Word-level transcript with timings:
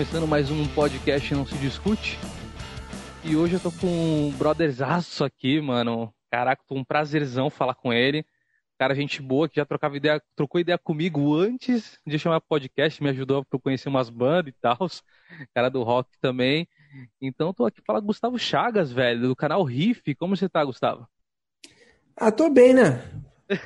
Começando 0.00 0.26
mais 0.26 0.50
um 0.50 0.66
podcast 0.68 1.34
Não 1.34 1.44
Se 1.44 1.54
Discute. 1.58 2.18
E 3.22 3.36
hoje 3.36 3.56
eu 3.56 3.60
tô 3.60 3.70
com 3.70 3.86
um 3.86 4.30
brotherzaço 4.30 5.22
aqui, 5.24 5.60
mano. 5.60 6.10
Caraca, 6.30 6.64
tô 6.66 6.74
um 6.74 6.82
prazerzão 6.82 7.50
falar 7.50 7.74
com 7.74 7.92
ele. 7.92 8.24
Cara, 8.78 8.94
gente 8.94 9.20
boa 9.20 9.46
que 9.46 9.56
já 9.56 9.66
trocava 9.66 9.98
ideia, 9.98 10.18
trocou 10.34 10.58
ideia 10.58 10.78
comigo 10.78 11.36
antes 11.36 11.98
de 12.06 12.18
chamar 12.18 12.40
podcast, 12.40 13.02
me 13.02 13.10
ajudou 13.10 13.42
a 13.42 13.58
conhecer 13.58 13.90
umas 13.90 14.08
bandas 14.08 14.54
e 14.54 14.56
tal. 14.58 14.78
Cara 15.54 15.68
do 15.68 15.82
rock 15.82 16.08
também. 16.18 16.66
Então 17.20 17.52
tô 17.52 17.66
aqui 17.66 17.82
falar 17.82 18.00
com 18.00 18.06
Gustavo 18.06 18.38
Chagas, 18.38 18.90
velho, 18.90 19.28
do 19.28 19.36
canal 19.36 19.62
Riff. 19.62 20.14
Como 20.14 20.34
você 20.34 20.48
tá, 20.48 20.64
Gustavo? 20.64 21.06
Ah, 22.16 22.32
tô 22.32 22.48
bem, 22.48 22.72
né? 22.72 23.04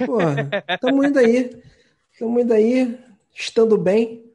Porra, 0.05 0.51
tamo 0.81 1.05
indo 1.05 1.21
aí. 1.21 1.63
Tamo 2.19 2.41
indo 2.41 2.53
aí, 2.53 2.99
estando 3.33 3.79
bem. 3.79 4.33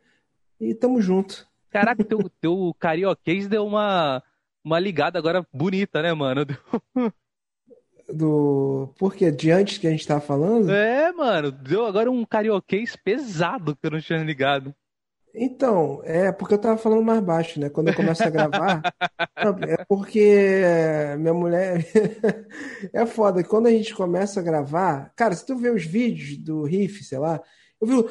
E 0.62 0.74
tamo 0.74 1.02
junto. 1.02 1.49
Caraca, 1.70 2.04
teu, 2.04 2.30
teu 2.42 2.76
carioquês 2.80 3.48
deu 3.48 3.66
uma, 3.66 4.24
uma 4.64 4.80
ligada 4.80 5.18
agora 5.20 5.46
bonita, 5.54 6.02
né, 6.02 6.14
mano? 6.14 6.46
Do. 8.12 8.94
Por 8.98 9.14
quê? 9.14 9.32
De 9.32 9.52
antes 9.52 9.78
que 9.78 9.88
a 9.88 9.92
gente 9.92 10.08
tava 10.08 10.22
falando? 10.22 10.72
É, 10.72 11.12
mano, 11.12 11.52
deu 11.52 11.86
agora 11.86 12.10
um 12.10 12.26
carioquês 12.26 12.96
pesado 12.96 13.76
que 13.76 13.86
eu 13.86 13.92
não 13.92 14.02
tinha 14.02 14.24
ligado. 14.24 14.74
Então, 15.34 16.02
é 16.04 16.32
porque 16.32 16.56
eu 16.56 16.58
tava 16.60 16.78
falando 16.78 17.04
mais 17.04 17.22
baixo, 17.22 17.60
né? 17.60 17.70
Quando 17.70 17.90
eu 17.90 17.94
começo 17.94 18.24
a 18.24 18.30
gravar. 18.30 18.82
é 19.68 19.86
porque 19.88 21.16
minha 21.20 21.34
mulher. 21.34 21.86
é 22.92 23.06
foda. 23.06 23.44
Quando 23.44 23.68
a 23.68 23.72
gente 23.72 23.94
começa 23.94 24.40
a 24.40 24.44
gravar. 24.44 25.14
Cara, 25.16 25.36
se 25.36 25.46
tu 25.46 25.56
vê 25.56 25.70
os 25.70 25.86
vídeos 25.86 26.38
do 26.38 26.64
riff, 26.64 27.04
sei 27.04 27.20
lá. 27.20 27.40
Eu 27.82 27.88
vi 27.88 27.94
o. 27.94 28.10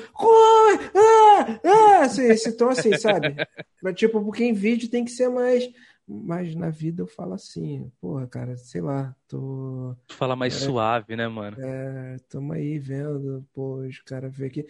Ah, 0.95 1.61
ah, 1.65 2.05
assim, 2.05 2.25
esse 2.25 2.57
tom 2.57 2.69
assim, 2.69 2.97
sabe? 2.97 3.37
Mas, 3.83 3.95
tipo, 3.95 4.23
porque 4.23 4.45
em 4.45 4.53
vídeo 4.53 4.91
tem 4.91 5.05
que 5.05 5.11
ser 5.11 5.29
mais. 5.29 5.69
Mas 6.11 6.55
na 6.55 6.71
vida 6.71 7.03
eu 7.03 7.07
falo 7.07 7.35
assim, 7.35 7.93
porra, 8.01 8.27
cara, 8.27 8.57
sei 8.57 8.81
lá, 8.81 9.15
tô. 9.29 9.95
Tu 10.07 10.15
fala 10.15 10.35
mais 10.35 10.55
é, 10.55 10.59
suave, 10.59 11.15
né, 11.15 11.29
mano? 11.29 11.59
É, 11.61 12.17
tamo 12.31 12.55
aí 12.55 12.79
vendo, 12.79 13.47
pô, 13.53 13.81
os 13.81 13.99
caras 14.01 14.35
vê 14.35 14.47
aqui. 14.47 14.67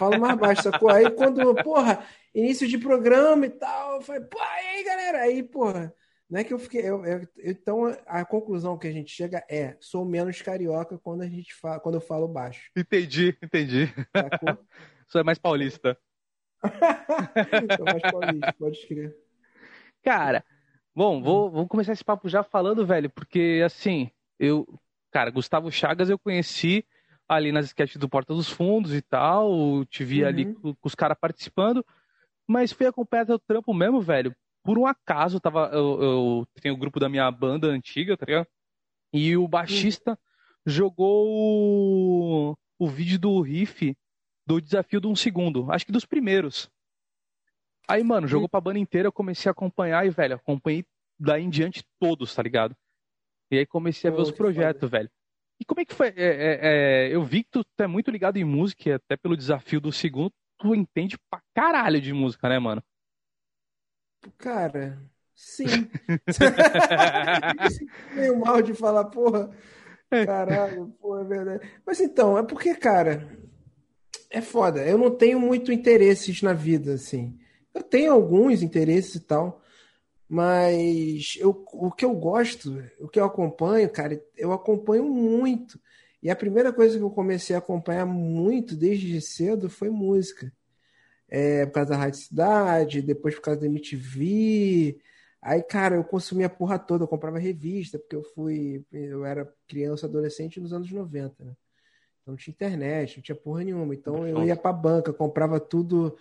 Falo 0.00 0.18
mais 0.18 0.36
baixo, 0.36 0.64
sacou? 0.64 0.90
Aí 0.90 1.08
quando, 1.12 1.54
porra, 1.62 2.04
início 2.34 2.66
de 2.66 2.76
programa 2.76 3.46
e 3.46 3.50
tal, 3.50 3.96
eu 3.96 4.02
falei, 4.02 4.22
pô, 4.22 4.40
aí 4.40 4.84
galera, 4.84 5.18
aí, 5.20 5.44
porra, 5.44 5.94
não 6.30 6.40
é 6.40 6.44
que 6.44 6.54
eu 6.54 6.58
fiquei. 6.58 6.82
Eu, 6.82 7.04
eu, 7.04 7.28
então 7.38 7.84
a 8.06 8.24
conclusão 8.24 8.78
que 8.78 8.86
a 8.86 8.92
gente 8.92 9.10
chega 9.10 9.44
é: 9.50 9.76
sou 9.80 10.04
menos 10.04 10.40
carioca 10.40 10.98
quando 10.98 11.22
a 11.22 11.28
gente 11.28 11.54
fala, 11.54 11.80
quando 11.80 11.96
eu 11.96 12.00
falo 12.00 12.28
baixo. 12.28 12.70
Entendi, 12.76 13.36
entendi. 13.42 13.86
Sacou? 14.16 14.58
Sou 15.08 15.24
mais 15.24 15.38
paulista. 15.38 15.98
sou 17.76 17.84
mais 17.84 18.02
paulista, 18.12 18.54
pode 18.56 18.86
crer. 18.86 19.16
Cara, 20.04 20.44
Bom, 20.94 21.22
vou, 21.22 21.50
vou 21.50 21.68
começar 21.68 21.92
esse 21.92 22.04
papo 22.04 22.28
já 22.28 22.42
falando, 22.42 22.84
velho, 22.84 23.08
porque 23.08 23.62
assim, 23.64 24.10
eu, 24.38 24.66
cara, 25.10 25.30
Gustavo 25.30 25.70
Chagas 25.70 26.10
eu 26.10 26.18
conheci 26.18 26.84
ali 27.28 27.52
nas 27.52 27.66
sketches 27.66 27.96
do 27.96 28.08
Porta 28.08 28.34
dos 28.34 28.48
Fundos 28.48 28.92
e 28.92 29.00
tal, 29.00 29.84
te 29.86 30.04
vi 30.04 30.22
uhum. 30.22 30.28
ali 30.28 30.52
com, 30.52 30.74
com 30.74 30.88
os 30.88 30.96
caras 30.96 31.16
participando, 31.18 31.86
mas 32.46 32.72
fui 32.72 32.86
acompanhar 32.86 33.24
teu 33.24 33.38
trampo 33.38 33.72
mesmo, 33.72 34.00
velho. 34.00 34.34
Por 34.62 34.78
um 34.78 34.86
acaso, 34.86 35.40
tava, 35.40 35.70
eu, 35.72 36.02
eu 36.02 36.48
tenho 36.60 36.74
o 36.74 36.78
grupo 36.78 37.00
da 37.00 37.08
minha 37.08 37.30
banda 37.30 37.68
antiga, 37.68 38.16
tá 38.16 38.26
ligado? 38.26 38.46
E 39.12 39.36
o 39.36 39.48
baixista 39.48 40.10
uhum. 40.12 40.16
jogou 40.66 41.26
o, 41.28 42.56
o 42.78 42.88
vídeo 42.88 43.18
do 43.18 43.40
riff 43.40 43.96
do 44.46 44.60
desafio 44.60 45.00
de 45.00 45.06
um 45.06 45.16
segundo, 45.16 45.70
acho 45.70 45.86
que 45.86 45.92
dos 45.92 46.04
primeiros. 46.04 46.70
Aí, 47.88 48.04
mano, 48.04 48.28
jogou 48.28 48.48
pra 48.48 48.60
banda 48.60 48.78
inteira, 48.78 49.08
eu 49.08 49.12
comecei 49.12 49.48
a 49.48 49.52
acompanhar 49.52 50.06
e, 50.06 50.10
velho, 50.10 50.36
acompanhei 50.36 50.84
daí 51.18 51.42
em 51.42 51.50
diante 51.50 51.84
todos, 51.98 52.34
tá 52.34 52.42
ligado? 52.42 52.76
E 53.50 53.58
aí 53.58 53.66
comecei 53.66 54.08
a 54.08 54.12
ver 54.12 54.22
os 54.22 54.30
projetos, 54.30 54.88
velho. 54.88 55.10
E 55.58 55.64
como 55.64 55.80
é 55.80 55.84
que 55.84 55.94
foi? 55.94 56.08
É, 56.08 56.12
é, 56.16 56.58
é, 56.62 57.14
eu 57.14 57.22
vi 57.22 57.42
que 57.42 57.50
tu, 57.50 57.64
tu 57.64 57.82
é 57.82 57.86
muito 57.86 58.10
ligado 58.10 58.36
em 58.36 58.44
música, 58.44 58.94
até 58.94 59.16
pelo 59.16 59.36
desafio 59.36 59.80
do 59.80 59.92
segundo, 59.92 60.32
tu 60.58 60.74
entende 60.74 61.18
pra 61.28 61.42
caralho 61.54 62.00
de 62.00 62.12
música, 62.12 62.48
né, 62.48 62.58
mano? 62.58 62.82
Cara, 64.38 64.98
sim. 65.34 65.66
Meio 68.14 68.38
mal 68.38 68.62
de 68.62 68.74
falar, 68.74 69.04
porra. 69.06 69.50
Caralho, 70.10 70.88
porra, 71.00 71.20
é 71.20 71.24
verdade. 71.24 71.70
Mas 71.86 72.00
então, 72.00 72.36
é 72.36 72.42
porque, 72.42 72.74
cara, 72.74 73.28
é 74.28 74.40
foda. 74.40 74.84
Eu 74.84 74.98
não 74.98 75.10
tenho 75.10 75.38
muito 75.38 75.72
interesses 75.72 76.42
na 76.42 76.52
vida, 76.52 76.94
assim. 76.94 77.38
Eu 77.72 77.82
tenho 77.82 78.12
alguns 78.12 78.62
interesses 78.62 79.14
e 79.16 79.20
tal, 79.20 79.62
mas 80.28 81.34
eu, 81.38 81.64
o 81.72 81.90
que 81.90 82.04
eu 82.04 82.14
gosto, 82.14 82.82
o 83.00 83.08
que 83.08 83.20
eu 83.20 83.24
acompanho, 83.24 83.88
cara, 83.90 84.20
eu 84.36 84.52
acompanho 84.52 85.04
muito. 85.04 85.80
E 86.22 86.30
a 86.30 86.36
primeira 86.36 86.72
coisa 86.72 86.98
que 86.98 87.04
eu 87.04 87.10
comecei 87.10 87.54
a 87.56 87.60
acompanhar 87.60 88.06
muito 88.06 88.76
desde 88.76 89.20
cedo 89.20 89.70
foi 89.70 89.88
música. 89.88 90.52
É, 91.30 91.64
por 91.66 91.74
causa 91.74 91.90
da 91.90 91.96
Rádio 91.96 92.20
Cidade, 92.20 93.02
depois 93.02 93.34
por 93.36 93.42
causa 93.42 93.60
da 93.60 93.66
MTV. 93.66 94.98
Aí, 95.40 95.62
cara, 95.62 95.96
eu 95.96 96.04
consumia 96.04 96.46
a 96.46 96.50
porra 96.50 96.78
toda, 96.78 97.04
eu 97.04 97.08
comprava 97.08 97.38
revista, 97.38 97.98
porque 97.98 98.16
eu 98.16 98.22
fui. 98.22 98.84
Eu 98.92 99.24
era 99.24 99.50
criança, 99.68 100.06
adolescente 100.06 100.60
nos 100.60 100.72
anos 100.72 100.90
90, 100.90 101.44
né? 101.44 101.52
Então 102.20 102.32
não 102.32 102.36
tinha 102.36 102.52
internet, 102.52 103.16
não 103.16 103.22
tinha 103.22 103.36
porra 103.36 103.64
nenhuma. 103.64 103.94
Então 103.94 104.26
eu 104.26 104.44
ia 104.44 104.56
pra 104.56 104.72
banca, 104.72 105.12
comprava 105.12 105.60
tudo 105.60 106.16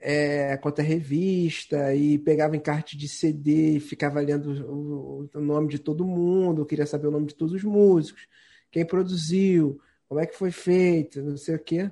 é, 0.00 0.56
quanto 0.58 0.80
a 0.80 0.84
revista 0.84 1.94
e 1.94 2.18
pegava 2.18 2.56
encarte 2.56 2.96
de 2.96 3.08
CD 3.08 3.76
e 3.76 3.80
ficava 3.80 4.20
lendo 4.20 4.50
o, 4.70 5.28
o, 5.34 5.40
nome 5.40 5.68
de 5.68 5.78
todo 5.78 6.06
mundo, 6.06 6.66
queria 6.66 6.86
saber 6.86 7.06
o 7.06 7.10
nome 7.10 7.26
de 7.26 7.34
todos 7.34 7.54
os 7.54 7.64
músicos, 7.64 8.26
quem 8.70 8.84
produziu, 8.84 9.80
como 10.06 10.20
é 10.20 10.26
que 10.26 10.36
foi 10.36 10.50
feito, 10.50 11.22
não 11.22 11.38
sei 11.38 11.54
o 11.54 11.58
quê. 11.58 11.90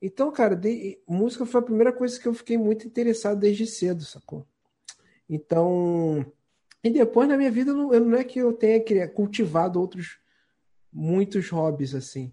Então, 0.00 0.32
cara, 0.32 0.56
de, 0.56 0.98
música 1.06 1.44
foi 1.44 1.60
a 1.60 1.64
primeira 1.64 1.92
coisa 1.92 2.18
que 2.18 2.26
eu 2.26 2.32
fiquei 2.32 2.56
muito 2.56 2.86
interessado 2.86 3.38
desde 3.38 3.66
cedo, 3.66 4.02
sacou? 4.02 4.46
Então, 5.28 6.24
e 6.82 6.90
depois 6.90 7.28
na 7.28 7.36
minha 7.36 7.50
vida, 7.50 7.72
não, 7.72 7.90
não 7.90 8.18
é 8.18 8.24
que 8.24 8.38
eu 8.38 8.52
tenha 8.52 9.08
cultivado 9.08 9.78
outros 9.78 10.18
muitos 10.92 11.48
hobbies 11.50 11.94
assim. 11.94 12.32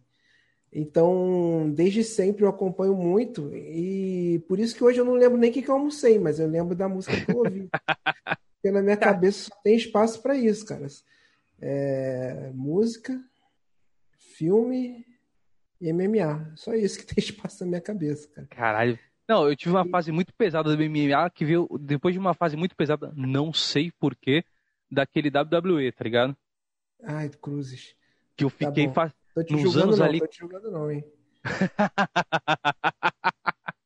Então, 0.71 1.71
desde 1.73 2.03
sempre 2.03 2.43
eu 2.43 2.49
acompanho 2.49 2.95
muito 2.95 3.53
e 3.55 4.43
por 4.47 4.59
isso 4.59 4.75
que 4.75 4.83
hoje 4.83 4.99
eu 4.99 5.05
não 5.05 5.13
lembro 5.13 5.37
nem 5.37 5.49
o 5.49 5.53
que, 5.53 5.61
que 5.61 5.69
eu 5.69 5.75
almocei, 5.75 6.19
mas 6.19 6.39
eu 6.39 6.47
lembro 6.47 6.75
da 6.75 6.89
música 6.89 7.19
que 7.19 7.31
eu 7.31 7.37
ouvi. 7.37 7.69
Porque 8.57 8.71
na 8.71 8.81
minha 8.81 8.97
cabeça 8.97 9.49
só 9.49 9.55
tem 9.63 9.75
espaço 9.75 10.21
para 10.21 10.35
isso, 10.35 10.65
cara. 10.65 10.87
É, 11.61 12.51
música, 12.53 13.19
filme 14.17 15.05
e 15.79 15.91
MMA. 15.91 16.53
Só 16.55 16.73
isso 16.73 16.99
que 16.99 17.05
tem 17.13 17.23
espaço 17.23 17.63
na 17.63 17.69
minha 17.69 17.81
cabeça, 17.81 18.27
cara. 18.29 18.47
Caralho. 18.47 18.99
Não, 19.27 19.47
eu 19.47 19.55
tive 19.55 19.71
uma 19.71 19.85
fase 19.85 20.11
muito 20.11 20.33
pesada 20.33 20.75
do 20.75 20.81
MMA 20.81 21.29
que 21.33 21.43
veio 21.43 21.67
depois 21.81 22.13
de 22.13 22.19
uma 22.19 22.33
fase 22.33 22.55
muito 22.55 22.75
pesada, 22.75 23.11
não 23.15 23.51
sei 23.51 23.91
porquê, 23.99 24.43
daquele 24.89 25.29
WWE, 25.29 25.91
tá 25.91 26.03
ligado? 26.05 26.37
Ai, 27.03 27.29
cruzes. 27.41 27.93
Que 28.37 28.45
eu 28.45 28.49
tá 28.49 28.67
fiquei 28.67 28.89
tá 28.89 29.11
Tô 29.35 29.43
te 29.43 29.53
nos 29.53 29.77
anos 29.77 29.99
não, 29.99 30.05
ali. 30.05 30.19
Tô 30.19 30.27
te 30.27 30.39
julgando 30.39 30.71
não, 30.71 30.89
hein? 30.89 31.03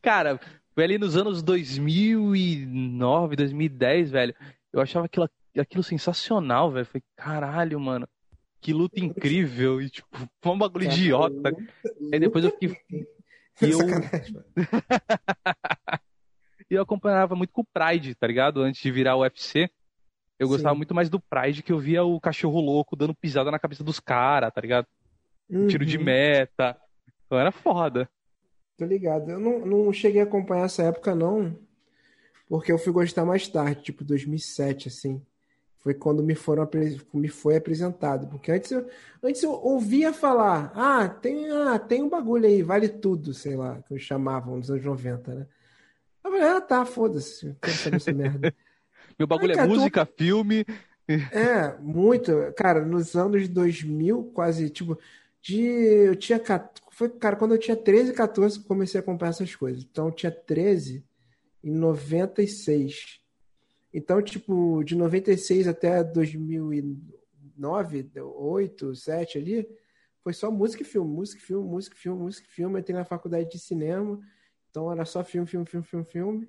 Cara, 0.00 0.38
foi 0.74 0.84
ali 0.84 0.98
nos 0.98 1.16
anos 1.16 1.42
2009, 1.42 3.36
2010, 3.36 4.10
velho. 4.10 4.34
Eu 4.72 4.80
achava 4.80 5.06
aquilo, 5.06 5.28
aquilo 5.58 5.82
sensacional, 5.82 6.70
velho. 6.70 6.86
Foi 6.86 7.02
caralho, 7.16 7.80
mano. 7.80 8.06
Que 8.62 8.72
luta 8.72 9.00
incrível. 9.00 9.82
E, 9.82 9.90
tipo, 9.90 10.16
foi 10.40 10.52
um 10.52 10.58
bagulho 10.58 10.86
Cara, 10.86 10.96
idiota. 10.96 11.50
Luta, 11.50 11.56
Aí 12.12 12.20
depois 12.20 12.44
eu 12.44 12.52
fiquei. 12.52 12.78
E 13.60 13.70
eu... 13.70 13.78
e 16.70 16.74
eu 16.74 16.82
acompanhava 16.82 17.34
muito 17.34 17.52
com 17.52 17.62
o 17.62 17.66
Pride, 17.66 18.14
tá 18.14 18.24
ligado? 18.24 18.62
Antes 18.62 18.80
de 18.80 18.92
virar 18.92 19.16
o 19.16 19.22
UFC. 19.22 19.68
Eu 20.38 20.46
Sim. 20.46 20.52
gostava 20.52 20.76
muito 20.76 20.94
mais 20.94 21.10
do 21.10 21.18
Pride, 21.18 21.62
que 21.62 21.72
eu 21.72 21.78
via 21.78 22.04
o 22.04 22.20
cachorro 22.20 22.60
louco 22.60 22.94
dando 22.94 23.14
pisada 23.14 23.50
na 23.50 23.58
cabeça 23.58 23.82
dos 23.82 23.98
caras, 23.98 24.52
tá 24.54 24.60
ligado? 24.60 24.86
Uhum. 25.50 25.66
Tiro 25.66 25.84
de 25.84 25.98
meta. 25.98 26.76
Então 27.26 27.38
era 27.38 27.50
foda. 27.50 28.08
Tô 28.78 28.84
ligado. 28.84 29.28
Eu 29.28 29.40
não, 29.40 29.66
não 29.66 29.92
cheguei 29.92 30.20
a 30.20 30.24
acompanhar 30.24 30.66
essa 30.66 30.84
época, 30.84 31.16
não. 31.16 31.58
Porque 32.48 32.70
eu 32.70 32.78
fui 32.78 32.92
gostar 32.92 33.24
mais 33.24 33.48
tarde, 33.48 33.82
tipo 33.82 34.04
2007, 34.04 34.86
assim. 34.86 35.20
Foi 35.82 35.94
quando 35.94 36.22
me, 36.22 36.34
foram, 36.36 36.68
me 37.12 37.28
foi 37.28 37.56
apresentado. 37.56 38.28
Porque 38.28 38.52
antes 38.52 38.70
eu, 38.70 38.88
antes 39.22 39.42
eu 39.42 39.50
ouvia 39.50 40.12
falar: 40.12 40.72
ah 40.76 41.08
tem, 41.08 41.50
ah, 41.50 41.78
tem 41.78 42.02
um 42.02 42.08
bagulho 42.08 42.46
aí, 42.46 42.62
vale 42.62 42.88
tudo, 42.88 43.34
sei 43.34 43.56
lá, 43.56 43.82
que 43.82 43.92
eu 43.92 43.98
chamavam 43.98 44.56
nos 44.56 44.70
anos 44.70 44.84
90, 44.84 45.34
né? 45.34 45.46
Eu 46.24 46.30
falei: 46.30 46.46
ah, 46.46 46.60
tá, 46.60 46.84
foda-se, 46.84 47.56
quero 47.60 47.76
saber 47.76 47.96
essa 47.96 48.12
merda. 48.12 48.54
Meu 49.18 49.26
bagulho 49.26 49.54
cara, 49.54 49.66
é 49.66 49.68
música, 49.68 50.06
tô... 50.06 50.12
filme. 50.16 50.64
É, 51.32 51.76
muito. 51.80 52.32
Cara, 52.56 52.84
nos 52.84 53.16
anos 53.16 53.48
2000, 53.48 54.30
quase, 54.32 54.70
tipo, 54.70 54.96
de. 55.40 55.60
Eu 55.60 56.16
tinha. 56.16 56.40
Foi, 56.90 57.08
cara, 57.08 57.34
quando 57.36 57.52
eu 57.52 57.58
tinha 57.58 57.76
13, 57.76 58.12
14, 58.12 58.60
comecei 58.60 59.00
a 59.00 59.02
comprar 59.02 59.28
essas 59.28 59.54
coisas. 59.54 59.82
Então 59.82 60.06
eu 60.06 60.12
tinha 60.12 60.30
13. 60.30 61.04
em 61.64 61.70
96. 61.72 63.21
Então, 63.92 64.22
tipo, 64.22 64.82
de 64.82 64.96
96 64.96 65.68
até 65.68 66.02
2009, 66.02 68.10
8, 68.14 68.96
7 68.96 69.38
ali, 69.38 69.68
foi 70.22 70.32
só 70.32 70.50
música 70.50 70.82
e 70.82 70.86
filme, 70.86 71.10
música 71.10 71.40
e 71.40 71.44
filme, 71.44 71.68
música 71.68 71.96
e 71.96 71.98
filme, 71.98 72.22
música 72.22 72.46
e 72.48 72.50
filme. 72.50 72.76
Eu 72.76 72.80
entrei 72.80 72.96
na 72.96 73.04
faculdade 73.04 73.50
de 73.50 73.58
cinema, 73.58 74.18
então 74.70 74.90
era 74.90 75.04
só 75.04 75.22
filme, 75.22 75.46
filme, 75.46 75.66
filme, 75.66 75.84
filme, 75.84 76.06
filme. 76.06 76.48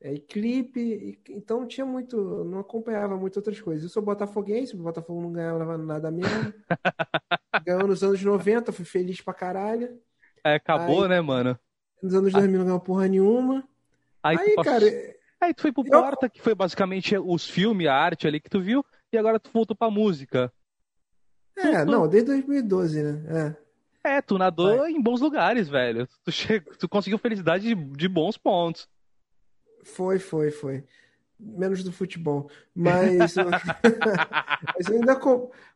É, 0.00 0.12
e 0.12 0.18
clipe, 0.18 0.80
e, 0.80 1.18
então 1.30 1.60
não 1.60 1.66
tinha 1.66 1.86
muito, 1.86 2.44
não 2.44 2.58
acompanhava 2.58 3.16
muito 3.16 3.36
outras 3.36 3.60
coisas. 3.60 3.84
Eu 3.84 3.90
sou 3.90 4.02
botafoguense, 4.02 4.74
o 4.74 4.82
Botafogo 4.82 5.22
não 5.22 5.32
ganhava 5.32 5.78
nada 5.78 6.10
mesmo. 6.10 6.52
Ganhou 7.64 7.86
nos 7.86 8.02
anos 8.02 8.22
90, 8.22 8.72
fui 8.72 8.84
feliz 8.84 9.20
pra 9.20 9.32
caralho. 9.32 9.98
É, 10.44 10.56
acabou, 10.56 11.04
Aí, 11.04 11.08
né, 11.08 11.20
mano? 11.20 11.58
Nos 12.02 12.14
anos 12.14 12.32
2000 12.32 12.58
não 12.58 12.66
ganhou 12.66 12.80
porra 12.80 13.08
nenhuma. 13.08 13.66
Aí, 14.22 14.36
Aí 14.36 14.54
cara. 14.56 14.84
Aí 15.44 15.52
tu 15.52 15.60
foi 15.60 15.72
pro. 15.72 15.84
Porta, 15.84 16.28
que 16.28 16.40
foi 16.40 16.54
basicamente 16.54 17.16
os 17.18 17.48
filmes, 17.48 17.86
a 17.86 17.94
arte 17.94 18.26
ali 18.26 18.40
que 18.40 18.48
tu 18.48 18.60
viu, 18.60 18.84
e 19.12 19.18
agora 19.18 19.38
tu 19.38 19.50
voltou 19.52 19.76
pra 19.76 19.90
música. 19.90 20.50
É, 21.56 21.84
tu, 21.84 21.90
não, 21.90 22.08
desde 22.08 22.28
2012, 22.28 23.02
né? 23.02 23.56
É, 24.02 24.16
é 24.16 24.22
tu 24.22 24.38
nadou 24.38 24.86
em 24.86 25.00
bons 25.00 25.20
lugares, 25.20 25.68
velho. 25.68 26.08
Tu, 26.24 26.32
che... 26.32 26.60
tu 26.60 26.88
conseguiu 26.88 27.18
felicidade 27.18 27.68
de, 27.68 27.74
de 27.74 28.08
bons 28.08 28.38
pontos. 28.38 28.88
Foi, 29.84 30.18
foi, 30.18 30.50
foi 30.50 30.84
menos 31.38 31.84
do 31.84 31.92
futebol. 31.92 32.50
Mas, 32.74 33.34
mas 33.36 34.88
eu 34.88 34.94
ainda 34.94 35.20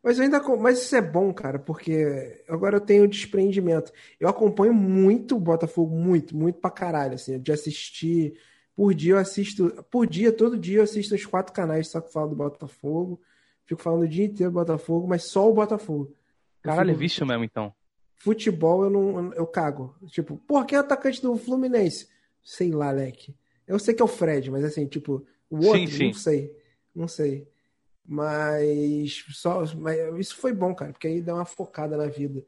mas 0.03 0.19
eu 0.19 0.25
ainda 0.25 0.41
mas 0.57 0.83
isso 0.83 0.97
é 0.97 1.03
bom, 1.03 1.33
cara, 1.35 1.59
porque 1.59 2.43
agora 2.49 2.77
eu 2.77 2.81
tenho 2.81 3.07
desprendimento. 3.07 3.93
Eu 4.19 4.29
acompanho 4.29 4.73
muito 4.73 5.37
o 5.37 5.41
Botafogo, 5.41 5.95
muito, 5.95 6.35
muito 6.35 6.59
pra 6.59 6.71
caralho, 6.71 7.15
assim, 7.15 7.39
de 7.39 7.53
assistir 7.53 8.35
por 8.79 8.95
dia 8.95 9.15
eu 9.15 9.19
assisto, 9.19 9.85
por 9.91 10.07
dia, 10.07 10.31
todo 10.31 10.57
dia 10.57 10.79
eu 10.79 10.85
assisto 10.85 11.13
os 11.13 11.27
quatro 11.27 11.53
canais 11.53 11.91
só 11.91 12.01
que 12.01 12.13
falam 12.13 12.29
do 12.29 12.37
Botafogo. 12.37 13.21
Fico 13.65 13.83
falando 13.83 14.03
o 14.03 14.09
dia 14.09 14.25
inteiro 14.25 14.53
do 14.53 14.55
Botafogo, 14.55 15.09
mas 15.09 15.25
só 15.25 15.51
o 15.51 15.53
Botafogo. 15.53 16.15
Caralho, 16.63 16.93
é 16.93 16.95
vício 16.95 17.27
mesmo, 17.27 17.43
então. 17.43 17.75
Futebol 18.15 18.85
eu 18.85 18.91
não 18.91 19.35
eu 19.35 19.49
cago. 19.49 19.97
Tipo, 20.07 20.37
por 20.47 20.65
que 20.65 20.77
é 20.77 20.79
atacante 20.79 21.21
do 21.21 21.37
Fluminense? 21.37 22.07
Sei 22.41 22.71
lá, 22.71 22.93
Leque. 22.93 23.35
Eu 23.67 23.81
sei 23.81 23.95
que 23.95 24.01
é 24.01 24.05
o 24.05 24.07
Fred, 24.09 24.49
mas 24.49 24.63
assim, 24.63 24.87
tipo, 24.87 25.27
o 25.51 25.57
outro, 25.57 25.81
sim, 25.81 25.89
sim. 25.89 26.07
não 26.07 26.15
sei. 26.15 26.57
Não 26.95 27.09
sei. 27.09 27.49
Mas 28.07 29.25
só 29.31 29.65
mas 29.77 29.99
isso 30.21 30.37
foi 30.37 30.53
bom, 30.53 30.73
cara, 30.73 30.93
porque 30.93 31.09
aí 31.09 31.21
dá 31.21 31.35
uma 31.35 31.45
focada 31.45 31.97
na 31.97 32.07
vida. 32.07 32.47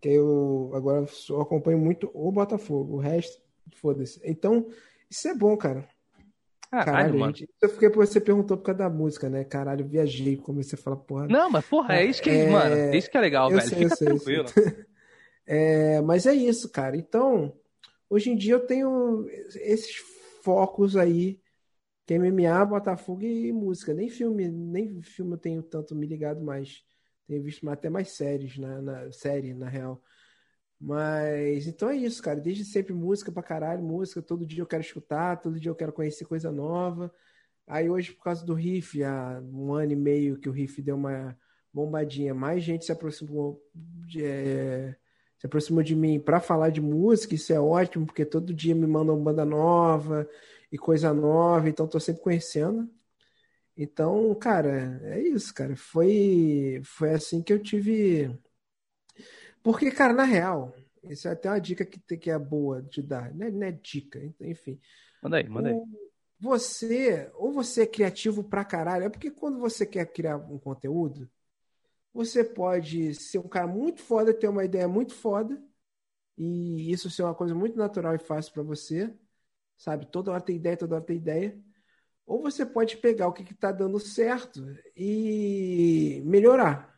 Que 0.00 0.10
eu 0.10 0.70
agora 0.74 1.04
só 1.08 1.40
acompanho 1.40 1.78
muito 1.78 2.08
o 2.14 2.30
Botafogo, 2.30 2.94
o 2.94 3.00
resto, 3.00 3.42
foda-se. 3.72 4.20
Então, 4.22 4.68
isso 5.12 5.28
é 5.28 5.34
bom, 5.34 5.56
cara. 5.56 5.86
Caralho, 6.70 6.86
Caralho 6.86 7.18
mano. 7.18 7.36
Gente, 7.36 7.52
eu 7.60 7.68
fiquei 7.68 7.90
você 7.90 8.18
perguntou 8.18 8.56
por 8.56 8.64
causa 8.64 8.78
da 8.78 8.88
música, 8.90 9.28
né? 9.28 9.44
Caralho, 9.44 9.86
viajei, 9.86 10.38
comecei 10.38 10.78
a 10.78 10.82
falar, 10.82 10.96
porra. 10.96 11.28
Não, 11.28 11.50
mas 11.50 11.66
porra, 11.66 11.96
é 11.96 12.06
isso 12.06 12.22
que, 12.22 12.30
é... 12.30 12.48
mano, 12.48 12.74
é 12.74 12.96
isso 12.96 13.10
que 13.10 13.16
é 13.18 13.20
legal, 13.20 13.50
velho. 13.50 13.68
Sei, 13.68 13.78
Fica 13.78 13.96
sei, 13.96 14.06
tranquilo. 14.08 14.46
É, 15.44 16.00
mas 16.02 16.24
é 16.24 16.32
isso, 16.32 16.70
cara. 16.70 16.96
Então, 16.96 17.52
hoje 18.08 18.30
em 18.30 18.36
dia 18.36 18.54
eu 18.54 18.64
tenho 18.64 19.26
esses 19.56 19.96
focos 20.40 20.96
aí 20.96 21.40
que 22.06 22.16
MMA, 22.16 22.64
Botafogo 22.64 23.24
e 23.24 23.52
música. 23.52 23.92
Nem 23.92 24.08
filme, 24.08 24.48
nem 24.48 25.02
filme 25.02 25.32
eu 25.32 25.38
tenho 25.38 25.60
tanto 25.60 25.96
me 25.96 26.06
ligado 26.06 26.40
mais. 26.40 26.84
Tenho 27.26 27.42
visto 27.42 27.68
até 27.68 27.90
mais 27.90 28.12
séries 28.12 28.56
na, 28.56 28.80
na 28.80 29.12
série, 29.12 29.52
na 29.52 29.68
real. 29.68 30.00
Mas 30.82 31.68
então 31.68 31.88
é 31.88 31.96
isso, 31.96 32.20
cara. 32.20 32.40
Desde 32.40 32.64
sempre 32.64 32.92
música 32.92 33.30
pra 33.30 33.42
caralho, 33.42 33.82
música. 33.82 34.20
Todo 34.20 34.44
dia 34.44 34.62
eu 34.62 34.66
quero 34.66 34.82
escutar, 34.82 35.40
todo 35.40 35.60
dia 35.60 35.70
eu 35.70 35.76
quero 35.76 35.92
conhecer 35.92 36.24
coisa 36.24 36.50
nova. 36.50 37.12
Aí 37.66 37.88
hoje, 37.88 38.12
por 38.12 38.24
causa 38.24 38.44
do 38.44 38.52
riff, 38.54 39.02
há 39.04 39.40
um 39.52 39.72
ano 39.72 39.92
e 39.92 39.96
meio 39.96 40.38
que 40.38 40.48
o 40.48 40.52
riff 40.52 40.82
deu 40.82 40.96
uma 40.96 41.38
bombadinha, 41.72 42.34
mais 42.34 42.62
gente 42.62 42.84
se 42.84 42.92
aproximou 42.92 43.62
de, 43.74 44.24
é, 44.24 44.94
se 45.38 45.46
aproximou 45.46 45.82
de 45.82 45.94
mim 45.94 46.18
para 46.20 46.40
falar 46.40 46.70
de 46.70 46.80
música. 46.80 47.34
Isso 47.36 47.52
é 47.52 47.60
ótimo, 47.60 48.04
porque 48.04 48.24
todo 48.24 48.52
dia 48.52 48.74
me 48.74 48.86
mandam 48.86 49.22
banda 49.22 49.44
nova 49.44 50.28
e 50.70 50.76
coisa 50.76 51.14
nova, 51.14 51.68
então 51.68 51.86
tô 51.86 52.00
sempre 52.00 52.22
conhecendo. 52.22 52.90
Então, 53.76 54.34
cara, 54.34 55.00
é 55.04 55.20
isso, 55.20 55.54
cara. 55.54 55.76
Foi, 55.76 56.82
foi 56.84 57.10
assim 57.12 57.42
que 57.42 57.52
eu 57.52 57.58
tive. 57.60 58.30
Porque, 59.62 59.90
cara, 59.90 60.12
na 60.12 60.24
real, 60.24 60.74
isso 61.04 61.28
é 61.28 61.32
até 61.32 61.48
uma 61.48 61.60
dica 61.60 61.84
que, 61.84 62.16
que 62.16 62.30
é 62.30 62.38
boa 62.38 62.82
de 62.82 63.02
dar. 63.02 63.34
Não 63.34 63.46
é, 63.46 63.50
não 63.50 63.66
é 63.66 63.72
dica, 63.72 64.20
enfim. 64.40 64.80
Manda 65.22 65.36
aí, 65.36 65.48
manda 65.48 65.70
aí. 65.70 65.76
Você, 66.40 67.30
ou 67.34 67.52
você 67.52 67.82
é 67.82 67.86
criativo 67.86 68.42
pra 68.42 68.64
caralho, 68.64 69.04
é 69.04 69.08
porque 69.08 69.30
quando 69.30 69.58
você 69.58 69.86
quer 69.86 70.06
criar 70.06 70.36
um 70.36 70.58
conteúdo, 70.58 71.30
você 72.12 72.42
pode 72.42 73.14
ser 73.14 73.38
um 73.38 73.48
cara 73.48 73.66
muito 73.66 74.02
foda, 74.02 74.34
ter 74.34 74.48
uma 74.48 74.64
ideia 74.64 74.88
muito 74.88 75.14
foda, 75.14 75.62
e 76.36 76.90
isso 76.90 77.08
ser 77.08 77.22
uma 77.22 77.34
coisa 77.34 77.54
muito 77.54 77.76
natural 77.76 78.14
e 78.16 78.18
fácil 78.18 78.52
para 78.52 78.62
você 78.64 79.14
sabe? 79.82 80.06
Toda 80.06 80.30
hora 80.30 80.40
tem 80.40 80.56
ideia, 80.56 80.76
toda 80.76 80.96
hora 80.96 81.04
tem 81.04 81.16
ideia. 81.16 81.58
Ou 82.24 82.40
você 82.40 82.64
pode 82.64 82.96
pegar 82.98 83.26
o 83.26 83.32
que 83.32 83.42
está 83.52 83.72
dando 83.72 83.98
certo 83.98 84.64
e 84.96 86.22
melhorar, 86.24 86.91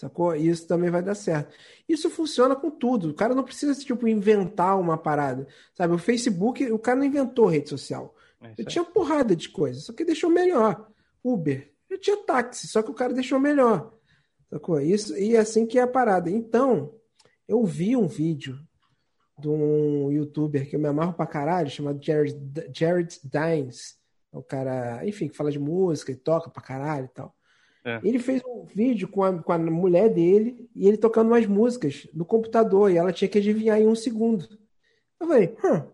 sacou? 0.00 0.34
E 0.34 0.48
isso 0.48 0.66
também 0.66 0.90
vai 0.90 1.02
dar 1.02 1.14
certo. 1.14 1.54
Isso 1.88 2.08
funciona 2.08 2.56
com 2.56 2.70
tudo. 2.70 3.10
O 3.10 3.14
cara 3.14 3.34
não 3.34 3.44
precisa, 3.44 3.74
tipo, 3.74 4.08
inventar 4.08 4.78
uma 4.78 4.96
parada, 4.96 5.46
sabe? 5.74 5.94
O 5.94 5.98
Facebook, 5.98 6.70
o 6.72 6.78
cara 6.78 6.98
não 6.98 7.04
inventou 7.04 7.46
rede 7.46 7.68
social. 7.68 8.14
É 8.42 8.54
eu 8.56 8.64
tinha 8.64 8.84
porrada 8.84 9.36
de 9.36 9.48
coisas, 9.50 9.84
só 9.84 9.92
que 9.92 10.04
deixou 10.04 10.30
melhor. 10.30 10.88
Uber, 11.22 11.70
eu 11.88 11.98
tinha 11.98 12.16
táxi, 12.16 12.66
só 12.66 12.82
que 12.82 12.90
o 12.90 12.94
cara 12.94 13.12
deixou 13.12 13.38
melhor. 13.38 13.92
Sacou? 14.48 14.80
Isso, 14.80 15.16
e 15.16 15.36
é 15.36 15.40
assim 15.40 15.66
que 15.66 15.78
é 15.78 15.82
a 15.82 15.86
parada. 15.86 16.30
Então, 16.30 16.94
eu 17.46 17.64
vi 17.64 17.94
um 17.94 18.08
vídeo 18.08 18.58
de 19.38 19.48
um 19.48 20.10
youtuber 20.10 20.68
que 20.68 20.76
eu 20.76 20.80
me 20.80 20.88
amarro 20.88 21.12
pra 21.12 21.26
caralho, 21.26 21.70
chamado 21.70 22.02
Jared, 22.02 22.36
Jared 22.74 23.20
Dines. 23.24 23.98
É 24.32 24.38
o 24.38 24.42
cara, 24.42 25.06
enfim, 25.06 25.28
que 25.28 25.36
fala 25.36 25.50
de 25.50 25.58
música 25.58 26.10
e 26.12 26.16
toca 26.16 26.48
pra 26.48 26.62
caralho 26.62 27.06
e 27.06 27.08
tal. 27.08 27.34
É. 27.84 28.00
Ele 28.04 28.18
fez 28.18 28.42
um 28.44 28.64
vídeo 28.64 29.08
com 29.08 29.22
a, 29.22 29.42
com 29.42 29.52
a 29.52 29.58
mulher 29.58 30.12
dele 30.12 30.68
e 30.74 30.86
ele 30.86 30.98
tocando 30.98 31.28
umas 31.28 31.46
músicas 31.46 32.06
no 32.12 32.24
computador 32.24 32.90
e 32.90 32.96
ela 32.96 33.12
tinha 33.12 33.28
que 33.28 33.38
adivinhar 33.38 33.78
em 33.80 33.86
um 33.88 33.94
segundo. 33.94 34.46
Eu 35.20 35.26
falei, 35.28 35.56
hum. 35.64 35.90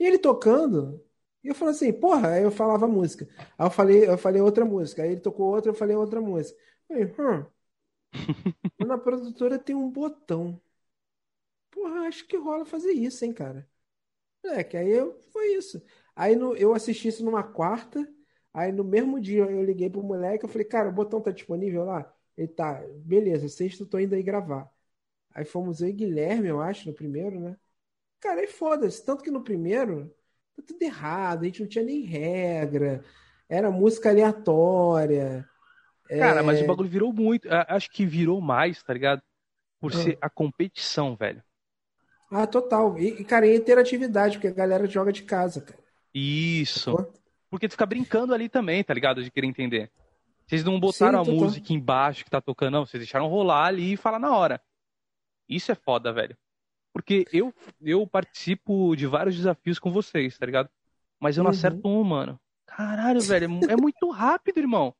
E 0.00 0.06
ele 0.06 0.18
tocando, 0.18 1.04
e 1.44 1.48
eu 1.48 1.54
falei 1.54 1.74
assim, 1.74 1.92
porra, 1.92 2.30
aí 2.34 2.42
eu 2.44 2.50
falava 2.52 2.86
a 2.86 2.88
música. 2.88 3.28
Aí 3.58 3.66
eu 3.66 3.70
falei, 3.70 4.08
eu 4.08 4.18
falei 4.18 4.42
outra 4.42 4.64
música. 4.64 5.02
Aí 5.02 5.12
ele 5.12 5.20
tocou 5.20 5.46
outra, 5.54 5.70
eu 5.70 5.74
falei 5.74 5.96
outra 5.96 6.20
música. 6.20 6.58
Eu 6.88 7.08
falei, 7.14 7.40
hum. 7.42 7.46
Na 8.86 8.98
produtora 8.98 9.58
tem 9.58 9.74
um 9.76 9.90
botão 9.90 10.60
porra, 11.78 12.08
acho 12.08 12.26
que 12.26 12.36
rola 12.36 12.64
fazer 12.64 12.92
isso, 12.92 13.24
hein, 13.24 13.32
cara. 13.32 13.68
É, 14.44 14.64
que 14.64 14.76
aí 14.76 14.90
eu, 14.90 15.20
foi 15.32 15.54
isso. 15.54 15.82
Aí 16.16 16.36
no, 16.36 16.56
eu 16.56 16.74
assisti 16.74 17.08
isso 17.08 17.24
numa 17.24 17.42
quarta, 17.42 18.06
aí 18.52 18.72
no 18.72 18.84
mesmo 18.84 19.20
dia 19.20 19.42
eu 19.44 19.64
liguei 19.64 19.90
pro 19.90 20.02
moleque, 20.02 20.44
eu 20.44 20.48
falei, 20.48 20.66
cara, 20.66 20.88
o 20.88 20.92
botão 20.92 21.20
tá 21.20 21.30
disponível 21.30 21.84
lá? 21.84 22.12
Ele 22.36 22.48
tá, 22.48 22.82
beleza, 22.98 23.48
sexta 23.48 23.82
eu 23.82 23.88
tô 23.88 23.98
indo 23.98 24.14
aí 24.14 24.22
gravar. 24.22 24.70
Aí 25.34 25.44
fomos 25.44 25.80
eu 25.80 25.88
e 25.88 25.92
Guilherme, 25.92 26.48
eu 26.48 26.60
acho, 26.60 26.88
no 26.88 26.94
primeiro, 26.94 27.38
né? 27.40 27.56
Cara, 28.20 28.40
aí 28.40 28.46
foda-se, 28.46 29.04
tanto 29.04 29.22
que 29.22 29.30
no 29.30 29.42
primeiro 29.42 30.14
tá 30.56 30.62
tudo 30.66 30.82
errado, 30.82 31.42
a 31.42 31.44
gente 31.44 31.60
não 31.60 31.68
tinha 31.68 31.84
nem 31.84 32.02
regra, 32.02 33.04
era 33.48 33.70
música 33.70 34.10
aleatória. 34.10 35.48
Cara, 36.08 36.40
é... 36.40 36.42
mas 36.42 36.60
o 36.60 36.66
bagulho 36.66 36.88
virou 36.88 37.12
muito, 37.12 37.48
acho 37.50 37.90
que 37.90 38.04
virou 38.04 38.40
mais, 38.40 38.82
tá 38.82 38.92
ligado? 38.92 39.22
Por 39.80 39.92
ah. 39.92 39.96
ser 39.96 40.18
a 40.20 40.28
competição, 40.28 41.14
velho. 41.14 41.42
Ah, 42.30 42.46
total. 42.46 42.98
E, 42.98 43.24
cara, 43.24 43.46
e 43.46 43.56
interatividade, 43.56 44.36
porque 44.36 44.48
a 44.48 44.52
galera 44.52 44.86
joga 44.86 45.12
de 45.12 45.22
casa, 45.22 45.60
cara. 45.60 45.78
Isso. 46.14 46.94
Porque 47.50 47.68
tu 47.68 47.72
fica 47.72 47.86
brincando 47.86 48.34
ali 48.34 48.48
também, 48.48 48.82
tá 48.84 48.92
ligado? 48.92 49.22
De 49.22 49.30
querer 49.30 49.46
entender. 49.46 49.90
Vocês 50.46 50.64
não 50.64 50.80
botaram 50.80 51.24
Sim, 51.24 51.30
a 51.30 51.34
música 51.34 51.72
embaixo 51.72 52.24
que 52.24 52.30
tá 52.30 52.40
tocando, 52.40 52.72
não. 52.72 52.86
Vocês 52.86 53.02
deixaram 53.02 53.26
rolar 53.26 53.66
ali 53.66 53.92
e 53.92 53.96
falar 53.96 54.18
na 54.18 54.34
hora. 54.34 54.60
Isso 55.48 55.70
é 55.72 55.74
foda, 55.74 56.12
velho. 56.12 56.36
Porque 56.92 57.26
eu, 57.32 57.54
eu 57.80 58.06
participo 58.06 58.96
de 58.96 59.06
vários 59.06 59.36
desafios 59.36 59.78
com 59.78 59.90
vocês, 59.90 60.36
tá 60.38 60.46
ligado? 60.46 60.68
Mas 61.20 61.36
eu 61.36 61.44
não 61.44 61.50
uhum. 61.50 61.56
acerto 61.56 61.88
um, 61.88 62.02
mano. 62.02 62.40
Caralho, 62.66 63.20
velho. 63.20 63.60
É, 63.68 63.72
é 63.72 63.76
muito 63.76 64.10
rápido, 64.10 64.58
irmão. 64.58 64.94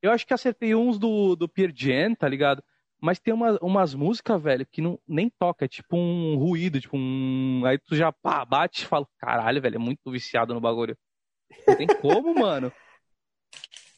Eu 0.00 0.12
acho 0.12 0.26
que 0.26 0.34
acertei 0.34 0.74
uns 0.74 0.98
do, 0.98 1.34
do 1.34 1.48
Pierre 1.48 1.72
Jen, 1.74 2.14
tá 2.14 2.28
ligado? 2.28 2.62
Mas 3.00 3.18
tem 3.18 3.32
uma, 3.32 3.58
umas 3.62 3.94
músicas, 3.94 4.40
velho, 4.42 4.66
que 4.66 4.80
não, 4.80 4.98
nem 5.06 5.30
toca, 5.30 5.64
é 5.64 5.68
tipo 5.68 5.96
um 5.96 6.36
ruído, 6.36 6.80
tipo 6.80 6.96
um. 6.96 7.62
Aí 7.64 7.78
tu 7.78 7.94
já 7.94 8.12
pá, 8.12 8.44
bate 8.44 8.84
e 8.84 8.86
fala, 8.86 9.06
caralho, 9.18 9.62
velho, 9.62 9.76
é 9.76 9.78
muito 9.78 10.10
viciado 10.10 10.52
no 10.52 10.60
bagulho. 10.60 10.96
Não 11.66 11.76
tem 11.76 11.86
como, 11.86 12.34
mano. 12.34 12.72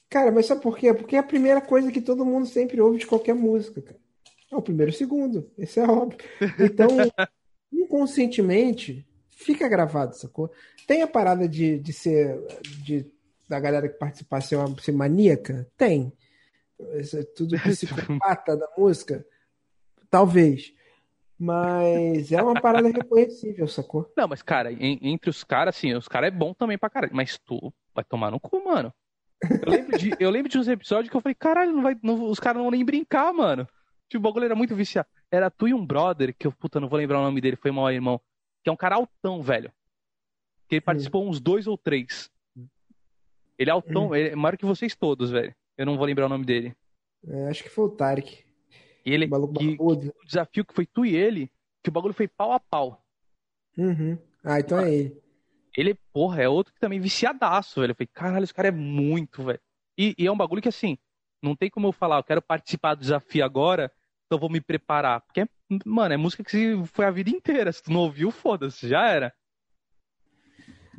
Cara, 0.09 0.33
mas 0.33 0.47
sabe 0.47 0.61
por 0.61 0.77
quê? 0.77 0.93
Porque 0.93 1.15
é 1.15 1.21
a 1.21 1.25
primeira 1.25 1.61
coisa 1.61 1.93
que 1.93 2.01
todo 2.01 2.25
mundo 2.25 2.47
sempre 2.47 2.81
ouve 2.81 2.99
de 2.99 3.07
qualquer 3.07 3.35
música, 3.35 3.81
cara. 3.81 4.01
É 4.51 4.57
o 4.57 4.63
primeiro 4.63 4.91
e 4.91 4.95
o 4.95 4.97
segundo. 4.97 5.51
Esse 5.57 5.79
é 5.79 5.85
óbvio. 5.85 6.19
Então, 6.59 6.89
inconscientemente, 7.73 9.07
fica 9.31 9.69
gravado, 9.69 10.17
sacou? 10.17 10.51
Tem 10.87 11.03
a 11.03 11.07
parada 11.07 11.49
de, 11.49 11.79
de 11.79 11.93
ser. 11.93 12.41
De, 12.85 13.07
da 13.49 13.61
galera 13.61 13.89
que 13.89 13.99
participasse 13.99 14.49
ser, 14.49 14.57
uma, 14.57 14.81
ser 14.81 14.93
maníaca? 14.93 15.69
Tem. 15.77 16.13
Isso 16.95 17.17
é 17.17 17.23
tudo 17.23 17.57
psicopata 17.63 18.57
da 18.57 18.69
música? 18.77 19.25
Talvez. 20.11 20.73
Mas 21.43 22.31
é 22.33 22.43
uma 22.43 22.61
parada 22.61 22.91
reconhecível, 22.91 23.67
sacou? 23.67 24.13
Não, 24.15 24.29
mas, 24.29 24.43
cara, 24.43 24.71
entre 24.79 25.31
os 25.31 25.43
caras, 25.43 25.75
assim, 25.75 25.95
os 25.95 26.07
caras 26.07 26.29
é 26.29 26.31
bom 26.31 26.53
também 26.53 26.77
pra 26.77 26.91
caralho. 26.91 27.17
Mas 27.17 27.39
tu 27.39 27.73
vai 27.95 28.05
tomar 28.05 28.31
no 28.31 28.39
cu, 28.39 28.63
mano. 28.63 28.93
Eu 29.43 29.73
lembro 29.73 29.99
de, 29.99 30.15
eu 30.21 30.29
lembro 30.29 30.51
de 30.51 30.59
uns 30.59 30.69
episódios 30.69 31.11
que 31.11 31.17
eu 31.17 31.21
falei, 31.23 31.35
caralho, 31.35 31.73
não 31.73 31.83
vai, 31.83 31.97
não, 32.03 32.29
os 32.29 32.39
caras 32.39 32.59
não 32.59 32.65
vão 32.65 32.73
nem 32.73 32.85
brincar, 32.85 33.33
mano. 33.33 33.67
Tipo, 34.07 34.19
o 34.19 34.21
bagulho 34.21 34.45
era 34.45 34.55
muito 34.55 34.77
viciado. 34.77 35.09
Era 35.31 35.51
tu 35.51 35.67
e 35.67 35.73
um 35.73 35.87
brother, 35.87 36.35
que 36.37 36.47
eu, 36.47 36.53
puta, 36.53 36.79
não 36.79 36.91
vou 36.91 36.99
lembrar 36.99 37.21
o 37.21 37.23
nome 37.23 37.41
dele, 37.41 37.57
foi 37.57 37.71
mal 37.71 37.91
irmão. 37.91 38.21
Que 38.63 38.69
é 38.69 38.73
um 38.73 38.77
cara 38.77 38.97
altão, 38.97 39.41
velho. 39.41 39.73
Que 40.69 40.75
ele 40.75 40.83
participou 40.83 41.27
uns 41.27 41.41
dois 41.41 41.67
ou 41.67 41.79
três. 41.79 42.31
Ele 43.59 43.71
é 43.71 43.73
altão, 43.73 44.09
hum. 44.09 44.15
ele 44.15 44.29
é 44.29 44.37
maior 44.37 44.59
que 44.59 44.67
vocês 44.67 44.95
todos, 44.95 45.31
velho. 45.31 45.55
Eu 45.79 45.87
não 45.87 45.97
vou 45.97 46.05
lembrar 46.05 46.27
o 46.27 46.29
nome 46.29 46.45
dele. 46.45 46.77
É, 47.27 47.49
acho 47.49 47.63
que 47.63 47.71
foi 47.71 47.87
o 47.87 47.91
Tarek. 47.91 48.45
E 49.05 49.13
ele, 49.13 49.27
o 49.33 49.49
que, 49.49 49.77
que, 49.77 49.83
o 49.83 50.25
desafio 50.25 50.65
que 50.65 50.75
foi 50.75 50.87
tu 50.87 51.05
e 51.05 51.17
ele, 51.17 51.51
que 51.83 51.89
o 51.89 51.93
bagulho 51.93 52.15
foi 52.15 52.29
pau 52.29 52.53
a 52.53 52.61
pau. 52.61 53.05
Uhum. 53.77 54.19
Ah, 54.45 54.61
então 54.61 54.79
é 54.79 54.93
ele. 54.93 55.23
Ele, 55.77 55.95
porra, 56.13 56.43
é 56.43 56.49
outro 56.49 56.73
que 56.75 56.81
também 56.81 57.01
viciadaço, 57.01 57.81
velho. 57.81 57.93
Eu 57.93 57.95
falei, 57.95 58.09
caralho, 58.13 58.45
esse 58.45 58.55
cara 58.55 58.69
é 58.69 58.73
muito, 58.73 59.45
velho. 59.45 59.61
E, 59.97 60.15
e, 60.19 60.27
é 60.27 60.33
um 60.33 60.37
bagulho 60.37 60.63
que, 60.63 60.69
assim, 60.69 60.99
não 61.43 61.55
tem 61.55 61.71
como 61.71 61.87
eu 61.89 61.93
falar, 61.93 62.19
eu 62.19 62.25
quero 62.25 62.43
participar 62.43 62.95
do 62.95 63.01
desafio 63.01 63.45
agora, 63.45 63.91
então 64.27 64.39
vou 64.39 64.51
me 64.51 64.61
preparar. 64.61 65.21
Porque, 65.21 65.47
mano, 65.85 66.15
é 66.15 66.17
música 66.17 66.43
que 66.43 66.83
foi 66.93 67.05
a 67.05 67.11
vida 67.11 67.31
inteira. 67.31 67.73
Se 67.73 67.83
tu 67.83 67.93
não 67.93 68.01
ouviu, 68.01 68.31
foda-se, 68.31 68.89
já 68.89 69.07
era. 69.09 69.33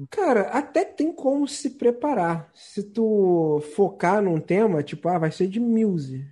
Cara, 0.10 0.50
até 0.50 0.84
tem 0.86 1.14
como 1.14 1.48
se 1.48 1.72
preparar. 1.72 2.50
Se 2.54 2.82
tu 2.84 3.62
focar 3.76 4.22
num 4.22 4.40
tema, 4.40 4.82
tipo, 4.82 5.08
ah, 5.10 5.20
vai 5.20 5.32
ser 5.32 5.48
de 5.48 5.60
music. 5.60 6.26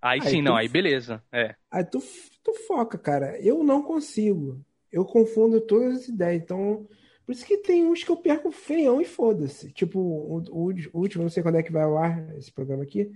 Aí, 0.00 0.20
aí 0.22 0.30
sim, 0.30 0.42
não, 0.42 0.56
aí 0.56 0.68
beleza. 0.68 1.22
É. 1.32 1.54
Aí 1.70 1.84
tu, 1.84 2.02
tu 2.42 2.54
foca, 2.66 2.96
cara. 2.96 3.38
Eu 3.40 3.62
não 3.64 3.82
consigo. 3.82 4.64
Eu 4.90 5.04
confundo 5.04 5.60
todas 5.60 5.98
as 5.98 6.08
ideias. 6.08 6.42
Então, 6.42 6.86
por 7.26 7.32
isso 7.32 7.44
que 7.44 7.58
tem 7.58 7.84
uns 7.84 8.02
que 8.02 8.10
eu 8.10 8.16
perco 8.16 8.50
feião 8.50 9.00
e 9.00 9.04
foda-se. 9.04 9.70
Tipo, 9.72 9.98
o, 9.98 10.38
o, 10.38 10.70
o, 10.92 10.98
último, 10.98 11.24
não 11.24 11.30
sei 11.30 11.42
quando 11.42 11.58
é 11.58 11.62
que 11.62 11.72
vai 11.72 11.82
ao 11.82 11.98
ar 11.98 12.34
esse 12.38 12.50
programa 12.50 12.84
aqui, 12.84 13.12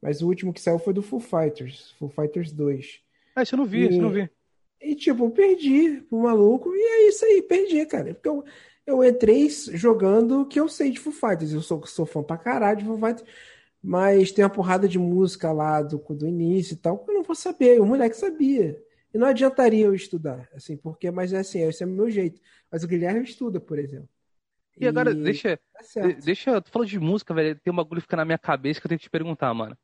mas 0.00 0.20
o 0.20 0.26
último 0.26 0.52
que 0.52 0.60
saiu 0.60 0.78
foi 0.78 0.92
do 0.92 1.02
Full 1.02 1.20
Fighters, 1.20 1.92
Full 1.98 2.08
Fighters 2.08 2.50
2. 2.50 3.00
Ah, 3.36 3.42
isso 3.42 3.54
eu 3.54 3.58
não 3.58 3.64
vi, 3.64 3.88
isso 3.88 3.98
eu 3.98 4.02
não 4.02 4.10
vi. 4.10 4.28
E, 4.80 4.96
tipo, 4.96 5.30
perdi 5.30 6.02
pro 6.08 6.22
maluco, 6.22 6.74
e 6.74 6.80
é 6.80 7.08
isso 7.08 7.24
aí, 7.24 7.40
perdi, 7.40 7.86
cara. 7.86 8.12
Porque 8.12 8.28
eu, 8.28 8.44
eu 8.84 9.04
entrei 9.04 9.48
jogando 9.48 10.44
que 10.44 10.58
eu 10.58 10.68
sei 10.68 10.90
de 10.90 10.98
Full 10.98 11.12
Fighters. 11.12 11.52
Eu 11.52 11.62
sou, 11.62 11.86
sou 11.86 12.04
fã 12.04 12.20
pra 12.20 12.36
caralho 12.36 12.78
de 12.78 12.84
Full 12.84 12.98
Fighters. 12.98 13.28
Mas 13.82 14.30
tem 14.30 14.44
uma 14.44 14.50
porrada 14.50 14.88
de 14.88 14.98
música 14.98 15.50
lá 15.50 15.82
do, 15.82 15.98
do 15.98 16.26
início 16.26 16.74
e 16.74 16.76
tal, 16.76 16.98
que 16.98 17.10
eu 17.10 17.14
não 17.14 17.22
vou 17.22 17.34
saber. 17.34 17.80
O 17.80 17.86
moleque 17.86 18.16
sabia. 18.16 18.80
E 19.12 19.18
não 19.18 19.26
adiantaria 19.26 19.84
eu 19.84 19.94
estudar, 19.94 20.48
assim, 20.54 20.76
porque, 20.76 21.10
mas 21.10 21.32
é 21.32 21.40
assim, 21.40 21.60
esse 21.62 21.82
é 21.82 21.86
o 21.86 21.88
meu 21.88 22.08
jeito. 22.10 22.40
Mas 22.70 22.82
o 22.82 22.88
Guilherme 22.88 23.24
estuda, 23.24 23.60
por 23.60 23.78
exemplo. 23.78 24.08
E, 24.78 24.84
e 24.84 24.88
agora, 24.88 25.14
deixa. 25.14 25.56
Tá 25.56 26.06
deixa. 26.24 26.60
Tu 26.62 26.70
falou 26.70 26.86
de 26.86 26.98
música, 26.98 27.34
velho. 27.34 27.58
Tem 27.58 27.72
um 27.72 27.76
bagulho 27.76 28.00
que 28.00 28.06
fica 28.06 28.16
na 28.16 28.24
minha 28.24 28.38
cabeça 28.38 28.80
que 28.80 28.86
eu 28.86 28.88
tenho 28.88 28.98
que 28.98 29.04
te 29.04 29.10
perguntar, 29.10 29.52
mano. 29.52 29.76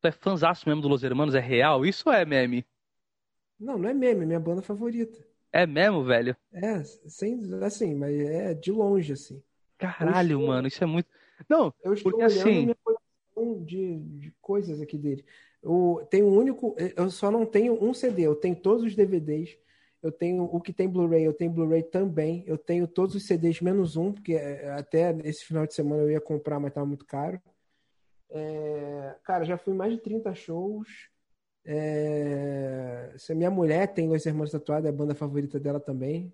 Tu 0.00 0.08
é 0.08 0.12
fãzaço 0.12 0.68
mesmo 0.68 0.82
do 0.82 0.88
Los 0.88 1.02
Hermanos? 1.02 1.34
É 1.34 1.40
real? 1.40 1.86
Isso 1.86 2.10
é 2.10 2.24
meme? 2.24 2.66
Não, 3.58 3.78
não 3.78 3.88
é 3.88 3.94
meme, 3.94 4.22
é 4.22 4.26
minha 4.26 4.40
banda 4.40 4.62
favorita. 4.62 5.18
É 5.50 5.66
mesmo, 5.66 6.04
velho? 6.04 6.36
É, 6.52 6.82
sem, 6.84 7.40
assim, 7.62 7.94
mas 7.94 8.14
é 8.14 8.54
de 8.54 8.70
longe, 8.70 9.14
assim. 9.14 9.42
Caralho, 9.78 10.38
estou, 10.38 10.46
mano, 10.46 10.68
isso 10.68 10.84
é 10.84 10.86
muito. 10.86 11.08
Não, 11.48 11.72
eu 11.82 11.94
estou 11.94 12.12
porque 12.12 12.24
assim. 12.24 12.66
Minha 12.66 12.76
de, 13.56 13.98
de 13.98 14.34
coisas 14.40 14.80
aqui 14.80 14.98
dele. 14.98 15.24
Eu 15.62 16.06
tenho 16.10 16.26
um 16.26 16.36
único. 16.36 16.76
Eu 16.96 17.10
só 17.10 17.30
não 17.30 17.44
tenho 17.44 17.82
um 17.82 17.92
CD, 17.92 18.22
eu 18.22 18.36
tenho 18.36 18.56
todos 18.56 18.84
os 18.84 18.94
DVDs. 18.94 19.56
Eu 20.00 20.12
tenho 20.12 20.44
o 20.44 20.60
que 20.60 20.72
tem 20.72 20.88
Blu-ray, 20.88 21.24
eu 21.24 21.32
tenho 21.32 21.50
Blu-ray 21.50 21.82
também. 21.82 22.44
Eu 22.46 22.56
tenho 22.56 22.86
todos 22.86 23.16
os 23.16 23.26
CDs 23.26 23.60
menos 23.60 23.96
um, 23.96 24.12
porque 24.12 24.34
é, 24.34 24.70
até 24.70 25.10
esse 25.24 25.44
final 25.44 25.66
de 25.66 25.74
semana 25.74 26.02
eu 26.02 26.10
ia 26.10 26.20
comprar, 26.20 26.60
mas 26.60 26.70
estava 26.70 26.86
muito 26.86 27.04
caro. 27.04 27.40
É, 28.30 29.16
cara, 29.24 29.44
já 29.44 29.56
fui 29.58 29.74
mais 29.74 29.92
de 29.92 30.00
30 30.00 30.34
shows. 30.34 30.88
É, 31.64 33.12
se 33.18 33.34
minha 33.34 33.50
mulher 33.50 33.92
tem 33.92 34.08
Los 34.08 34.24
Irmãos 34.24 34.52
Tatuados, 34.52 34.86
é 34.86 34.88
a 34.88 34.92
banda 34.92 35.14
favorita 35.14 35.58
dela 35.58 35.80
também. 35.80 36.32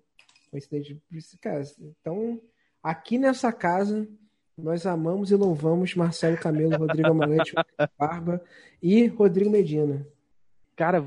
Coincidente. 0.51 1.01
Cara, 1.41 1.63
então, 1.79 2.39
aqui 2.83 3.17
nessa 3.17 3.51
casa, 3.51 4.07
nós 4.57 4.85
amamos 4.85 5.31
e 5.31 5.35
louvamos 5.35 5.95
Marcelo 5.95 6.37
Camelo, 6.37 6.77
Rodrigo 6.77 7.09
Amarante, 7.09 7.53
Barba 7.97 8.41
e 8.81 9.07
Rodrigo 9.07 9.49
Medina. 9.49 10.05
Cara, 10.75 11.05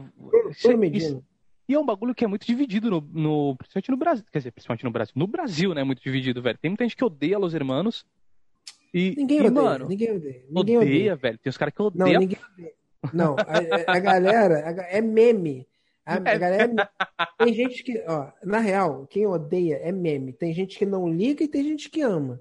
isso, 0.50 0.76
Medina. 0.76 1.05
Isso, 1.05 1.25
e 1.69 1.75
é 1.75 1.78
um 1.78 1.85
bagulho 1.85 2.14
que 2.14 2.25
é 2.25 2.28
muito 2.28 2.47
dividido, 2.47 2.90
no, 2.90 3.00
no, 3.12 3.57
principalmente 3.57 3.90
no 3.90 3.97
Brasil. 3.97 4.25
Quer 4.33 4.38
dizer, 4.38 4.52
principalmente 4.52 4.85
no 4.85 4.90
Brasil. 4.90 5.12
No 5.14 5.26
Brasil, 5.26 5.75
né? 5.75 5.85
Muito 5.85 6.02
dividido, 6.02 6.40
velho. 6.40 6.57
Tem 6.59 6.71
muita 6.71 6.85
gente 6.85 6.97
que 6.97 7.05
odeia 7.05 7.38
Los 7.38 7.52
Hermanos. 7.52 8.07
E, 8.93 9.14
ninguém 9.14 9.38
e, 9.38 9.47
odeia, 9.47 9.62
mano, 9.62 9.87
ninguém 9.87 10.12
odeia. 10.12 10.45
Ninguém 10.49 10.76
odeia, 10.78 10.78
odeia, 10.78 11.17
velho. 11.17 11.38
Tem 11.38 11.50
os 11.50 11.59
caras 11.59 11.75
que 11.75 11.83
odeiam. 11.83 12.12
Não, 12.14 12.21
ninguém 12.21 12.38
odeia. 12.52 12.73
Não, 13.12 13.37
a, 13.37 13.93
a 13.93 13.99
galera 13.99 14.55
é 14.88 15.00
meme. 15.02 15.69
A, 16.07 16.14
a 16.14 16.19
galera 16.21 16.64
é... 16.64 17.45
Tem 17.45 17.52
gente 17.52 17.85
que, 17.85 18.02
ó, 18.09 18.33
na 18.43 18.61
real, 18.61 19.07
quem 19.07 19.26
odeia 19.26 19.76
é 19.76 19.93
meme. 19.93 20.33
Tem 20.33 20.55
gente 20.55 20.78
que 20.78 20.87
não 20.87 21.07
liga 21.07 21.45
e 21.45 21.49
tem 21.49 21.62
gente 21.62 21.90
que 21.90 22.00
ama. 22.00 22.40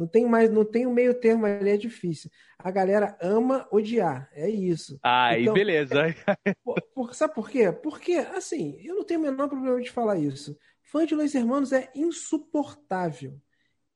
Não 0.00 0.06
tem 0.06 0.24
mais, 0.24 0.50
não 0.50 0.64
tem 0.64 0.86
o 0.86 0.88
um 0.88 0.94
meio 0.94 1.12
termo 1.12 1.44
ali, 1.44 1.68
é 1.68 1.76
difícil. 1.76 2.30
A 2.58 2.70
galera 2.70 3.18
ama 3.20 3.68
odiar, 3.70 4.30
é 4.32 4.48
isso. 4.48 4.98
Aí, 5.02 5.42
então, 5.42 5.52
beleza. 5.52 5.94
É, 6.42 6.54
por, 6.64 6.80
por, 6.94 7.14
sabe 7.14 7.34
por 7.34 7.50
quê? 7.50 7.70
Porque, 7.70 8.14
assim, 8.14 8.80
eu 8.82 8.94
não 8.94 9.04
tenho 9.04 9.20
o 9.20 9.22
menor 9.24 9.50
problema 9.50 9.78
de 9.78 9.90
falar 9.90 10.16
isso. 10.16 10.56
Fã 10.80 11.04
de 11.04 11.14
Los 11.14 11.34
Hermanos 11.34 11.70
é 11.70 11.90
insuportável. 11.94 13.38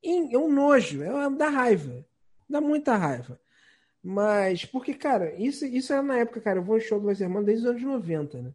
É 0.04 0.36
um 0.36 0.52
nojo, 0.52 1.02
é 1.02 1.30
da 1.30 1.48
raiva. 1.48 2.04
Dá 2.46 2.60
muita 2.60 2.94
raiva. 2.94 3.40
Mas, 4.02 4.66
porque, 4.66 4.92
cara, 4.92 5.34
isso, 5.36 5.64
isso 5.64 5.90
era 5.90 6.02
na 6.02 6.18
época, 6.18 6.38
cara, 6.38 6.58
eu 6.58 6.62
vou 6.62 6.76
em 6.76 6.82
show 6.82 7.00
do 7.00 7.06
Los 7.06 7.18
Hermanos 7.18 7.46
desde 7.46 7.64
os 7.64 7.70
anos 7.70 7.82
90, 7.82 8.42
né? 8.42 8.52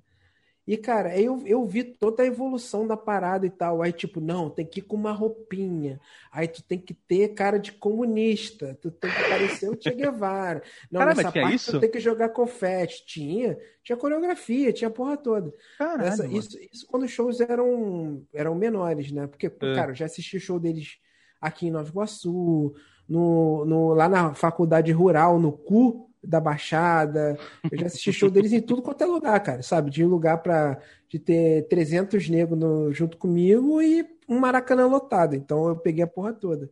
E, 0.69 0.77
cara, 0.77 1.19
eu, 1.19 1.41
eu 1.47 1.65
vi 1.65 1.83
toda 1.83 2.21
a 2.21 2.27
evolução 2.27 2.85
da 2.85 2.95
parada 2.95 3.43
e 3.43 3.49
tal. 3.49 3.81
Aí, 3.81 3.91
tipo, 3.91 4.21
não, 4.21 4.51
tem 4.51 4.63
que 4.63 4.81
ir 4.81 4.83
com 4.83 4.95
uma 4.95 5.11
roupinha. 5.11 5.99
Aí 6.31 6.47
tu 6.47 6.61
tem 6.61 6.77
que 6.77 6.93
ter 6.93 7.29
cara 7.29 7.57
de 7.57 7.71
comunista. 7.71 8.77
Tu 8.79 8.91
tem 8.91 9.09
que 9.09 9.29
parecer 9.29 9.67
o 9.67 9.75
Che 9.81 9.89
Guevara. 9.89 10.61
Não, 10.91 10.99
Caramba, 10.99 11.23
nessa 11.23 11.31
parte 11.31 11.55
isso? 11.55 11.71
tu 11.71 11.79
tem 11.79 11.89
que 11.89 11.99
jogar 11.99 12.29
confete. 12.29 13.03
Tinha, 13.03 13.57
tinha 13.83 13.97
coreografia, 13.97 14.71
tinha 14.71 14.89
a 14.89 14.93
porra 14.93 15.17
toda. 15.17 15.51
Caralho, 15.75 16.07
Essa, 16.07 16.27
isso, 16.27 16.55
isso 16.71 16.85
quando 16.85 17.01
os 17.01 17.11
shows 17.11 17.41
eram, 17.41 18.23
eram 18.31 18.53
menores, 18.53 19.11
né? 19.11 19.25
Porque, 19.25 19.47
é. 19.47 19.73
cara, 19.73 19.89
eu 19.89 19.95
já 19.95 20.05
assisti 20.05 20.39
show 20.39 20.59
deles 20.59 20.99
aqui 21.41 21.65
em 21.65 21.71
Nova 21.71 21.89
Iguaçu, 21.89 22.75
no, 23.07 23.65
no, 23.65 23.93
lá 23.95 24.07
na 24.07 24.35
faculdade 24.35 24.91
rural, 24.91 25.39
no 25.39 25.51
CU, 25.51 26.08
da 26.23 26.39
Baixada. 26.39 27.37
Eu 27.71 27.79
já 27.79 27.85
assisti 27.87 28.11
show 28.11 28.29
deles 28.29 28.51
em 28.51 28.61
tudo 28.61 28.81
quanto 28.81 29.03
é 29.03 29.05
lugar, 29.05 29.39
cara, 29.41 29.61
sabe? 29.61 29.89
De 29.89 30.03
lugar 30.05 30.37
para 30.39 30.79
de 31.07 31.17
ter 31.17 31.67
300 31.67 32.29
negros 32.29 32.59
no, 32.59 32.93
junto 32.93 33.17
comigo 33.17 33.81
e 33.81 34.05
um 34.27 34.39
Maracanã 34.39 34.85
lotado. 34.85 35.35
Então 35.35 35.67
eu 35.67 35.75
peguei 35.75 36.03
a 36.03 36.07
porra 36.07 36.33
toda. 36.33 36.71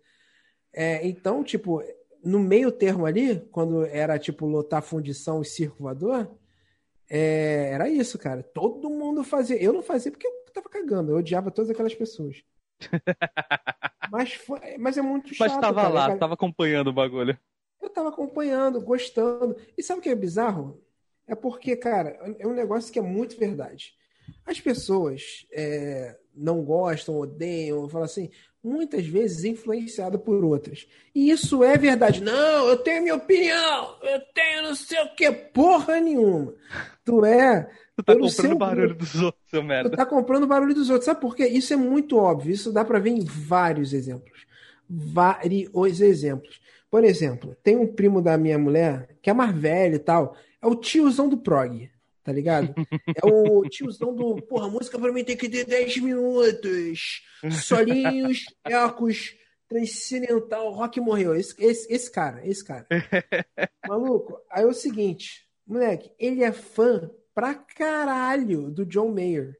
É, 0.71 1.05
então, 1.07 1.43
tipo, 1.43 1.81
no 2.23 2.39
meio 2.39 2.71
termo 2.71 3.05
ali, 3.05 3.39
quando 3.51 3.85
era 3.85 4.19
tipo 4.19 4.45
lotar 4.45 4.81
fundição 4.83 5.41
e 5.41 5.45
circo 5.45 5.83
voador, 5.83 6.29
é, 7.09 7.71
era 7.71 7.89
isso, 7.89 8.19
cara. 8.19 8.43
Todo 8.43 8.89
mundo 8.89 9.23
fazia. 9.23 9.61
Eu 9.61 9.73
não 9.73 9.81
fazia 9.81 10.11
porque 10.11 10.27
eu 10.27 10.31
tava 10.53 10.69
cagando. 10.69 11.11
Eu 11.11 11.17
odiava 11.17 11.49
todas 11.49 11.71
aquelas 11.71 11.95
pessoas. 11.95 12.43
mas, 14.11 14.33
foi, 14.33 14.77
mas 14.77 14.97
é 14.97 15.01
muito 15.01 15.33
chato. 15.33 15.49
Mas 15.49 15.59
tava 15.59 15.81
cara. 15.81 15.93
lá, 15.93 16.17
tava 16.17 16.33
acompanhando 16.35 16.89
o 16.89 16.93
bagulho. 16.93 17.37
Eu 17.81 17.89
tava 17.89 18.09
acompanhando, 18.09 18.81
gostando. 18.81 19.55
E 19.77 19.83
sabe 19.83 19.99
o 19.99 20.03
que 20.03 20.09
é 20.09 20.15
bizarro? 20.15 20.81
É 21.27 21.35
porque, 21.35 21.75
cara, 21.75 22.17
é 22.39 22.47
um 22.47 22.53
negócio 22.53 22.91
que 22.91 22.99
é 22.99 23.01
muito 23.01 23.37
verdade. 23.37 23.93
As 24.45 24.59
pessoas 24.59 25.45
é, 25.51 26.17
não 26.35 26.63
gostam, 26.63 27.17
odeiam, 27.17 27.87
falam 27.89 28.05
assim, 28.05 28.29
muitas 28.63 29.05
vezes 29.05 29.43
influenciado 29.43 30.19
por 30.19 30.43
outras. 30.43 30.87
E 31.13 31.29
isso 31.29 31.63
é 31.63 31.77
verdade. 31.77 32.21
Não, 32.21 32.67
eu 32.67 32.77
tenho 32.77 33.01
minha 33.01 33.15
opinião, 33.15 33.97
eu 34.01 34.19
tenho 34.33 34.63
não 34.63 34.75
sei 34.75 34.99
o 35.01 35.15
que, 35.15 35.31
porra 35.31 35.99
nenhuma. 35.99 36.53
Tu 37.03 37.25
é. 37.25 37.69
Tu 37.95 38.03
tá 38.03 38.15
comprando 38.15 38.57
barulho 38.57 38.95
dos 38.95 39.15
outros, 39.15 39.49
seu 39.49 39.63
merda. 39.63 39.89
Tu 39.89 39.95
tá 39.95 40.05
comprando 40.05 40.47
barulho 40.47 40.75
dos 40.75 40.89
outros. 40.89 41.05
Sabe 41.05 41.19
por 41.19 41.35
quê? 41.35 41.47
Isso 41.47 41.73
é 41.73 41.77
muito 41.77 42.17
óbvio. 42.17 42.53
Isso 42.53 42.71
dá 42.71 42.85
para 42.85 42.99
ver 42.99 43.11
em 43.11 43.23
vários 43.23 43.93
exemplos. 43.93 44.45
Vários 44.87 45.99
exemplos. 45.99 46.61
Por 46.89 47.03
exemplo, 47.03 47.55
tem 47.61 47.77
um 47.77 47.87
primo 47.87 48.21
da 48.21 48.37
minha 48.37 48.57
mulher, 48.57 49.17
que 49.21 49.29
é 49.29 49.33
mais 49.33 49.55
velho 49.55 49.95
e 49.95 49.99
tal, 49.99 50.35
é 50.61 50.67
o 50.67 50.75
tiozão 50.75 51.27
do 51.27 51.37
prog, 51.37 51.89
tá 52.23 52.31
ligado? 52.31 52.73
É 53.15 53.25
o 53.25 53.61
tiozão 53.63 54.15
do, 54.15 54.41
porra, 54.43 54.69
música 54.69 54.97
pra 54.97 55.11
mim 55.11 55.23
tem 55.23 55.35
que 55.35 55.49
ter 55.49 55.65
10 55.65 55.97
minutos. 55.97 57.23
Solinhos, 57.51 58.45
ecos, 58.65 59.35
transcendental, 59.67 60.71
rock 60.71 60.99
morreu. 60.99 61.35
Esse, 61.35 61.53
esse, 61.63 61.93
esse 61.93 62.11
cara, 62.11 62.45
esse 62.47 62.63
cara. 62.63 62.87
Maluco, 63.87 64.39
aí 64.49 64.63
é 64.63 64.67
o 64.67 64.73
seguinte, 64.73 65.45
moleque, 65.65 66.11
ele 66.17 66.43
é 66.43 66.51
fã 66.51 67.11
pra 67.33 67.53
caralho 67.53 68.71
do 68.71 68.85
John 68.85 69.11
Mayer. 69.11 69.57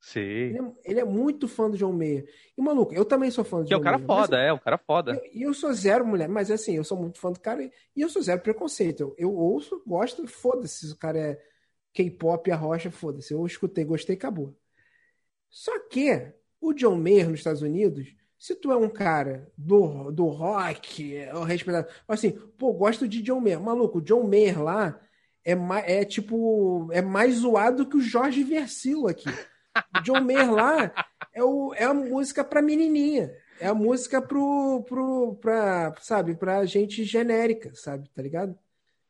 Sim. 0.00 0.20
Ele 0.20 0.58
é, 0.58 0.72
ele 0.84 1.00
é, 1.00 1.04
muito 1.04 1.46
fã 1.46 1.70
do 1.70 1.76
John 1.76 1.92
Mayer. 1.92 2.26
E, 2.56 2.62
maluco, 2.62 2.94
eu 2.94 3.04
também 3.04 3.30
sou 3.30 3.44
fã 3.44 3.58
do 3.58 3.64
que 3.64 3.74
John 3.74 3.82
Mayer. 3.82 3.92
é 3.92 3.96
o 3.96 3.98
cara 3.98 3.98
Mayer, 3.98 4.06
foda, 4.06 4.36
mas, 4.36 4.46
é, 4.46 4.52
o 4.52 4.58
cara 4.58 4.78
foda. 4.78 5.22
E 5.32 5.42
eu, 5.42 5.48
eu, 5.48 5.54
sou 5.54 5.72
zero 5.74 6.06
mulher, 6.06 6.28
mas 6.28 6.50
assim, 6.50 6.76
eu 6.76 6.84
sou 6.84 6.96
muito 6.96 7.18
fã 7.18 7.30
do 7.30 7.38
cara 7.38 7.62
e, 7.62 8.00
eu 8.00 8.08
sou 8.08 8.22
zero 8.22 8.40
preconceito. 8.40 9.00
Eu, 9.00 9.14
eu 9.18 9.34
ouço, 9.36 9.82
gosto, 9.86 10.26
foda-se 10.26 10.86
se 10.86 10.92
o 10.92 10.96
cara 10.96 11.18
é 11.18 11.42
K-pop, 11.92 12.50
a 12.50 12.56
rocha, 12.56 12.90
foda-se. 12.90 13.34
Eu 13.34 13.44
escutei, 13.46 13.84
gostei, 13.84 14.16
acabou. 14.16 14.56
Só 15.50 15.78
que 15.88 16.32
o 16.60 16.72
John 16.72 16.96
Mayer 16.96 17.28
nos 17.28 17.40
Estados 17.40 17.62
Unidos, 17.62 18.14
se 18.38 18.54
tu 18.54 18.72
é 18.72 18.76
um 18.76 18.88
cara 18.88 19.52
do, 19.56 20.10
do 20.10 20.26
rock, 20.28 21.14
é 21.14 21.30
respeitado, 21.44 21.88
assim, 22.08 22.30
pô, 22.56 22.72
gosto 22.72 23.06
de 23.06 23.20
John 23.20 23.40
Mayer. 23.40 23.60
Maluco, 23.60 23.98
o 23.98 24.02
John 24.02 24.22
Mayer 24.22 24.62
lá 24.62 24.98
é, 25.44 25.52
é 26.00 26.04
tipo, 26.04 26.88
é 26.90 27.02
mais 27.02 27.36
zoado 27.36 27.86
que 27.86 27.96
o 27.96 28.00
Jorge 28.00 28.42
Versilo 28.42 29.08
aqui. 29.08 29.28
John 30.02 30.20
Mayer 30.20 30.52
lá 30.52 30.92
é, 31.32 31.42
o, 31.42 31.74
é 31.74 31.84
a 31.84 31.94
música 31.94 32.44
pra 32.44 32.62
menininha. 32.62 33.32
É 33.60 33.66
a 33.66 33.74
música 33.74 34.22
pro, 34.22 34.82
pro, 34.88 35.34
pra, 35.36 35.94
sabe, 36.00 36.34
pra 36.34 36.64
gente 36.64 37.04
genérica, 37.04 37.72
sabe, 37.74 38.08
tá 38.08 38.22
ligado? 38.22 38.58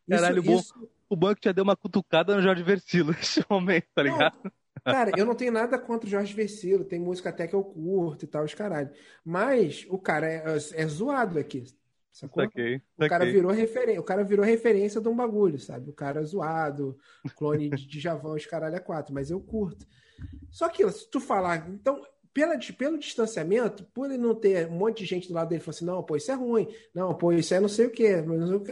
Isso, 0.08 0.20
Caralho, 0.20 0.52
isso... 0.52 0.90
o 1.08 1.14
banco 1.14 1.40
já 1.42 1.52
deu 1.52 1.62
uma 1.62 1.76
cutucada 1.76 2.34
no 2.34 2.42
Jorge 2.42 2.62
Versilo 2.62 3.12
nesse 3.16 3.44
momento, 3.48 3.86
tá 3.94 4.02
ligado? 4.02 4.36
Não, 4.42 4.50
cara, 4.92 5.12
eu 5.16 5.24
não 5.24 5.36
tenho 5.36 5.52
nada 5.52 5.78
contra 5.78 6.06
o 6.06 6.10
Jorge 6.10 6.34
Versilo, 6.34 6.84
tem 6.84 6.98
música 6.98 7.28
até 7.28 7.46
que 7.46 7.54
eu 7.54 7.62
curto 7.62 8.24
e 8.24 8.28
tal, 8.28 8.44
os 8.44 8.54
caralho. 8.54 8.90
Mas 9.24 9.86
o 9.88 9.98
cara 9.98 10.28
é, 10.28 10.38
é, 10.38 10.82
é 10.82 10.86
zoado 10.88 11.38
aqui, 11.38 11.64
Sacou? 12.12 12.42
Saquei, 12.42 12.82
O 12.98 13.08
cara 13.08 13.24
virou 13.24 13.52
referência, 13.52 14.00
o 14.00 14.04
cara 14.04 14.24
virou 14.24 14.44
referência 14.44 15.00
de 15.00 15.08
um 15.08 15.14
bagulho, 15.14 15.58
sabe? 15.58 15.90
O 15.90 15.92
cara 15.92 16.22
zoado, 16.24 16.98
clone 17.36 17.70
de 17.70 18.00
Javão, 18.00 18.34
os 18.34 18.46
caralho 18.46 18.74
é 18.74 18.80
quatro, 18.80 19.14
mas 19.14 19.30
eu 19.30 19.40
curto. 19.40 19.86
Só 20.50 20.68
que 20.68 20.88
se 20.90 21.08
tu 21.08 21.20
falar, 21.20 21.68
então, 21.68 22.02
pela, 22.32 22.58
pelo 22.76 22.98
distanciamento, 22.98 23.84
por 23.94 24.06
ele 24.06 24.18
não 24.18 24.34
ter 24.34 24.68
um 24.68 24.78
monte 24.78 24.98
de 24.98 25.06
gente 25.06 25.28
do 25.28 25.34
lado 25.34 25.48
dele, 25.48 25.60
falou 25.60 25.76
assim, 25.76 25.84
não, 25.84 26.02
pô, 26.02 26.16
isso 26.16 26.30
é 26.30 26.34
ruim, 26.34 26.68
não, 26.94 27.14
pô, 27.14 27.32
isso 27.32 27.54
é 27.54 27.60
não 27.60 27.68
sei 27.68 27.86
o 27.86 27.90
quê, 27.90 28.16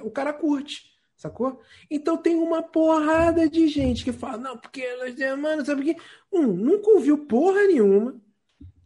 o 0.03 0.11
cara 0.11 0.33
curte, 0.33 0.93
sacou? 1.17 1.61
Então 1.91 2.17
tem 2.17 2.37
uma 2.37 2.63
porrada 2.63 3.49
de 3.49 3.69
gente 3.69 4.05
que 4.05 4.13
fala, 4.13 4.39
não, 4.39 4.57
porque 4.57 4.81
elas 4.81 5.15
demandam, 5.15 5.65
sabe 5.65 5.83
o 5.83 5.85
quê? 5.85 6.01
Um, 6.33 6.47
nunca 6.47 6.91
ouviu 6.91 7.27
porra 7.27 7.67
nenhuma, 7.67 8.21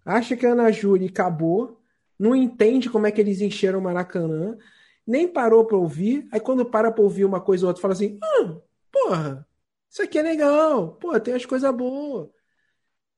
acha 0.04 0.36
que 0.36 0.46
a 0.46 0.52
Ana 0.52 0.70
Júlia 0.72 1.08
acabou, 1.08 1.80
não 2.18 2.34
entende 2.34 2.88
como 2.88 3.06
é 3.06 3.10
que 3.10 3.20
eles 3.20 3.40
encheram 3.40 3.78
o 3.78 3.82
Maracanã, 3.82 4.56
nem 5.06 5.26
parou 5.26 5.64
pra 5.64 5.76
ouvir, 5.76 6.28
aí 6.30 6.40
quando 6.40 6.64
para 6.64 6.90
pra 6.92 7.02
ouvir 7.02 7.24
uma 7.24 7.40
coisa 7.40 7.66
ou 7.66 7.68
outra, 7.68 7.82
fala 7.82 7.94
assim, 7.94 8.18
ah, 8.22 8.56
porra, 8.90 9.46
isso 9.90 10.02
aqui 10.02 10.18
é 10.18 10.22
legal, 10.22 10.92
pô, 10.92 11.18
tem 11.20 11.34
as 11.34 11.44
coisas 11.44 11.74
boas. 11.74 12.28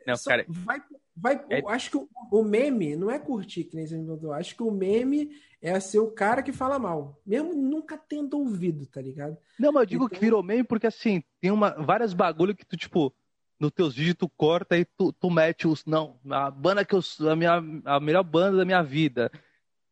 Não, 0.07 0.17
Só 0.17 0.31
cara. 0.31 0.45
Vai, 0.49 0.83
vai, 1.17 1.45
é... 1.51 1.63
Acho 1.69 1.91
que 1.91 1.97
o, 1.97 2.09
o, 2.31 2.43
meme 2.43 2.97
não 2.97 3.11
é 3.11 3.19
curtir, 3.19 3.65
que 3.65 3.77
nem 3.77 3.87
você 3.87 3.97
me 3.97 4.33
Acho 4.33 4.55
que 4.55 4.63
o 4.63 4.71
meme 4.71 5.31
é 5.63 5.79
ser 5.81 5.99
o 5.99 6.11
cara 6.11 6.43
que 6.43 6.53
fala 6.53 6.79
mal. 6.79 7.21
Mesmo 7.27 7.55
nunca 7.55 7.97
tendo 7.97 8.39
ouvido, 8.39 8.87
tá 8.87 9.01
ligado? 9.01 9.37
Não, 9.59 9.73
mas 9.73 9.83
eu 9.83 9.87
digo 9.87 10.05
então... 10.05 10.19
que 10.19 10.25
virou 10.25 10.43
meme 10.43 10.65
porque 10.65 10.87
assim, 10.87 11.23
tem 11.41 11.51
uma, 11.51 11.71
várias 11.71 12.13
bagulho 12.13 12.55
que 12.55 12.67
tu, 12.67 12.77
tipo, 12.77 13.15
nos 13.59 13.71
teus 13.71 13.95
vídeos 13.95 14.17
tu 14.19 14.29
corta 14.29 14.77
e 14.77 14.85
tu, 14.85 15.13
tu 15.13 15.31
mete 15.31 15.67
os. 15.67 15.85
Não, 15.85 16.19
a 16.31 16.51
banda 16.51 16.85
que 16.85 16.95
eu. 16.95 17.01
A, 17.31 17.37
minha, 17.37 17.63
a 17.85 18.01
melhor 18.01 18.23
banda 18.23 18.59
da 18.59 18.65
minha 18.65 18.83
vida. 18.83 19.31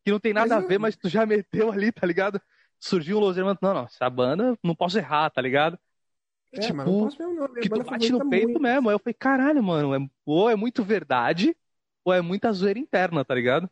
Que 0.03 0.11
não 0.11 0.19
tem 0.19 0.33
nada 0.33 0.55
mas 0.55 0.63
a 0.63 0.67
ver, 0.67 0.77
mas 0.77 0.95
tu 0.95 1.09
já 1.09 1.25
meteu 1.25 1.71
ali, 1.71 1.91
tá 1.91 2.05
ligado? 2.05 2.41
Surgiu 2.79 3.17
um 3.17 3.21
Los 3.21 3.37
Hermanos. 3.37 3.59
Não, 3.61 3.73
não, 3.73 3.85
essa 3.85 4.09
banda 4.09 4.57
não 4.61 4.75
posso 4.75 4.97
errar, 4.97 5.29
tá 5.29 5.41
ligado? 5.41 5.79
É, 6.53 6.59
tipo, 6.59 6.77
não 6.77 6.85
posso 6.85 7.17
mesmo, 7.17 7.33
não. 7.33 7.53
que 7.53 7.67
tu 7.67 7.83
bate 7.83 8.11
no 8.11 8.29
peito 8.29 8.45
muito. 8.45 8.61
mesmo. 8.61 8.89
Aí 8.89 8.95
eu 8.95 8.99
falei, 8.99 9.13
caralho, 9.13 9.63
mano, 9.63 9.95
é, 9.95 10.09
ou 10.23 10.49
é 10.49 10.55
muito 10.55 10.83
verdade, 10.83 11.55
ou 12.05 12.13
é 12.13 12.21
muita 12.21 12.51
zoeira 12.51 12.77
interna, 12.77 13.25
tá 13.25 13.33
ligado? 13.33 13.69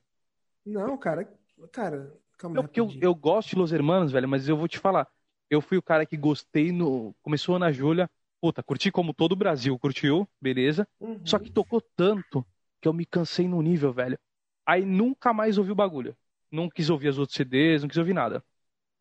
Não, 0.65 0.98
cara, 0.98 1.32
cara, 1.72 2.12
calma 2.39 2.56
Não, 2.56 2.63
porque 2.63 2.80
eu, 2.80 2.91
eu 3.00 3.13
gosto 3.13 3.50
de 3.50 3.56
Los 3.56 3.72
Hermanos, 3.72 4.12
velho, 4.12 4.28
mas 4.28 4.50
eu 4.50 4.58
vou 4.58 4.67
te 4.67 4.80
falar. 4.80 5.08
Eu 5.48 5.62
fui 5.62 5.78
o 5.78 5.82
cara 5.82 6.06
que 6.06 6.17
gostei 6.17 6.72
no. 6.72 7.13
Começou 7.22 7.60
na 7.60 7.72
Júlia. 7.72 8.10
Puta, 8.39 8.63
curti 8.63 8.91
como 8.91 9.13
todo 9.13 9.34
o 9.34 9.36
Brasil 9.36 9.78
curtiu, 9.78 10.28
beleza. 10.41 10.88
Uhum. 11.00 11.22
Só 11.24 11.38
que 11.38 11.52
tocou 11.52 11.80
tanto 11.96 12.44
que 12.82 12.88
eu 12.88 12.94
me 12.94 13.06
cansei 13.06 13.48
no 13.48 13.62
nível, 13.62 13.94
velho. 13.94 14.17
Aí 14.65 14.84
nunca 14.84 15.32
mais 15.32 15.60
ouvi 15.60 15.72
o 15.72 15.76
bagulho. 15.76 16.17
Não 16.50 16.67
quis 16.67 16.89
ouvir 16.89 17.10
as 17.10 17.20
outras 17.20 17.36
CDs, 17.36 17.84
não 17.84 17.89
quis 17.89 17.98
ouvir 18.00 18.13
nada. 18.13 18.44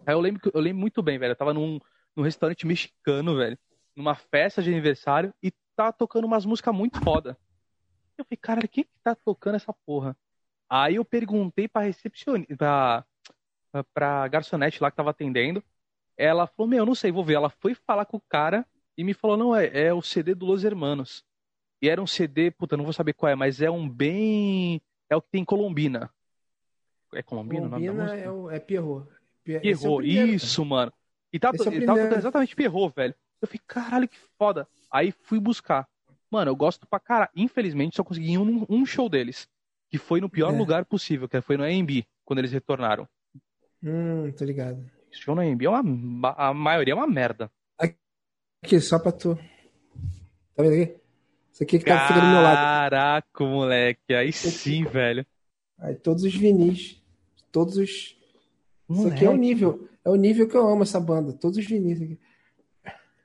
Aí 0.04 0.14
eu 0.14 0.20
lembro, 0.20 0.50
eu 0.52 0.60
lembro 0.60 0.80
muito 0.80 1.02
bem, 1.02 1.18
velho. 1.18 1.32
Eu 1.32 1.36
tava 1.36 1.54
num, 1.54 1.78
num 2.14 2.22
restaurante 2.22 2.66
mexicano, 2.66 3.34
velho 3.34 3.58
numa 4.00 4.14
festa 4.14 4.62
de 4.62 4.70
aniversário 4.70 5.32
e 5.42 5.52
tá 5.76 5.92
tocando 5.92 6.24
umas 6.24 6.44
músicas 6.44 6.74
muito 6.74 6.98
foda. 7.02 7.38
Eu 8.16 8.24
falei, 8.24 8.38
cara, 8.40 8.68
quem 8.68 8.84
que 8.84 8.90
tá 9.02 9.14
tocando 9.14 9.54
essa 9.54 9.72
porra? 9.86 10.16
Aí 10.68 10.96
eu 10.96 11.04
perguntei 11.04 11.68
pra 11.68 11.82
recepcionista, 11.82 12.56
pra, 12.56 13.04
pra 13.94 14.28
garçonete 14.28 14.82
lá 14.82 14.90
que 14.90 14.96
tava 14.96 15.10
atendendo. 15.10 15.62
Ela 16.16 16.46
falou, 16.46 16.68
meu, 16.68 16.80
eu 16.80 16.86
não 16.86 16.94
sei, 16.94 17.10
vou 17.10 17.24
ver. 17.24 17.34
Ela 17.34 17.50
foi 17.50 17.74
falar 17.74 18.04
com 18.04 18.16
o 18.16 18.22
cara 18.28 18.66
e 18.96 19.04
me 19.04 19.14
falou, 19.14 19.36
não, 19.36 19.56
é, 19.56 19.86
é 19.86 19.94
o 19.94 20.02
CD 20.02 20.34
do 20.34 20.46
Los 20.46 20.64
Hermanos. 20.64 21.24
E 21.80 21.88
era 21.88 22.00
um 22.00 22.06
CD, 22.06 22.50
puta, 22.50 22.76
não 22.76 22.84
vou 22.84 22.92
saber 22.92 23.14
qual 23.14 23.32
é, 23.32 23.34
mas 23.34 23.62
é 23.62 23.70
um 23.70 23.88
bem. 23.88 24.82
É 25.08 25.16
o 25.16 25.22
que 25.22 25.30
tem 25.30 25.42
em 25.42 25.46
Colombina. 25.46 26.10
É 27.14 27.22
Colombina? 27.22 27.68
Colombina 27.68 28.16
é, 28.16 28.30
o, 28.30 28.50
é 28.50 28.60
Pierrot. 28.60 29.08
Pierrot, 29.42 30.06
é 30.06 30.24
isso, 30.24 30.64
mano. 30.64 30.92
E 31.32 31.38
tava, 31.38 31.56
é 31.56 31.84
tava 31.86 32.14
exatamente 32.16 32.54
Pierrot, 32.54 32.94
velho. 32.94 33.14
Eu 33.40 33.48
fiquei, 33.48 33.64
caralho, 33.66 34.08
que 34.08 34.18
foda. 34.38 34.68
Aí 34.90 35.12
fui 35.22 35.40
buscar. 35.40 35.88
Mano, 36.30 36.50
eu 36.50 36.56
gosto 36.56 36.86
pra 36.86 37.00
caralho. 37.00 37.30
Infelizmente, 37.34 37.96
só 37.96 38.04
consegui 38.04 38.38
um, 38.38 38.64
um 38.68 38.86
show 38.86 39.08
deles. 39.08 39.48
Que 39.88 39.98
foi 39.98 40.20
no 40.20 40.28
pior 40.28 40.54
é. 40.54 40.56
lugar 40.56 40.84
possível, 40.84 41.28
que 41.28 41.40
foi 41.40 41.56
no 41.56 41.64
AMB, 41.64 42.06
quando 42.24 42.38
eles 42.38 42.52
retornaram. 42.52 43.08
Hum, 43.82 44.30
tô 44.32 44.44
ligado. 44.44 44.88
Esse 45.10 45.22
show 45.22 45.34
no 45.34 45.40
AMB 45.40 45.64
é 45.64 45.68
uma. 45.68 46.34
A 46.36 46.54
maioria 46.54 46.92
é 46.92 46.96
uma 46.96 47.08
merda. 47.08 47.50
Aqui, 48.62 48.78
só 48.78 48.98
pra 48.98 49.10
tu. 49.10 49.36
Tá 50.54 50.62
vendo 50.62 50.82
aqui? 50.82 51.00
Isso 51.52 51.62
aqui 51.62 51.78
que 51.78 51.84
tá 51.84 52.06
ficando 52.06 52.20
do 52.20 52.26
meu 52.28 52.42
lado. 52.42 52.56
Caraca, 52.56 53.44
moleque. 53.44 54.14
Aí 54.14 54.32
sim, 54.32 54.84
velho. 54.84 55.26
Aí 55.78 55.94
todos 55.94 56.24
os 56.24 56.34
vinis. 56.34 57.02
Todos 57.50 57.76
os. 57.76 58.16
Moleque. 58.86 59.08
Isso 59.08 59.14
aqui 59.16 59.24
é 59.24 59.30
o 59.30 59.36
nível. 59.36 59.88
É 60.04 60.10
o 60.10 60.14
nível 60.14 60.48
que 60.48 60.56
eu 60.56 60.68
amo 60.68 60.82
essa 60.82 61.00
banda. 61.00 61.32
Todos 61.32 61.58
os 61.58 61.66
vinis 61.66 62.00
aqui. 62.00 62.18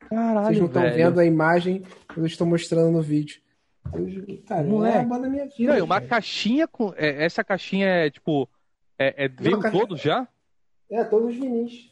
Caralho, 0.09 0.45
Vocês 0.45 0.59
não 0.59 0.67
estão 0.67 0.83
vendo 0.83 1.19
a 1.19 1.25
imagem 1.25 1.83
que 2.07 2.19
eu 2.19 2.25
estou 2.25 2.45
mostrando 2.45 2.91
no 2.91 3.01
vídeo. 3.01 3.41
Eu, 3.93 4.43
cara, 4.47 4.63
não 4.63 4.85
é 4.85 4.99
a 4.99 5.03
banda 5.03 5.23
da 5.23 5.29
minha 5.29 5.47
vida. 5.47 5.77
Não, 5.77 5.85
uma 5.85 6.01
caixinha 6.01 6.67
com. 6.67 6.93
É, 6.95 7.23
essa 7.23 7.43
caixinha 7.43 7.87
é 7.87 8.09
tipo. 8.09 8.49
É, 8.97 9.25
é 9.25 9.27
veio 9.27 9.59
caixa... 9.59 9.77
todos 9.77 10.01
já? 10.01 10.27
É, 10.89 11.03
todos 11.03 11.29
os 11.29 11.35
vinis. 11.35 11.91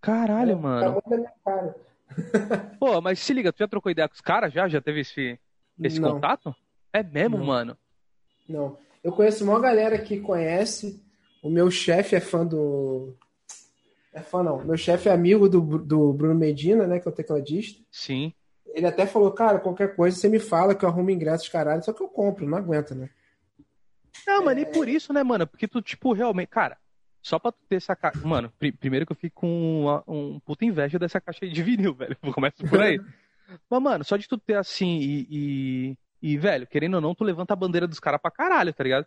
Caralho, 0.00 0.52
é, 0.52 0.54
mano. 0.54 1.00
Tá 1.02 1.10
da 1.10 1.16
minha 1.16 1.32
cara. 1.44 1.76
Pô, 2.78 3.00
mas 3.00 3.18
se 3.18 3.32
liga, 3.32 3.52
tu 3.52 3.58
já 3.58 3.68
trocou 3.68 3.90
ideia 3.90 4.08
com 4.08 4.14
os 4.14 4.20
caras 4.20 4.52
já? 4.52 4.68
Já 4.68 4.80
teve 4.80 5.00
esse, 5.00 5.38
esse 5.82 6.00
contato? 6.00 6.54
É 6.92 7.02
mesmo, 7.02 7.38
não. 7.38 7.44
mano? 7.46 7.78
Não. 8.48 8.76
Eu 9.02 9.12
conheço 9.12 9.44
uma 9.44 9.58
galera 9.58 9.98
que 9.98 10.20
conhece. 10.20 11.02
O 11.42 11.50
meu 11.50 11.70
chefe 11.70 12.14
é 12.14 12.20
fã 12.20 12.46
do, 12.46 13.16
é 14.12 14.20
fã, 14.20 14.42
não. 14.42 14.62
Meu 14.64 14.76
chefe 14.76 15.08
é 15.08 15.12
amigo 15.12 15.48
do, 15.48 15.78
do 15.78 16.12
Bruno 16.12 16.34
Medina, 16.34 16.86
né? 16.86 17.00
Que 17.00 17.08
é 17.08 17.10
o 17.10 17.14
tecladista. 17.14 17.82
Sim. 17.90 18.32
Ele 18.66 18.86
até 18.86 19.06
falou, 19.06 19.30
cara, 19.32 19.58
qualquer 19.58 19.96
coisa 19.96 20.16
você 20.16 20.28
me 20.28 20.38
fala 20.38 20.74
que 20.74 20.84
eu 20.84 20.88
arrumo 20.88 21.10
ingressos, 21.10 21.48
caralho. 21.48 21.82
Só 21.82 21.92
que 21.92 22.02
eu 22.02 22.08
compro, 22.08 22.46
não 22.46 22.58
aguenta, 22.58 22.94
né? 22.94 23.10
Não, 24.26 24.44
mas 24.44 24.56
nem 24.56 24.70
por 24.70 24.88
isso, 24.88 25.12
né, 25.12 25.22
mano? 25.22 25.46
Porque 25.46 25.66
tu, 25.66 25.80
tipo, 25.80 26.12
realmente. 26.12 26.48
Cara, 26.48 26.76
só 27.22 27.38
pra 27.38 27.52
tu 27.52 27.58
ter 27.68 27.76
essa 27.76 27.96
caixa. 27.96 28.20
Mano, 28.26 28.52
pr 28.58 28.72
primeiro 28.78 29.06
que 29.06 29.12
eu 29.12 29.16
fico 29.16 29.40
com 29.40 29.82
uma, 29.82 30.04
um 30.06 30.40
puta 30.40 30.64
inveja 30.64 30.98
dessa 30.98 31.20
caixa 31.20 31.46
de 31.46 31.62
vinil, 31.62 31.94
velho. 31.96 32.16
Começa 32.34 32.66
por 32.66 32.80
aí. 32.80 33.00
mas, 33.70 33.82
mano, 33.82 34.04
só 34.04 34.16
de 34.16 34.28
tu 34.28 34.36
ter 34.36 34.56
assim 34.56 34.98
e, 34.98 35.26
e, 35.30 35.98
e, 36.20 36.38
velho, 36.38 36.66
querendo 36.66 36.94
ou 36.94 37.00
não, 37.00 37.14
tu 37.14 37.24
levanta 37.24 37.54
a 37.54 37.56
bandeira 37.56 37.86
dos 37.86 38.00
caras 38.00 38.20
pra 38.20 38.30
caralho, 38.30 38.74
tá 38.74 38.84
ligado? 38.84 39.06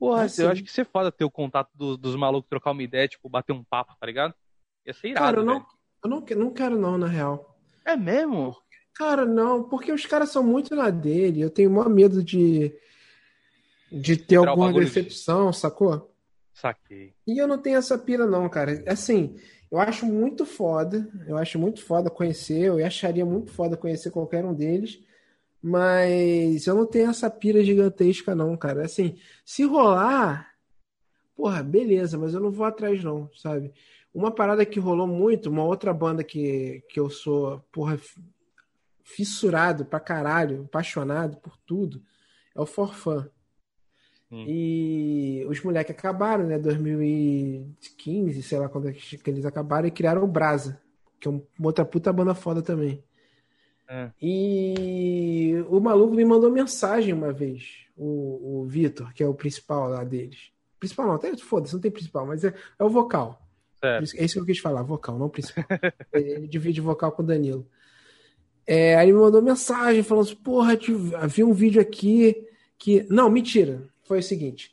Porra, 0.00 0.26
eu 0.38 0.48
acho 0.48 0.64
que 0.64 0.72
você 0.72 0.82
foda 0.82 1.12
ter 1.12 1.24
o 1.26 1.30
contato 1.30 1.68
do, 1.74 1.94
dos 1.94 2.16
malucos, 2.16 2.48
trocar 2.48 2.70
uma 2.70 2.82
ideia, 2.82 3.06
tipo, 3.06 3.28
bater 3.28 3.52
um 3.52 3.62
papo, 3.62 3.94
tá 4.00 4.06
ligado? 4.06 4.34
Ia 4.86 4.94
ser 4.94 5.08
irado, 5.08 5.26
Cara, 5.26 5.40
eu 5.40 5.44
não, 5.44 5.66
eu 6.02 6.10
não, 6.10 6.44
não 6.44 6.54
quero 6.54 6.78
não, 6.78 6.96
na 6.96 7.06
real. 7.06 7.54
É 7.84 7.94
mesmo? 7.94 8.56
Cara, 8.94 9.26
não, 9.26 9.62
porque 9.62 9.92
os 9.92 10.06
caras 10.06 10.30
são 10.30 10.42
muito 10.42 10.74
na 10.74 10.88
dele. 10.88 11.42
Eu 11.42 11.50
tenho 11.50 11.70
maior 11.70 11.90
medo 11.90 12.24
de 12.24 12.74
de 13.92 14.16
ter 14.16 14.36
alguma 14.36 14.72
decepção, 14.72 15.50
de... 15.50 15.58
sacou? 15.58 16.14
Saquei. 16.54 17.12
E 17.26 17.38
eu 17.38 17.46
não 17.46 17.58
tenho 17.58 17.76
essa 17.76 17.98
pira, 17.98 18.26
não, 18.26 18.48
cara. 18.48 18.82
Assim, 18.86 19.36
eu 19.70 19.78
acho 19.78 20.06
muito 20.06 20.46
foda. 20.46 21.08
Eu 21.26 21.36
acho 21.36 21.58
muito 21.58 21.84
foda 21.84 22.08
conhecer. 22.08 22.66
Eu 22.66 22.84
acharia 22.86 23.26
muito 23.26 23.50
foda 23.50 23.76
conhecer 23.76 24.10
qualquer 24.10 24.44
um 24.44 24.54
deles. 24.54 25.00
Mas 25.62 26.66
eu 26.66 26.74
não 26.74 26.86
tenho 26.86 27.10
essa 27.10 27.28
pira 27.28 27.62
gigantesca, 27.62 28.34
não, 28.34 28.56
cara. 28.56 28.84
Assim, 28.84 29.18
se 29.44 29.64
rolar, 29.64 30.54
porra, 31.36 31.62
beleza, 31.62 32.16
mas 32.16 32.32
eu 32.32 32.40
não 32.40 32.50
vou 32.50 32.64
atrás, 32.64 33.02
não, 33.04 33.30
sabe? 33.34 33.72
Uma 34.12 34.30
parada 34.30 34.64
que 34.64 34.80
rolou 34.80 35.06
muito, 35.06 35.50
uma 35.50 35.64
outra 35.64 35.92
banda 35.92 36.24
que, 36.24 36.82
que 36.88 36.98
eu 36.98 37.10
sou, 37.10 37.60
porra, 37.70 37.98
fissurado 39.04 39.84
pra 39.84 40.00
caralho, 40.00 40.64
apaixonado 40.64 41.36
por 41.36 41.56
tudo, 41.66 42.02
é 42.54 42.60
o 42.60 42.66
Forfã. 42.66 43.28
Hum. 44.30 44.44
E 44.46 45.44
os 45.48 45.60
moleques 45.62 45.94
acabaram, 45.94 46.46
né? 46.46 46.58
2015, 46.58 48.42
sei 48.42 48.58
lá 48.58 48.68
quando 48.68 48.88
é 48.88 48.92
que 48.92 49.30
eles 49.30 49.44
acabaram 49.44 49.88
e 49.88 49.90
criaram 49.90 50.22
o 50.22 50.28
Brasa, 50.28 50.80
que 51.18 51.28
é 51.28 51.30
uma 51.30 51.42
outra 51.62 51.84
puta 51.84 52.12
banda 52.12 52.34
foda 52.34 52.62
também. 52.62 53.02
É. 53.90 54.08
E 54.22 55.64
o 55.68 55.80
maluco 55.80 56.14
me 56.14 56.24
mandou 56.24 56.48
mensagem 56.48 57.12
uma 57.12 57.32
vez, 57.32 57.86
o, 57.96 58.60
o 58.60 58.64
Vitor, 58.64 59.12
que 59.12 59.20
é 59.20 59.26
o 59.26 59.34
principal 59.34 59.88
lá 59.88 60.04
deles. 60.04 60.52
Principal 60.78 61.08
não, 61.08 61.14
até 61.14 61.36
foda-se, 61.36 61.74
não 61.74 61.80
tem 61.80 61.90
principal, 61.90 62.24
mas 62.24 62.44
é, 62.44 62.54
é 62.78 62.84
o 62.84 62.88
vocal. 62.88 63.44
É. 63.82 63.98
é 63.98 64.24
isso 64.24 64.34
que 64.34 64.40
eu 64.40 64.46
quis 64.46 64.60
falar, 64.60 64.82
vocal, 64.82 65.18
não 65.18 65.28
principal. 65.28 65.64
ele 66.14 66.46
divide 66.46 66.80
vocal 66.80 67.10
com 67.10 67.22
o 67.22 67.26
Danilo. 67.26 67.66
É, 68.64 68.94
aí 68.94 69.06
ele 69.06 69.14
me 69.14 69.18
mandou 69.18 69.42
mensagem 69.42 70.04
falando 70.04 70.26
assim: 70.26 70.36
porra, 70.36 70.78
vi 71.28 71.42
um 71.42 71.52
vídeo 71.52 71.82
aqui 71.82 72.46
que. 72.78 73.04
Não, 73.10 73.28
mentira. 73.28 73.82
Foi 74.04 74.20
o 74.20 74.22
seguinte. 74.22 74.72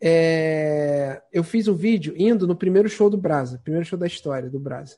É, 0.00 1.20
eu 1.32 1.42
fiz 1.42 1.66
um 1.66 1.74
vídeo 1.74 2.14
indo 2.16 2.46
no 2.46 2.54
primeiro 2.54 2.88
show 2.88 3.10
do 3.10 3.16
Brasa, 3.16 3.60
primeiro 3.62 3.86
show 3.86 3.98
da 3.98 4.06
história 4.06 4.48
do 4.48 4.60
Brasa. 4.60 4.96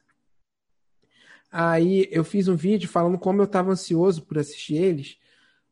Aí 1.57 2.09
eu 2.11 2.25
fiz 2.25 2.49
um 2.49 2.57
vídeo 2.57 2.89
falando 2.89 3.17
como 3.17 3.41
eu 3.41 3.45
estava 3.45 3.71
ansioso 3.71 4.23
por 4.23 4.37
assistir 4.37 4.75
eles, 4.75 5.21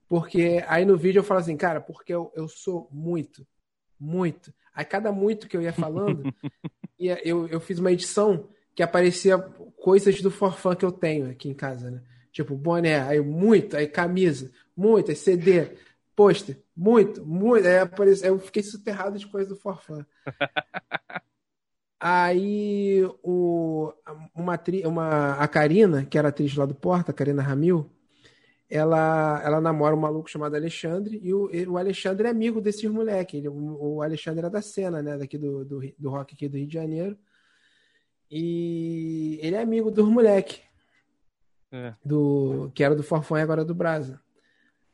porque 0.08 0.62
aí 0.68 0.84
no 0.84 0.96
vídeo 0.96 1.18
eu 1.18 1.24
falo 1.24 1.40
assim, 1.40 1.56
cara, 1.56 1.80
porque 1.80 2.14
eu, 2.14 2.32
eu 2.36 2.46
sou 2.46 2.88
muito, 2.92 3.44
muito. 3.98 4.54
Aí 4.72 4.84
cada 4.84 5.10
muito 5.10 5.48
que 5.48 5.56
eu 5.56 5.60
ia 5.60 5.72
falando, 5.72 6.22
ia, 6.96 7.20
eu, 7.26 7.48
eu 7.48 7.58
fiz 7.58 7.80
uma 7.80 7.90
edição 7.90 8.48
que 8.76 8.82
aparecia 8.84 9.36
coisas 9.36 10.22
do 10.22 10.30
forfã 10.30 10.76
que 10.76 10.84
eu 10.84 10.92
tenho 10.92 11.28
aqui 11.28 11.48
em 11.48 11.54
casa, 11.54 11.90
né? 11.90 12.00
Tipo, 12.30 12.54
boné, 12.54 13.00
aí 13.00 13.20
muito, 13.20 13.76
aí 13.76 13.88
camisa, 13.88 14.52
muito, 14.76 15.10
aí 15.10 15.16
CD, 15.16 15.76
pôster, 16.14 16.62
muito, 16.76 17.26
muito. 17.26 17.66
Aí 17.66 17.78
apareceu, 17.78 18.34
eu 18.34 18.38
fiquei 18.38 18.62
soterrado 18.62 19.18
de 19.18 19.26
coisas 19.26 19.48
do 19.48 19.56
forfã. 19.56 20.06
Aí 22.04 23.08
o, 23.22 23.92
uma, 24.34 24.60
uma, 24.86 25.34
a 25.34 25.46
Karina, 25.46 26.04
que 26.04 26.18
era 26.18 26.30
atriz 26.30 26.56
lá 26.56 26.66
do 26.66 26.74
Porta, 26.74 27.12
a 27.12 27.14
Karina 27.14 27.40
Ramil, 27.40 27.88
ela, 28.68 29.40
ela 29.44 29.60
namora 29.60 29.94
um 29.94 30.00
maluco 30.00 30.28
chamado 30.28 30.56
Alexandre, 30.56 31.20
e 31.22 31.32
o, 31.32 31.48
o 31.70 31.78
Alexandre 31.78 32.26
é 32.26 32.30
amigo 32.32 32.60
desses 32.60 32.90
moleques. 32.90 33.38
Ele, 33.38 33.48
o, 33.48 33.76
o 33.80 34.02
Alexandre 34.02 34.40
era 34.40 34.50
da 34.50 34.60
cena, 34.60 35.00
né? 35.00 35.16
Daqui 35.16 35.38
do, 35.38 35.64
do, 35.64 35.80
do 35.96 36.10
rock 36.10 36.34
aqui 36.34 36.48
do 36.48 36.56
Rio 36.56 36.66
de 36.66 36.74
Janeiro. 36.74 37.16
E 38.28 39.38
ele 39.40 39.54
é 39.54 39.62
amigo 39.62 39.88
dos 39.88 40.08
moleques. 40.08 40.60
É. 41.70 41.94
Do, 42.04 42.72
que 42.74 42.82
era 42.82 42.96
do 42.96 43.04
Forfã 43.04 43.38
e 43.38 43.42
agora 43.42 43.64
do 43.64 43.76
Brasa. 43.76 44.20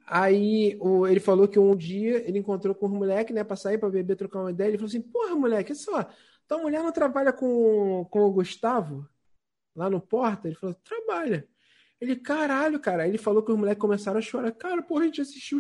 Aí 0.06 0.76
o, 0.78 1.06
ele 1.06 1.20
falou 1.20 1.48
que 1.48 1.58
um 1.58 1.74
dia 1.74 2.22
ele 2.28 2.38
encontrou 2.38 2.74
com 2.74 2.84
os 2.84 2.92
moleques, 2.92 3.34
né, 3.34 3.42
pra 3.44 3.56
sair, 3.56 3.78
pra 3.78 3.88
beber, 3.88 4.14
trocar 4.14 4.40
uma 4.40 4.50
ideia. 4.50 4.68
Ele 4.68 4.76
falou 4.76 4.88
assim: 4.88 5.00
Porra, 5.00 5.34
moleque, 5.34 5.72
olha 5.72 5.80
só, 5.80 6.06
tua 6.48 6.58
mulher 6.58 6.82
não 6.82 6.90
trabalha 6.90 7.32
com, 7.32 8.06
com 8.10 8.20
o 8.20 8.32
Gustavo 8.32 9.06
lá 9.76 9.90
no 9.90 10.00
Porta? 10.00 10.48
Ele 10.48 10.56
falou, 10.56 10.74
trabalha. 10.74 11.46
Ele, 12.00 12.16
caralho, 12.16 12.80
cara. 12.80 13.06
Ele 13.06 13.18
falou 13.18 13.42
que 13.42 13.52
os 13.52 13.58
moleques 13.58 13.80
começaram 13.80 14.18
a 14.18 14.22
chorar. 14.22 14.50
Cara, 14.52 14.82
porra, 14.82 15.02
a 15.02 15.06
gente 15.06 15.20
assistiu 15.20 15.58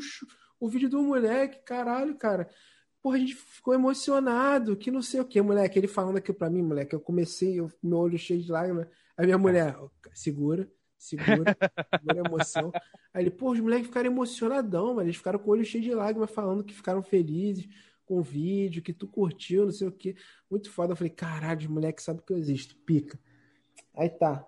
o, 0.58 0.68
vídeo 0.68 0.88
do 0.88 1.02
moleque, 1.02 1.60
caralho, 1.64 2.16
cara. 2.16 2.48
Porra, 3.02 3.16
a 3.16 3.18
gente 3.20 3.34
ficou 3.34 3.74
emocionado, 3.74 4.76
que 4.76 4.90
não 4.90 5.02
sei 5.02 5.20
o 5.20 5.24
que, 5.24 5.40
moleque. 5.42 5.78
Ele 5.78 5.86
falando 5.86 6.16
aqui 6.16 6.32
pra 6.32 6.48
mim, 6.48 6.62
moleque, 6.62 6.94
eu 6.94 7.00
comecei, 7.00 7.60
eu, 7.60 7.70
meu 7.82 7.98
olho 7.98 8.18
cheio 8.18 8.42
de 8.42 8.50
lágrimas. 8.50 8.88
Aí 9.16 9.26
minha 9.26 9.38
mulher, 9.38 9.76
segura, 10.14 10.70
segura, 10.96 11.56
segura 12.00 12.22
a 12.22 12.28
emoção. 12.28 12.72
Aí 13.12 13.24
ele, 13.24 13.30
pô, 13.30 13.50
os 13.50 13.60
moleques 13.60 13.88
ficaram 13.88 14.06
emocionadão, 14.06 14.94
mano. 14.94 15.02
Eles 15.02 15.16
ficaram 15.16 15.38
com 15.38 15.50
o 15.50 15.52
olho 15.52 15.64
cheio 15.64 15.84
de 15.84 15.94
lágrimas, 15.94 16.30
falando 16.30 16.64
que 16.64 16.72
ficaram 16.72 17.02
felizes 17.02 17.68
com 18.08 18.22
vídeo, 18.22 18.82
que 18.82 18.92
tu 18.92 19.06
curtiu, 19.06 19.66
não 19.66 19.72
sei 19.72 19.86
o 19.86 19.92
que. 19.92 20.16
Muito 20.50 20.70
foda. 20.70 20.92
Eu 20.92 20.96
falei, 20.96 21.10
caralho, 21.10 21.60
os 21.60 21.66
moleques 21.66 22.04
sabem 22.04 22.22
que 22.26 22.32
eu 22.32 22.38
existo, 22.38 22.74
pica. 22.86 23.18
Aí 23.94 24.08
tá. 24.08 24.44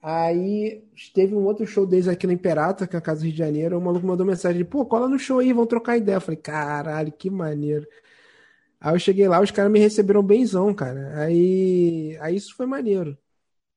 Aí 0.00 0.82
teve 1.12 1.34
um 1.34 1.44
outro 1.44 1.66
show 1.66 1.86
deles 1.86 2.08
aqui 2.08 2.26
no 2.26 2.32
Imperato, 2.32 2.86
que 2.88 2.96
é 2.96 2.98
a 2.98 3.02
Casa 3.02 3.20
do 3.20 3.24
Rio 3.24 3.32
de 3.32 3.38
Janeiro. 3.38 3.76
O 3.76 3.80
maluco 3.80 4.06
mandou 4.06 4.24
mensagem: 4.24 4.64
pô, 4.64 4.86
cola 4.86 5.08
no 5.08 5.18
show 5.18 5.40
aí, 5.40 5.52
vão 5.52 5.66
trocar 5.66 5.98
ideia. 5.98 6.16
Eu 6.16 6.20
falei, 6.20 6.40
caralho, 6.40 7.12
que 7.12 7.28
maneiro. 7.28 7.86
Aí 8.80 8.94
eu 8.94 8.98
cheguei 8.98 9.28
lá, 9.28 9.40
os 9.40 9.50
caras 9.50 9.70
me 9.70 9.78
receberam 9.78 10.22
benzão, 10.22 10.72
cara. 10.72 11.18
Aí, 11.18 12.16
aí 12.20 12.34
isso 12.36 12.54
foi 12.54 12.64
maneiro. 12.64 13.18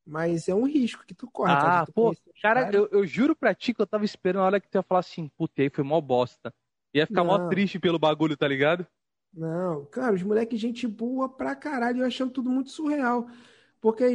Mas 0.05 0.47
é 0.47 0.55
um 0.55 0.65
risco 0.65 1.05
que 1.05 1.13
tu 1.13 1.29
corre. 1.29 1.51
Ah, 1.51 1.61
cara, 1.61 1.85
tu 1.85 1.93
pô, 1.93 2.15
cara, 2.41 2.65
cara. 2.65 2.75
Eu, 2.75 2.87
eu, 2.91 3.05
juro 3.05 3.35
pra 3.35 3.53
ti 3.53 3.73
que 3.73 3.81
eu 3.81 3.87
tava 3.87 4.05
esperando 4.05 4.43
a 4.43 4.45
hora 4.45 4.59
que 4.59 4.69
tu 4.69 4.75
ia 4.75 4.83
falar 4.83 4.99
assim, 4.99 5.29
puta, 5.37 5.61
aí 5.61 5.69
foi 5.69 5.83
mó 5.83 5.99
bosta. 5.99 6.53
Ia 6.93 7.07
ficar 7.07 7.23
Não. 7.23 7.31
mó 7.31 7.49
triste 7.49 7.79
pelo 7.79 7.97
bagulho, 7.97 8.37
tá 8.37 8.47
ligado? 8.47 8.85
Não, 9.33 9.85
cara, 9.87 10.13
os 10.13 10.21
moleques, 10.23 10.59
gente 10.59 10.87
boa 10.87 11.27
pra 11.27 11.55
caralho, 11.55 12.01
eu 12.01 12.05
achando 12.07 12.31
tudo 12.31 12.49
muito 12.51 12.69
surreal. 12.69 13.27
Porque, 13.81 14.05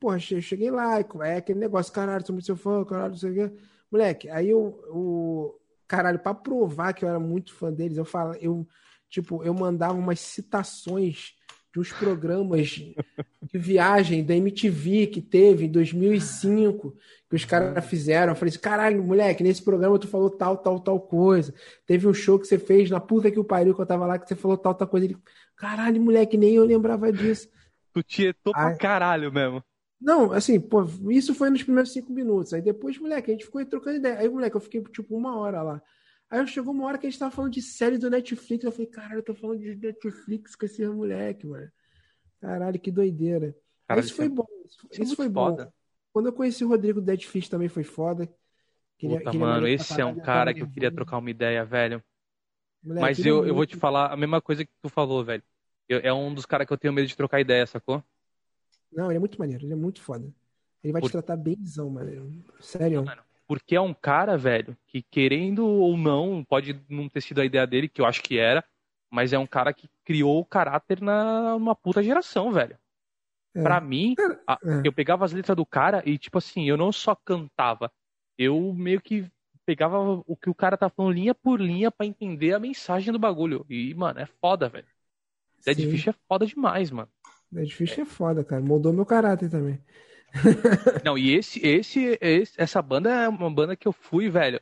porra, 0.00 0.16
eu 0.30 0.40
cheguei 0.42 0.70
lá, 0.70 0.98
é 1.24 1.36
aquele 1.36 1.58
negócio, 1.60 1.92
caralho, 1.92 2.26
sou 2.26 2.34
muito 2.34 2.46
seu 2.46 2.56
fã, 2.56 2.84
caralho, 2.84 3.12
não 3.12 3.18
sei 3.18 3.30
o 3.32 3.34
quê. 3.50 3.56
Moleque, 3.90 4.28
aí 4.30 4.50
eu, 4.50 4.62
o 4.90 5.58
caralho, 5.86 6.18
pra 6.18 6.34
provar 6.34 6.92
que 6.94 7.04
eu 7.04 7.08
era 7.08 7.20
muito 7.20 7.54
fã 7.54 7.72
deles, 7.72 7.98
eu 7.98 8.04
falo, 8.04 8.34
eu, 8.40 8.66
tipo, 9.10 9.44
eu 9.44 9.54
mandava 9.54 9.94
umas 9.98 10.20
citações 10.20 11.35
uns 11.80 11.92
programas 11.92 12.68
de 12.70 13.58
viagem 13.58 14.24
da 14.24 14.34
MTV 14.34 15.06
que 15.08 15.20
teve 15.20 15.66
em 15.66 15.70
2005, 15.70 16.96
que 17.28 17.36
os 17.36 17.44
caras 17.44 17.84
fizeram. 17.86 18.32
Eu 18.32 18.36
falei 18.36 18.50
assim, 18.50 18.60
caralho, 18.60 19.02
moleque, 19.02 19.42
nesse 19.42 19.62
programa 19.62 19.98
tu 19.98 20.08
falou 20.08 20.30
tal, 20.30 20.56
tal, 20.56 20.80
tal 20.80 21.00
coisa. 21.00 21.54
Teve 21.86 22.06
um 22.06 22.14
show 22.14 22.38
que 22.38 22.46
você 22.46 22.58
fez 22.58 22.90
na 22.90 23.00
puta 23.00 23.30
que 23.30 23.38
o 23.38 23.44
pariu 23.44 23.74
que 23.74 23.80
eu 23.80 23.86
tava 23.86 24.06
lá, 24.06 24.18
que 24.18 24.28
você 24.28 24.34
falou 24.34 24.56
tal, 24.56 24.74
tal 24.74 24.88
coisa. 24.88 25.06
Ele, 25.06 25.16
caralho, 25.56 26.00
moleque, 26.00 26.36
nem 26.36 26.54
eu 26.54 26.64
lembrava 26.64 27.12
disso. 27.12 27.48
Tu 27.92 28.02
tietou 28.02 28.52
pra 28.52 28.76
caralho 28.76 29.32
mesmo. 29.32 29.62
Não, 30.00 30.32
assim, 30.32 30.60
pô, 30.60 30.86
isso 31.10 31.34
foi 31.34 31.48
nos 31.50 31.62
primeiros 31.62 31.92
cinco 31.92 32.12
minutos. 32.12 32.52
Aí 32.52 32.60
depois, 32.60 32.98
moleque, 32.98 33.30
a 33.30 33.34
gente 33.34 33.46
ficou 33.46 33.64
trocando 33.64 33.96
ideia. 33.96 34.18
Aí, 34.18 34.28
moleque, 34.28 34.56
eu 34.56 34.60
fiquei 34.60 34.82
tipo 34.82 35.16
uma 35.16 35.38
hora 35.38 35.62
lá. 35.62 35.82
Aí 36.28 36.46
chegou 36.46 36.74
uma 36.74 36.86
hora 36.86 36.98
que 36.98 37.06
a 37.06 37.10
gente 37.10 37.18
tava 37.18 37.30
falando 37.30 37.52
de 37.52 37.62
série 37.62 37.98
do 37.98 38.10
Netflix. 38.10 38.64
Eu 38.64 38.72
falei, 38.72 38.86
caralho, 38.86 39.18
eu 39.18 39.24
tô 39.24 39.34
falando 39.34 39.60
de 39.60 39.76
Netflix 39.76 40.56
com 40.56 40.66
esse 40.66 40.86
moleque, 40.86 41.46
mano. 41.46 41.70
Caralho, 42.40 42.80
que 42.80 42.90
doideira. 42.90 43.56
Caralho, 43.86 44.04
isso 44.04 44.14
foi 44.14 44.28
bom. 44.28 44.46
Isso, 44.64 45.02
isso 45.02 45.12
é 45.12 45.16
foi 45.16 45.28
bom. 45.28 45.56
Quando 46.12 46.26
eu 46.26 46.32
conheci 46.32 46.64
o 46.64 46.68
Rodrigo 46.68 47.00
Dead 47.00 47.22
Fish 47.24 47.48
também 47.48 47.68
foi 47.68 47.84
foda. 47.84 48.28
Queria, 48.98 49.18
Puta, 49.18 49.30
queria 49.30 49.46
mano, 49.46 49.68
esse 49.68 50.00
é 50.00 50.04
um 50.04 50.18
cara 50.18 50.52
que 50.54 50.62
eu 50.62 50.70
queria 50.70 50.90
trocar 50.90 51.18
uma 51.18 51.30
ideia, 51.30 51.64
velho. 51.64 52.02
Moleque, 52.82 53.02
Mas 53.02 53.24
eu, 53.24 53.46
eu 53.46 53.54
vou 53.54 53.66
te 53.66 53.76
falar 53.76 54.12
a 54.12 54.16
mesma 54.16 54.40
coisa 54.40 54.64
que 54.64 54.72
tu 54.80 54.88
falou, 54.88 55.24
velho. 55.24 55.42
Eu, 55.88 56.00
é 56.00 56.12
um 56.12 56.32
dos 56.32 56.46
caras 56.46 56.66
que 56.66 56.72
eu 56.72 56.78
tenho 56.78 56.94
medo 56.94 57.06
de 57.06 57.16
trocar 57.16 57.40
ideia, 57.40 57.66
sacou? 57.66 58.02
Não, 58.90 59.10
ele 59.10 59.16
é 59.16 59.20
muito 59.20 59.38
maneiro, 59.38 59.64
ele 59.64 59.74
é 59.74 59.76
muito 59.76 60.00
foda. 60.00 60.32
Ele 60.82 60.92
vai 60.92 61.00
Por... 61.00 61.08
te 61.08 61.12
tratar 61.12 61.36
bemzão, 61.36 61.90
mano. 61.90 62.44
Sério. 62.60 62.98
Não, 62.98 63.04
mano, 63.04 63.22
porque 63.46 63.76
é 63.76 63.80
um 63.80 63.94
cara, 63.94 64.36
velho, 64.36 64.76
que 64.86 65.02
querendo 65.02 65.66
ou 65.66 65.96
não, 65.96 66.44
pode 66.44 66.80
não 66.88 67.08
ter 67.08 67.20
sido 67.20 67.40
a 67.40 67.44
ideia 67.44 67.66
dele, 67.66 67.88
que 67.88 68.00
eu 68.00 68.06
acho 68.06 68.22
que 68.22 68.38
era, 68.38 68.64
mas 69.10 69.32
é 69.32 69.38
um 69.38 69.46
cara 69.46 69.72
que 69.72 69.88
criou 70.04 70.40
o 70.40 70.44
caráter 70.44 71.00
na 71.00 71.54
uma 71.54 71.74
puta 71.74 72.02
geração, 72.02 72.52
velho. 72.52 72.76
É. 73.54 73.62
Pra 73.62 73.80
mim, 73.80 74.14
a, 74.46 74.58
é. 74.64 74.82
eu 74.84 74.92
pegava 74.92 75.24
as 75.24 75.32
letras 75.32 75.56
do 75.56 75.64
cara 75.64 76.02
e, 76.04 76.18
tipo 76.18 76.38
assim, 76.38 76.68
eu 76.68 76.76
não 76.76 76.92
só 76.92 77.14
cantava, 77.14 77.90
eu 78.36 78.74
meio 78.74 79.00
que 79.00 79.30
pegava 79.64 80.22
o 80.26 80.36
que 80.36 80.50
o 80.50 80.54
cara 80.54 80.76
tá 80.76 80.88
falando 80.88 81.14
linha 81.14 81.34
por 81.34 81.60
linha 81.60 81.90
para 81.90 82.06
entender 82.06 82.52
a 82.52 82.60
mensagem 82.60 83.12
do 83.12 83.18
bagulho. 83.18 83.66
E, 83.68 83.92
mano, 83.94 84.20
é 84.20 84.26
foda, 84.26 84.68
velho. 84.68 84.86
Dead 85.64 85.90
Fish 85.90 86.08
é 86.08 86.14
foda 86.28 86.46
demais, 86.46 86.90
mano. 86.90 87.08
Dead 87.50 87.70
Fish 87.70 87.98
é. 87.98 88.02
é 88.02 88.04
foda, 88.04 88.44
cara. 88.44 88.62
Mudou 88.62 88.92
meu 88.92 89.04
caráter 89.04 89.50
também. 89.50 89.80
Não, 91.04 91.16
e 91.16 91.34
esse, 91.34 91.64
esse, 91.66 92.18
esse, 92.20 92.52
essa 92.56 92.82
banda 92.82 93.10
é 93.10 93.28
uma 93.28 93.50
banda 93.50 93.76
que 93.76 93.88
eu 93.88 93.92
fui, 93.92 94.28
velho. 94.28 94.60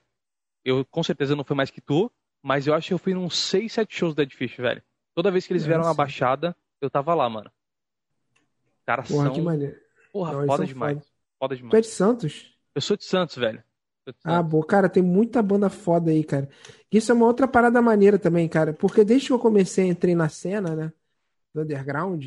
Eu 0.65 0.85
com 0.85 1.03
certeza 1.03 1.37
não 1.37 1.45
fui 1.45 1.57
mais 1.57 1.71
que 1.71 1.81
tu, 1.81 2.11
mas 2.43 2.67
eu 2.67 2.75
acho 2.75 2.89
que 2.89 2.95
eu 2.95 2.99
fui 2.99 3.15
uns 3.15 3.37
6, 3.37 3.73
7 3.73 3.95
shows 3.95 4.15
do 4.15 4.17
Dead 4.17 4.33
Fish, 4.33 4.57
velho. 4.57 4.83
Toda 5.15 5.31
vez 5.31 5.47
que 5.47 5.53
eles 5.53 5.65
vieram 5.65 5.85
na 5.85 5.95
Baixada, 5.95 6.57
eu 6.81 6.89
tava 6.91 7.15
lá, 7.15 7.29
mano. 7.29 7.51
Cara, 8.87 9.03
Porra, 9.03 9.27
são... 9.27 9.35
que 9.35 9.41
maneiro. 9.41 9.77
Porra, 10.13 10.33
não, 10.33 10.47
foda 10.47 10.67
demais. 10.67 10.99
Foda. 10.99 11.07
foda 11.39 11.57
demais. 11.57 11.71
Tu 11.71 11.77
é 11.77 11.81
de 11.81 11.87
Santos? 11.87 12.57
Eu 12.75 12.81
sou 12.81 12.97
de 12.97 13.05
Santos, 13.05 13.37
velho. 13.37 13.63
De 14.07 14.13
Santos. 14.13 14.21
Ah, 14.25 14.43
boa. 14.43 14.67
Cara, 14.67 14.89
tem 14.89 15.03
muita 15.03 15.43
banda 15.43 15.69
foda 15.69 16.11
aí, 16.11 16.25
cara. 16.25 16.49
Isso 16.91 17.11
é 17.11 17.15
uma 17.15 17.27
outra 17.27 17.47
parada 17.47 17.81
maneira 17.81 18.19
também, 18.19 18.49
cara. 18.49 18.73
Porque 18.73 19.05
desde 19.05 19.29
que 19.29 19.33
eu 19.33 19.39
comecei, 19.39 19.87
entrei 19.87 20.15
na 20.15 20.29
cena, 20.29 20.75
né? 20.75 20.93
do 21.55 21.63
underground, 21.63 22.25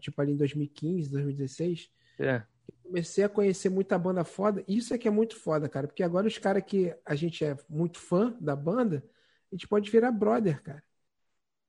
tipo 0.00 0.20
ali 0.20 0.32
em 0.32 0.36
2015, 0.36 1.10
2016. 1.10 1.90
É. 2.18 2.42
Comecei 2.82 3.24
a 3.24 3.28
conhecer 3.28 3.68
muita 3.68 3.98
banda 3.98 4.24
foda. 4.24 4.64
Isso 4.66 4.92
é 4.92 4.98
que 4.98 5.08
é 5.08 5.10
muito 5.10 5.36
foda, 5.36 5.68
cara. 5.68 5.86
Porque 5.86 6.02
agora 6.02 6.26
os 6.26 6.38
caras 6.38 6.62
que 6.64 6.94
a 7.04 7.14
gente 7.14 7.44
é 7.44 7.56
muito 7.68 7.98
fã 7.98 8.36
da 8.40 8.56
banda, 8.56 9.04
a 9.50 9.54
gente 9.54 9.68
pode 9.68 9.90
virar 9.90 10.10
brother, 10.12 10.62
cara. 10.62 10.82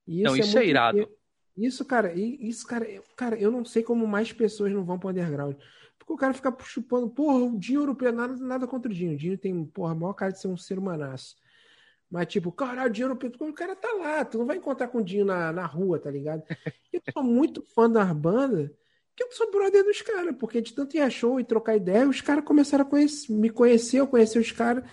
E 0.07 0.21
isso 0.21 0.23
não, 0.23 0.35
isso 0.35 0.57
é, 0.57 0.63
é 0.63 0.67
irado. 0.67 1.09
Isso, 1.55 1.85
cara, 1.85 2.13
isso, 2.13 2.65
cara, 2.65 2.85
eu, 2.89 3.03
cara, 3.15 3.37
eu 3.37 3.51
não 3.51 3.63
sei 3.65 3.83
como 3.83 4.07
mais 4.07 4.31
pessoas 4.31 4.71
não 4.71 4.83
vão 4.83 4.97
pro 4.97 5.09
underground. 5.09 5.55
Porque 5.97 6.13
o 6.13 6.17
cara 6.17 6.33
fica 6.33 6.55
chupando, 6.61 7.09
porra, 7.09 7.37
o 7.37 7.59
Dinho 7.59 7.81
europeu, 7.81 8.11
nada, 8.11 8.35
nada 8.37 8.67
contra 8.67 8.91
o 8.91 8.93
Dinho. 8.93 9.13
O 9.13 9.17
Dinho 9.17 9.37
tem, 9.37 9.65
porra, 9.65 9.91
a 9.91 9.95
maior 9.95 10.13
cara 10.13 10.31
de 10.31 10.39
ser 10.39 10.47
um 10.47 10.57
ser 10.57 10.79
humanaço. 10.79 11.35
Mas, 12.09 12.27
tipo, 12.27 12.51
caralho, 12.51 12.89
o 12.89 12.93
Dinho 12.93 13.05
europeu, 13.05 13.31
o 13.39 13.53
cara 13.53 13.75
tá 13.75 13.91
lá, 13.93 14.25
tu 14.25 14.37
não 14.37 14.45
vai 14.45 14.57
encontrar 14.57 14.87
com 14.87 14.97
o 14.97 15.03
Dinho 15.03 15.23
na, 15.25 15.51
na 15.53 15.65
rua, 15.65 15.99
tá 15.99 16.09
ligado? 16.09 16.43
eu 16.91 17.01
sou 17.13 17.23
muito 17.23 17.61
fã 17.61 17.89
das 17.89 18.11
bandas, 18.11 18.69
que 18.69 18.75
eu 19.21 19.31
sou 19.31 19.51
brother 19.51 19.83
dos 19.83 20.01
caras, 20.01 20.35
porque 20.37 20.61
de 20.61 20.73
tanto 20.73 20.95
ir 20.95 21.01
a 21.01 21.09
show 21.09 21.39
e 21.39 21.43
trocar 21.43 21.75
ideia, 21.75 22.07
os 22.07 22.21
caras 22.21 22.43
começaram 22.43 22.85
a 22.85 22.87
conhecer, 22.87 23.31
me 23.31 23.49
conhecer, 23.49 23.97
eu 23.97 24.07
conheci 24.07 24.39
os 24.39 24.51
caras. 24.51 24.83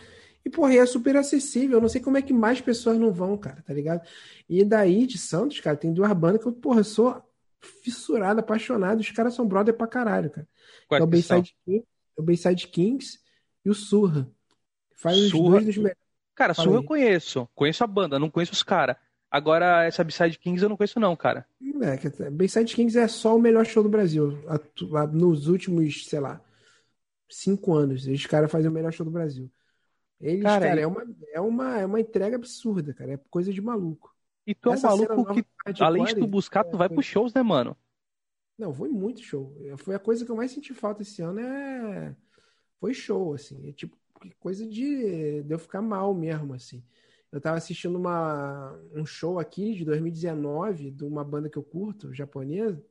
E, 0.44 0.50
porra, 0.50 0.74
é 0.74 0.86
super 0.86 1.16
acessível. 1.16 1.76
Eu 1.76 1.82
não 1.82 1.88
sei 1.88 2.00
como 2.00 2.16
é 2.16 2.22
que 2.22 2.32
mais 2.32 2.60
pessoas 2.60 2.98
não 2.98 3.12
vão, 3.12 3.36
cara, 3.36 3.62
tá 3.66 3.72
ligado? 3.72 4.06
E 4.48 4.64
daí, 4.64 5.06
de 5.06 5.18
Santos, 5.18 5.60
cara, 5.60 5.76
tem 5.76 5.92
duas 5.92 6.10
bandas 6.12 6.40
que 6.40 6.48
eu, 6.48 6.52
porra, 6.52 6.82
sou 6.82 7.22
fissurado, 7.82 8.40
apaixonado. 8.40 9.00
Os 9.00 9.10
caras 9.10 9.34
são 9.34 9.46
brother 9.46 9.74
pra 9.74 9.86
caralho, 9.86 10.30
cara. 10.30 10.48
é 10.90 11.02
o 11.02 11.06
Bayside, 11.06 11.54
Kings, 11.64 11.86
é 12.16 12.20
o 12.20 12.24
Bayside 12.24 12.68
Kings 12.68 13.18
e 13.64 13.70
o 13.70 13.74
Surra. 13.74 14.30
Faz 14.94 15.16
Surra. 15.28 15.44
os 15.44 15.50
dois 15.50 15.64
dos 15.66 15.76
melhores. 15.76 15.98
Cara, 16.34 16.54
Surra 16.54 16.76
eu 16.76 16.84
conheço. 16.84 17.48
Conheço 17.54 17.84
a 17.84 17.86
banda, 17.86 18.18
não 18.18 18.30
conheço 18.30 18.52
os 18.52 18.62
caras. 18.62 18.96
Agora, 19.30 19.84
essa 19.84 20.02
Bayside 20.02 20.38
Kings 20.38 20.62
eu 20.62 20.68
não 20.68 20.76
conheço, 20.76 20.98
não, 20.98 21.14
cara. 21.14 21.46
É, 21.60 22.30
Bayside 22.30 22.74
Kings 22.74 22.98
é 22.98 23.06
só 23.06 23.36
o 23.36 23.40
melhor 23.40 23.66
show 23.66 23.82
do 23.82 23.88
Brasil. 23.88 24.38
Nos 25.12 25.48
últimos, 25.48 26.06
sei 26.06 26.18
lá, 26.18 26.40
cinco 27.28 27.74
anos. 27.74 28.06
Os 28.06 28.26
caras 28.26 28.50
fazem 28.50 28.70
o 28.70 28.72
melhor 28.72 28.92
show 28.92 29.04
do 29.04 29.12
Brasil. 29.12 29.50
Eles, 30.20 30.42
cara, 30.42 30.66
cara 30.66 30.80
é, 30.80 30.86
uma, 30.86 31.06
é, 31.32 31.40
uma, 31.40 31.78
é 31.78 31.86
uma 31.86 32.00
entrega 32.00 32.36
absurda, 32.36 32.94
cara. 32.94 33.12
É 33.12 33.20
coisa 33.30 33.52
de 33.52 33.60
maluco. 33.60 34.14
E 34.46 34.54
tu 34.54 34.72
é 34.72 34.76
um 34.76 34.80
maluco 34.80 35.34
que, 35.34 35.44
além 35.82 36.04
de 36.04 36.14
tu 36.16 36.26
buscar, 36.26 36.64
tu 36.64 36.74
é, 36.74 36.78
vai 36.78 36.88
foi... 36.88 36.96
pros 36.96 37.06
shows, 37.06 37.34
né, 37.34 37.42
mano? 37.42 37.76
Não, 38.58 38.72
foi 38.72 38.88
muito 38.88 39.20
show. 39.20 39.54
Foi 39.76 39.94
a 39.94 39.98
coisa 39.98 40.24
que 40.24 40.30
eu 40.30 40.36
mais 40.36 40.50
senti 40.50 40.72
falta 40.72 41.02
esse 41.02 41.22
ano, 41.22 41.38
é... 41.38 42.16
Foi 42.80 42.94
show, 42.94 43.34
assim. 43.34 43.68
É 43.68 43.72
tipo, 43.72 43.96
coisa 44.40 44.66
de, 44.66 45.42
de 45.42 45.52
eu 45.54 45.58
ficar 45.58 45.82
mal 45.82 46.14
mesmo, 46.14 46.54
assim. 46.54 46.82
Eu 47.30 47.40
tava 47.40 47.58
assistindo 47.58 47.96
uma, 47.96 48.78
um 48.94 49.04
show 49.04 49.38
aqui 49.38 49.74
de 49.74 49.84
2019 49.84 50.90
de 50.90 51.04
uma 51.04 51.22
banda 51.22 51.50
que 51.50 51.58
eu 51.58 51.62
curto, 51.62 52.14
japonesa. 52.14 52.82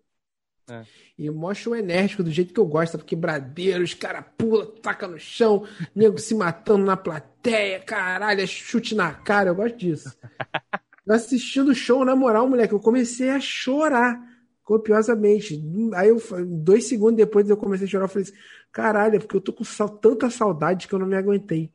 É. 0.69 0.85
E 1.17 1.55
show 1.55 1.75
enérgico, 1.75 2.21
do 2.21 2.29
jeito 2.29 2.53
que 2.53 2.59
eu 2.59 2.65
gosto, 2.65 2.97
quebradeiro, 2.99 3.83
os 3.83 3.93
caras 3.93 4.25
pulam, 4.37 4.67
taca 4.81 5.07
no 5.07 5.17
chão, 5.17 5.65
nego 5.95 6.17
se 6.17 6.35
matando 6.35 6.85
na 6.85 6.97
plateia, 6.97 7.79
caralho, 7.79 8.41
é 8.41 8.45
chute 8.45 8.93
na 8.93 9.13
cara, 9.13 9.49
eu 9.49 9.55
gosto 9.55 9.77
disso. 9.77 10.15
Eu 11.07 11.15
assistindo 11.15 11.69
o 11.69 11.73
show, 11.73 12.03
na 12.03 12.17
moral, 12.17 12.49
moleque, 12.49 12.73
eu 12.73 12.81
comecei 12.81 13.29
a 13.29 13.39
chorar 13.39 14.21
copiosamente. 14.61 15.57
Aí 15.95 16.09
eu, 16.09 16.21
dois 16.45 16.83
segundos 16.83 17.15
depois 17.15 17.49
eu 17.49 17.55
comecei 17.55 17.87
a 17.87 17.89
chorar, 17.89 18.03
eu 18.03 18.09
falei 18.09 18.23
assim, 18.23 18.37
caralho, 18.73 19.15
é 19.15 19.19
porque 19.19 19.37
eu 19.37 19.39
tô 19.39 19.53
com 19.53 19.63
tanta 19.87 20.29
saudade 20.29 20.85
que 20.85 20.93
eu 20.93 20.99
não 20.99 21.07
me 21.07 21.15
aguentei. 21.15 21.71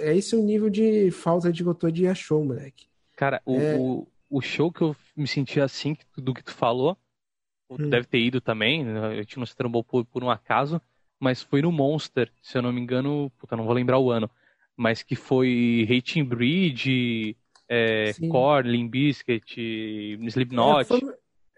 É, 0.00 0.10
é 0.10 0.16
esse 0.16 0.34
o 0.36 0.42
nível 0.42 0.70
de 0.70 1.10
falta 1.10 1.52
de 1.52 1.62
eu 1.64 1.74
tô 1.74 1.90
de 1.90 2.12
show, 2.14 2.44
moleque. 2.44 2.86
Cara, 3.16 3.42
o, 3.44 3.56
é... 3.56 3.76
o, 3.76 4.06
o 4.30 4.40
show 4.40 4.72
que 4.72 4.82
eu 4.82 4.96
me 5.16 5.26
senti 5.26 5.60
assim, 5.60 5.96
do 6.16 6.32
que 6.32 6.42
tu 6.42 6.52
falou, 6.52 6.96
Tu 7.68 7.82
hum. 7.82 7.90
deve 7.90 8.06
ter 8.06 8.18
ido 8.18 8.40
também, 8.40 8.84
né? 8.84 8.98
a 9.08 9.14
gente 9.16 9.38
não 9.38 9.44
se 9.44 9.54
trombou 9.54 9.84
por, 9.84 10.04
por 10.06 10.24
um 10.24 10.30
acaso, 10.30 10.80
mas 11.20 11.42
foi 11.42 11.60
no 11.60 11.70
Monster, 11.70 12.30
se 12.42 12.56
eu 12.56 12.62
não 12.62 12.72
me 12.72 12.80
engano, 12.80 13.30
puta, 13.38 13.56
não 13.56 13.64
vou 13.64 13.74
lembrar 13.74 13.98
o 13.98 14.10
ano, 14.10 14.30
mas 14.74 15.02
que 15.02 15.14
foi 15.14 15.86
Hating 15.90 16.24
Bridge, 16.24 17.36
é, 17.68 18.12
Core, 18.30 18.70
Limp 18.70 18.90
Bizkit, 18.90 20.18
Slipknot. 20.28 20.80
É, 20.80 20.84
foi, 20.84 21.00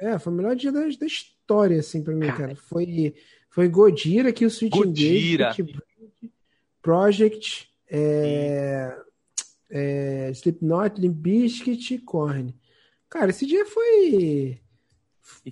é, 0.00 0.18
foi 0.18 0.32
o 0.32 0.36
melhor 0.36 0.56
dia 0.56 0.72
da, 0.72 0.80
da 0.80 1.06
história, 1.06 1.78
assim, 1.78 2.02
pra 2.02 2.12
mim, 2.12 2.26
cara. 2.26 2.38
cara. 2.38 2.56
Foi, 2.56 3.14
foi 3.48 3.68
Godira, 3.68 4.32
que 4.32 4.44
o 4.44 4.48
Sweet 4.48 4.76
Godira. 4.76 5.54
Project, 6.82 7.68
é, 7.90 8.96
é, 9.70 10.30
Slipknot, 10.32 11.00
Limp 11.00 11.16
Bizkit 11.16 11.94
e 11.94 11.98
Korn. 11.98 12.54
Cara, 13.08 13.30
esse 13.30 13.44
dia 13.46 13.66
foi 13.66 14.60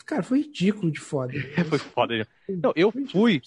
cara, 0.04 0.22
foi 0.22 0.42
ridículo 0.42 0.90
de 0.90 1.00
foda. 1.00 1.32
foi 1.68 1.78
foda. 1.78 2.26
Não, 2.48 2.72
eu 2.74 2.92
fui. 3.10 3.40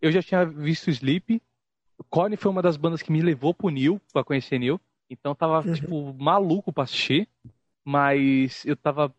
Eu 0.00 0.10
já 0.10 0.22
tinha 0.22 0.44
visto 0.44 0.90
Sleep. 0.90 1.42
Korn 2.08 2.36
foi 2.36 2.50
uma 2.50 2.62
das 2.62 2.76
bandas 2.76 3.02
que 3.02 3.12
me 3.12 3.20
levou 3.20 3.52
pro 3.52 3.68
Neil, 3.68 4.00
pra 4.12 4.24
conhecer 4.24 4.58
Neil. 4.58 4.80
Então 5.08 5.34
tava, 5.34 5.66
uhum. 5.66 5.74
tipo, 5.74 6.14
maluco 6.14 6.72
pra 6.72 6.84
assistir. 6.84 7.28
Mas 7.84 8.64
eu 8.64 8.76
tava 8.76 9.14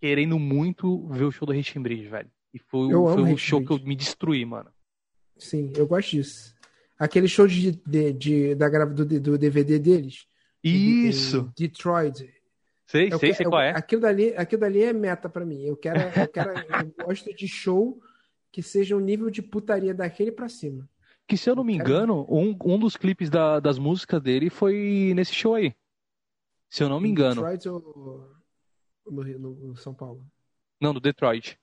querendo 0.00 0.38
muito 0.38 1.06
ver 1.08 1.24
o 1.24 1.32
show 1.32 1.46
do 1.46 1.52
Hate 1.52 1.78
Bridge, 1.78 2.08
velho. 2.08 2.30
E 2.52 2.58
foi, 2.58 2.90
foi 2.90 3.32
o 3.32 3.38
show 3.38 3.64
que 3.64 3.72
eu 3.72 3.78
me 3.78 3.96
destruí, 3.96 4.44
mano. 4.44 4.70
Sim, 5.38 5.72
eu 5.76 5.86
gosto 5.86 6.10
disso. 6.10 6.54
Aquele 7.02 7.26
show 7.26 7.48
de, 7.48 7.72
de, 7.84 8.12
de 8.12 8.54
da 8.54 8.68
do, 8.84 9.04
do 9.04 9.36
DVD 9.36 9.76
deles. 9.76 10.24
Isso! 10.62 11.50
De, 11.56 11.66
Detroit. 11.66 12.32
Sei, 12.86 13.12
eu 13.12 13.18
sei, 13.18 13.30
quero, 13.30 13.36
sei 13.38 13.46
qual 13.46 13.60
é. 13.60 13.70
Aquilo 13.70 14.02
dali, 14.02 14.32
aquilo 14.36 14.60
dali 14.60 14.84
é 14.84 14.92
meta 14.92 15.28
para 15.28 15.44
mim. 15.44 15.64
Eu 15.64 15.76
quero, 15.76 15.98
eu 15.98 16.28
quero, 16.28 16.52
eu 16.52 17.04
gosto 17.04 17.34
de 17.34 17.48
show 17.48 18.00
que 18.52 18.62
seja 18.62 18.94
um 18.96 19.00
nível 19.00 19.30
de 19.30 19.42
putaria 19.42 19.92
daquele 19.92 20.30
para 20.30 20.48
cima. 20.48 20.88
Que 21.26 21.36
se 21.36 21.50
eu 21.50 21.56
não 21.56 21.64
me 21.64 21.74
engano, 21.74 22.24
um, 22.30 22.56
um 22.64 22.78
dos 22.78 22.96
clipes 22.96 23.28
da, 23.28 23.58
das 23.58 23.80
músicas 23.80 24.22
dele 24.22 24.48
foi 24.48 25.12
nesse 25.16 25.34
show 25.34 25.56
aí. 25.56 25.74
Se 26.70 26.84
eu 26.84 26.88
não 26.88 27.00
me 27.00 27.08
engano. 27.08 27.42
Detroit 27.42 27.68
ou 27.68 28.30
no, 29.10 29.24
no, 29.24 29.54
no 29.54 29.76
São 29.76 29.92
Paulo? 29.92 30.24
Não, 30.80 30.92
no 30.92 31.00
Detroit. 31.00 31.58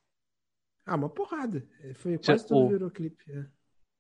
Ah, 0.86 0.96
uma 0.96 1.10
porrada. 1.10 1.66
Foi 1.96 2.18
quase 2.18 2.46
todo 2.46 2.66
o 2.66 2.68
virou 2.68 2.92
clipe. 2.92 3.24
É. 3.32 3.46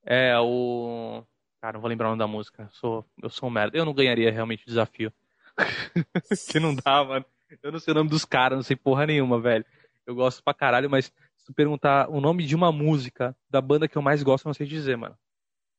é, 0.06 0.38
o. 0.40 1.24
Cara, 1.62 1.74
não 1.74 1.82
vou 1.82 1.90
lembrar 1.90 2.08
o 2.08 2.10
nome 2.12 2.20
da 2.20 2.28
música. 2.28 2.64
Eu 2.64 2.70
sou, 2.72 3.06
eu 3.22 3.30
sou 3.30 3.50
um 3.50 3.52
merda. 3.52 3.78
Eu 3.78 3.86
não 3.86 3.94
ganharia 3.94 4.32
realmente 4.32 4.64
o 4.64 4.68
desafio. 4.68 5.12
que 6.50 6.60
não 6.60 6.74
dá, 6.74 7.04
mano. 7.04 7.26
Eu 7.62 7.72
não 7.72 7.80
sei 7.80 7.92
o 7.92 7.96
nome 7.96 8.10
dos 8.10 8.24
caras, 8.24 8.58
não 8.58 8.64
sei 8.64 8.76
porra 8.76 9.06
nenhuma, 9.08 9.40
velho. 9.40 9.66
Eu 10.06 10.16
gosto 10.16 10.44
pra 10.44 10.54
caralho, 10.54 10.90
mas 10.90 11.06
se 11.06 11.46
tu 11.46 11.54
perguntar 11.54 12.10
o 12.10 12.22
nome 12.22 12.46
de 12.46 12.56
uma 12.56 12.72
música 12.72 13.36
da 13.50 13.60
banda 13.60 13.88
que 13.88 13.98
eu 13.98 14.02
mais 14.02 14.24
gosto, 14.24 14.46
eu 14.46 14.50
não 14.50 14.54
sei 14.54 14.68
dizer, 14.68 14.96
mano. 14.96 15.18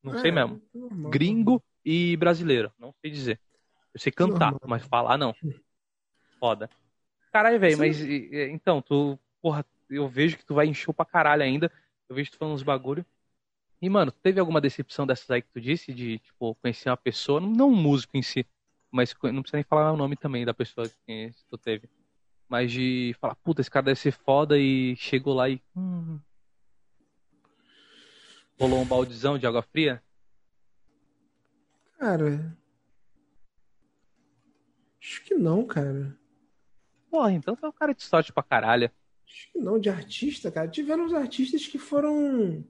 Não 0.02 0.14
é, 0.14 0.18
sei 0.18 0.30
mesmo. 0.30 0.60
Normal. 0.74 1.10
Gringo 1.10 1.62
e 1.84 2.16
brasileiro. 2.16 2.72
Não 2.78 2.92
sei 3.00 3.10
dizer. 3.10 3.40
Eu 3.94 4.00
sei 4.00 4.12
cantar, 4.12 4.52
normal. 4.52 4.60
mas 4.66 4.84
falar 4.84 5.16
não. 5.16 5.34
Foda. 6.38 6.68
Caralho, 7.32 7.60
velho, 7.60 7.78
mas 7.78 8.00
então, 8.00 8.82
tu, 8.82 9.18
porra, 9.40 9.64
eu 9.88 10.08
vejo 10.08 10.36
que 10.36 10.44
tu 10.44 10.54
vai 10.54 10.66
encher 10.66 10.92
pra 10.92 11.04
caralho 11.04 11.42
ainda. 11.42 11.70
Eu 12.08 12.16
vejo 12.16 12.30
tu 12.30 12.38
falando 12.38 12.54
uns 12.54 12.62
bagulho. 12.62 13.04
E, 13.82 13.88
mano, 13.88 14.12
teve 14.12 14.38
alguma 14.38 14.60
decepção 14.60 15.06
dessas 15.06 15.30
aí 15.30 15.40
que 15.40 15.48
tu 15.48 15.60
disse? 15.60 15.92
De, 15.94 16.18
tipo, 16.18 16.54
conhecer 16.56 16.90
uma 16.90 16.96
pessoa, 16.96 17.40
não 17.40 17.70
um 17.70 17.76
músico 17.76 18.16
em 18.16 18.22
si, 18.22 18.46
mas 18.90 19.14
não 19.22 19.40
precisa 19.40 19.56
nem 19.56 19.64
falar 19.64 19.92
o 19.92 19.96
nome 19.96 20.16
também 20.16 20.44
da 20.44 20.52
pessoa 20.52 20.88
que 21.06 21.32
tu 21.48 21.56
teve. 21.56 21.88
Mas 22.46 22.70
de 22.70 23.14
falar, 23.20 23.36
puta, 23.36 23.60
esse 23.60 23.70
cara 23.70 23.86
deve 23.86 23.98
ser 23.98 24.12
foda 24.12 24.58
e 24.58 24.96
chegou 24.96 25.32
lá 25.32 25.48
e. 25.48 25.62
Hum, 25.74 26.18
rolou 28.58 28.82
um 28.82 28.86
baldizão 28.86 29.38
de 29.38 29.46
água 29.46 29.62
fria? 29.62 30.02
Cara. 31.98 32.56
Acho 35.00 35.24
que 35.24 35.34
não, 35.34 35.64
cara. 35.64 36.18
Porra, 37.10 37.32
então 37.32 37.56
tu 37.56 37.64
é 37.64 37.68
um 37.68 37.72
cara 37.72 37.94
de 37.94 38.02
sorte 38.02 38.32
pra 38.32 38.42
caralho. 38.42 38.90
Acho 39.26 39.52
que 39.52 39.58
não, 39.58 39.78
de 39.78 39.88
artista, 39.88 40.50
cara. 40.50 40.68
Tiveram 40.68 41.04
uns 41.04 41.14
artistas 41.14 41.66
que 41.66 41.78
foram 41.78 42.62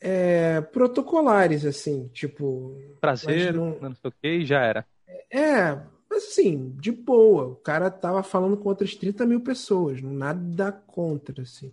é, 0.00 0.60
protocolares, 0.60 1.64
assim, 1.64 2.08
tipo. 2.08 2.76
Prazer, 3.00 3.54
não... 3.54 3.78
não 3.80 3.94
sei 3.94 4.08
o 4.08 4.12
que, 4.12 4.28
e 4.28 4.46
já 4.46 4.60
era. 4.60 4.86
É, 5.30 5.78
mas 6.08 6.24
assim, 6.24 6.74
de 6.78 6.92
boa. 6.92 7.48
O 7.48 7.56
cara 7.56 7.90
tava 7.90 8.22
falando 8.22 8.56
com 8.56 8.68
outras 8.68 8.94
30 8.94 9.26
mil 9.26 9.40
pessoas, 9.40 10.00
nada 10.00 10.72
contra, 10.72 11.42
assim. 11.42 11.72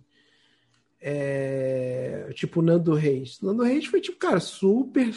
É, 1.00 2.30
tipo, 2.34 2.60
Nando 2.62 2.94
Reis. 2.94 3.40
Nando 3.40 3.62
Reis 3.62 3.86
foi, 3.86 4.00
tipo, 4.00 4.18
cara, 4.18 4.40
super 4.40 5.10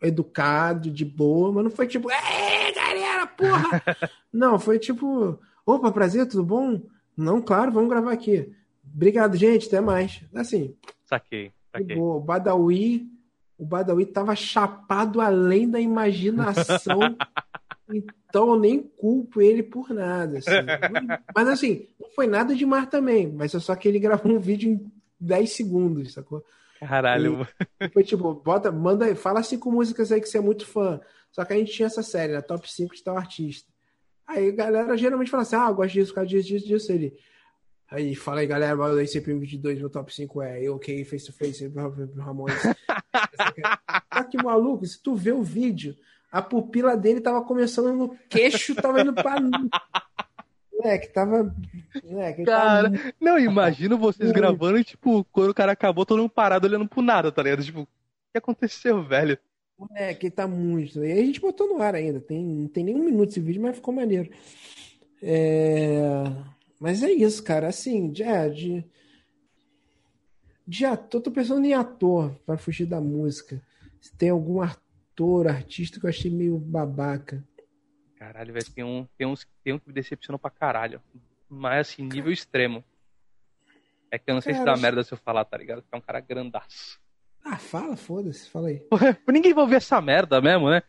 educado, 0.00 0.90
de 0.90 1.04
boa, 1.04 1.52
mas 1.52 1.64
não 1.64 1.70
foi 1.70 1.86
tipo, 1.86 2.10
é 2.10 2.72
galera, 2.72 3.26
porra! 3.26 3.82
não, 4.32 4.58
foi 4.58 4.78
tipo, 4.78 5.38
opa, 5.66 5.90
prazer, 5.90 6.26
tudo 6.26 6.44
bom? 6.44 6.80
Não, 7.16 7.42
claro, 7.42 7.72
vamos 7.72 7.90
gravar 7.90 8.12
aqui. 8.12 8.52
Obrigado, 8.94 9.36
gente, 9.36 9.66
até 9.66 9.80
mais. 9.80 10.22
Assim. 10.34 10.74
Saquei. 11.04 11.52
O 11.96 12.20
Badawi, 12.20 13.08
o 13.58 13.64
Badawi 13.64 14.06
tava 14.06 14.34
chapado 14.34 15.20
além 15.20 15.68
da 15.68 15.80
imaginação. 15.80 17.00
Então 17.90 18.50
eu 18.50 18.58
nem 18.58 18.82
culpo 18.82 19.40
ele 19.40 19.62
por 19.62 19.88
nada. 19.88 20.36
Assim. 20.36 20.50
mas 21.34 21.48
assim, 21.48 21.88
não 21.98 22.10
foi 22.10 22.26
nada 22.26 22.54
demais 22.54 22.86
também. 22.90 23.32
Mas 23.32 23.54
é 23.54 23.58
só 23.58 23.74
que 23.74 23.88
ele 23.88 23.98
gravou 23.98 24.30
um 24.30 24.38
vídeo 24.38 24.70
em 24.70 24.92
10 25.18 25.50
segundos, 25.50 26.12
sacou? 26.12 26.44
Caralho. 26.78 27.46
E, 27.80 27.88
foi 27.88 28.04
tipo, 28.04 28.34
bota, 28.34 28.70
manda, 28.70 29.16
fala 29.16 29.42
cinco 29.42 29.72
músicas 29.72 30.12
aí 30.12 30.20
que 30.20 30.28
você 30.28 30.38
é 30.38 30.42
muito 30.42 30.66
fã. 30.66 31.00
Só 31.32 31.44
que 31.44 31.52
a 31.52 31.56
gente 31.56 31.72
tinha 31.72 31.86
essa 31.86 32.02
série, 32.02 32.34
né? 32.34 32.40
Top 32.40 32.70
5 32.70 32.94
de 32.94 33.02
tal 33.02 33.16
artista. 33.16 33.70
Aí 34.26 34.50
a 34.50 34.52
galera 34.52 34.96
geralmente 34.96 35.30
fala 35.30 35.42
assim: 35.42 35.56
ah, 35.56 35.68
eu 35.68 35.74
gosto 35.74 35.94
disso, 35.94 36.14
causa 36.14 36.28
disso, 36.28 36.48
disso, 36.48 36.66
disso. 36.66 36.92
Ele. 36.92 37.16
Aí 37.90 38.14
fala 38.14 38.40
aí, 38.40 38.46
galera, 38.46 38.74
eu 38.74 39.06
sempre 39.06 39.32
22 39.32 39.78
meu 39.78 39.88
top 39.88 40.14
5 40.14 40.42
é 40.42 40.62
eu, 40.62 40.76
ok, 40.76 41.04
face 41.06 41.24
to 41.26 41.32
face, 41.32 41.72
Ramones. 42.16 42.60
Só 44.12 44.24
que 44.30 44.36
maluco, 44.36 44.84
se 44.84 45.02
tu 45.02 45.14
vê 45.14 45.32
o 45.32 45.42
vídeo, 45.42 45.96
a 46.30 46.42
pupila 46.42 46.96
dele 46.96 47.20
tava 47.20 47.42
começando 47.42 47.94
no 47.94 48.14
queixo, 48.28 48.74
tava 48.74 49.00
indo 49.00 49.14
pra. 49.14 49.36
Moleque, 50.70 51.08
tava. 51.08 51.56
Moleque, 52.04 52.44
cara, 52.44 52.90
tava... 52.90 53.14
não, 53.18 53.38
imagino 53.38 53.96
vocês 53.96 54.30
gravando 54.32 54.78
e, 54.78 54.84
tipo, 54.84 55.24
quando 55.32 55.50
o 55.50 55.54
cara 55.54 55.72
acabou, 55.72 56.04
todo 56.04 56.18
mundo 56.18 56.30
parado 56.30 56.66
olhando 56.66 56.86
pro 56.86 57.00
nada, 57.00 57.32
tá 57.32 57.42
ligado? 57.42 57.64
Tipo, 57.64 57.80
o 57.80 57.88
que 58.32 58.38
aconteceu, 58.38 59.02
velho? 59.02 59.38
Moleque, 59.78 60.26
ele 60.26 60.30
tá 60.30 60.46
muito. 60.46 61.02
E 61.02 61.10
a 61.10 61.16
gente 61.16 61.40
botou 61.40 61.66
no 61.66 61.80
ar 61.80 61.94
ainda, 61.94 62.20
tem, 62.20 62.44
não 62.44 62.68
tem 62.68 62.84
nem 62.84 62.94
um 62.94 63.04
minuto 63.04 63.30
esse 63.30 63.40
vídeo, 63.40 63.62
mas 63.62 63.76
ficou 63.76 63.94
maneiro. 63.94 64.30
É. 65.22 66.24
Mas 66.78 67.02
é 67.02 67.10
isso, 67.10 67.42
cara. 67.42 67.68
Assim, 67.68 68.10
de, 68.10 68.22
é, 68.22 68.48
de, 68.48 68.84
de 70.66 70.84
ator, 70.84 71.20
tô 71.20 71.30
pensando 71.30 71.64
em 71.64 71.74
ator 71.74 72.34
para 72.46 72.58
fugir 72.58 72.86
da 72.86 73.00
música. 73.00 73.60
Se 74.00 74.14
tem 74.16 74.30
algum 74.30 74.60
ator, 74.60 75.48
artista 75.48 75.98
que 75.98 76.06
eu 76.06 76.10
achei 76.10 76.30
meio 76.30 76.58
babaca. 76.58 77.44
Caralho, 78.16 78.52
velho, 78.52 78.70
tem 78.70 78.84
um, 78.84 79.06
tem, 79.16 79.26
uns, 79.26 79.46
tem 79.62 79.72
um 79.72 79.78
que 79.78 79.88
me 79.88 79.94
decepcionou 79.94 80.38
pra 80.38 80.50
caralho. 80.50 81.00
Mas 81.48 81.88
assim, 81.88 82.04
nível 82.04 82.32
extremo. 82.32 82.84
É 84.10 84.18
que 84.18 84.30
eu 84.30 84.34
não 84.34 84.40
sei 84.40 84.52
cara, 84.52 84.64
se 84.64 84.66
dá 84.66 84.76
merda 84.80 85.02
se 85.02 85.12
eu 85.12 85.18
falar, 85.18 85.44
tá 85.44 85.56
ligado? 85.56 85.82
Que 85.82 85.88
é 85.92 85.96
um 85.96 86.00
cara 86.00 86.20
grandaço. 86.20 87.00
Ah, 87.44 87.58
fala, 87.58 87.96
foda-se, 87.96 88.48
fala 88.48 88.68
aí. 88.68 88.86
Ninguém 89.28 89.54
vai 89.54 89.64
ouvir 89.64 89.76
essa 89.76 90.00
merda 90.00 90.40
mesmo, 90.40 90.70
né? 90.70 90.82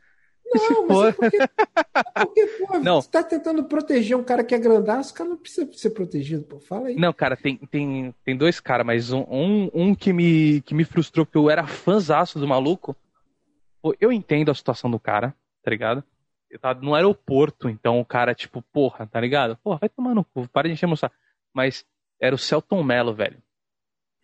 Não, 0.54 0.88
mas 0.88 1.08
é 1.08 1.12
porque, 1.12 1.38
é 1.38 2.26
porque 2.26 2.46
pô, 2.46 2.80
não. 2.80 3.02
você 3.02 3.10
tá 3.10 3.24
tentando 3.24 3.64
proteger 3.66 4.18
um 4.18 4.24
cara 4.24 4.44
que 4.44 4.56
é 4.56 4.58
grandaço, 4.58 5.12
o 5.12 5.16
cara 5.16 5.30
não 5.30 5.38
precisa 5.38 5.72
ser 5.74 5.92
protegido, 5.92 6.44
pô. 6.44 6.60
Fala 6.60 6.88
aí. 6.88 6.96
Não, 6.96 7.14
cara, 7.14 7.38
tem, 7.38 7.58
tem, 7.58 8.14
tem 8.24 8.36
dois 8.36 8.60
caras, 8.60 8.86
mas 8.86 9.12
um, 9.12 9.26
um, 9.30 9.70
um, 9.74 9.96
que, 9.96 10.12
me, 10.12 10.62
que 10.62 10.74
me 10.74 10.84
frustrou, 10.84 11.26
porque 11.26 11.38
eu 11.38 11.50
era 11.50 11.68
fãzaço 11.68 12.40
do 12.40 12.48
maluco. 12.48 12.96
Pô, 13.82 13.96
eu 14.00 14.12
entendo 14.12 14.50
a 14.50 14.56
situação 14.56 14.90
do 14.90 15.00
cara, 15.00 15.36
tá 15.64 15.70
ligado? 15.70 16.04
Eu 16.50 16.60
tava 16.60 16.82
no 16.82 16.96
aeroporto, 16.96 17.70
então 17.70 18.00
o 18.00 18.06
cara, 18.06 18.34
tipo, 18.34 18.62
porra, 18.74 19.06
tá 19.06 19.22
ligado? 19.22 19.56
Porra, 19.58 19.78
vai 19.82 19.90
tomar 19.90 20.16
no 20.16 20.24
cu, 20.24 20.48
para 20.48 20.68
de 20.68 20.74
encher 20.74 20.98
saco. 20.98 21.16
Mas 21.54 21.86
era 22.20 22.34
o 22.34 22.40
Celton 22.40 22.84
Mello, 22.84 23.14
velho. 23.14 23.38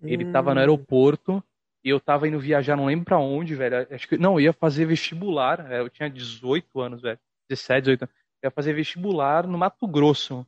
Ele 0.04 0.26
hum. 0.26 0.32
tava 0.32 0.54
no 0.54 0.58
hum. 0.58 0.62
aeroporto, 0.62 1.44
e 1.86 1.90
eu 1.90 2.00
tava 2.00 2.28
indo 2.28 2.40
viajar, 2.40 2.76
não 2.76 2.88
lembro 2.88 3.06
pra 3.06 3.20
onde, 3.20 3.54
velho. 3.54 3.88
Acho 3.92 4.08
que. 4.08 4.18
Não, 4.18 4.34
eu 4.34 4.46
ia 4.46 4.54
fazer 4.54 4.88
vestibular. 4.88 5.72
É, 5.72 5.80
eu 5.80 5.88
tinha 5.88 6.10
18 6.10 6.82
anos, 6.82 7.00
velho. 7.04 7.20
17, 7.48 7.82
18 7.82 8.02
anos. 8.02 8.16
Eu 8.42 8.48
ia 8.48 8.52
fazer 8.52 8.74
vestibular 8.74 9.46
no 9.46 9.56
Mato 9.56 9.88
Grosso. 9.88 10.46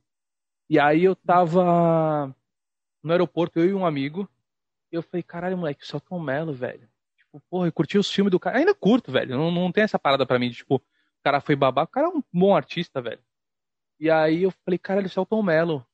E 0.67 0.79
aí 0.79 1.03
eu 1.03 1.15
tava 1.15 2.35
no 3.03 3.11
aeroporto, 3.11 3.59
eu 3.59 3.69
e 3.69 3.73
um 3.73 3.85
amigo. 3.85 4.27
E 4.91 4.95
eu 4.95 5.03
falei, 5.03 5.21
caralho, 5.21 5.55
moleque, 5.55 5.83
o 5.83 5.85
Celton 5.85 6.19
Mello, 6.19 6.53
velho. 6.53 6.89
Tipo, 7.15 7.39
porra, 7.51 7.67
eu 7.67 7.71
curti 7.71 7.99
os 7.99 8.11
filmes 8.11 8.31
do 8.31 8.39
cara. 8.39 8.57
Ainda 8.57 8.73
curto, 8.73 9.11
velho. 9.11 9.37
Não, 9.37 9.51
não 9.51 9.71
tem 9.71 9.83
essa 9.83 9.99
parada 9.99 10.25
pra 10.25 10.39
mim 10.39 10.49
tipo, 10.49 10.77
o 10.77 10.81
cara 11.23 11.39
foi 11.39 11.55
babaca. 11.55 11.89
O 11.89 11.93
cara 11.93 12.07
é 12.07 12.09
um 12.09 12.23
bom 12.33 12.55
artista, 12.55 12.99
velho. 12.99 13.21
E 13.99 14.09
aí 14.09 14.41
eu 14.41 14.51
falei, 14.65 14.79
caralho, 14.79 15.05
o 15.05 15.09
Celton 15.09 15.43
Mello. 15.43 15.85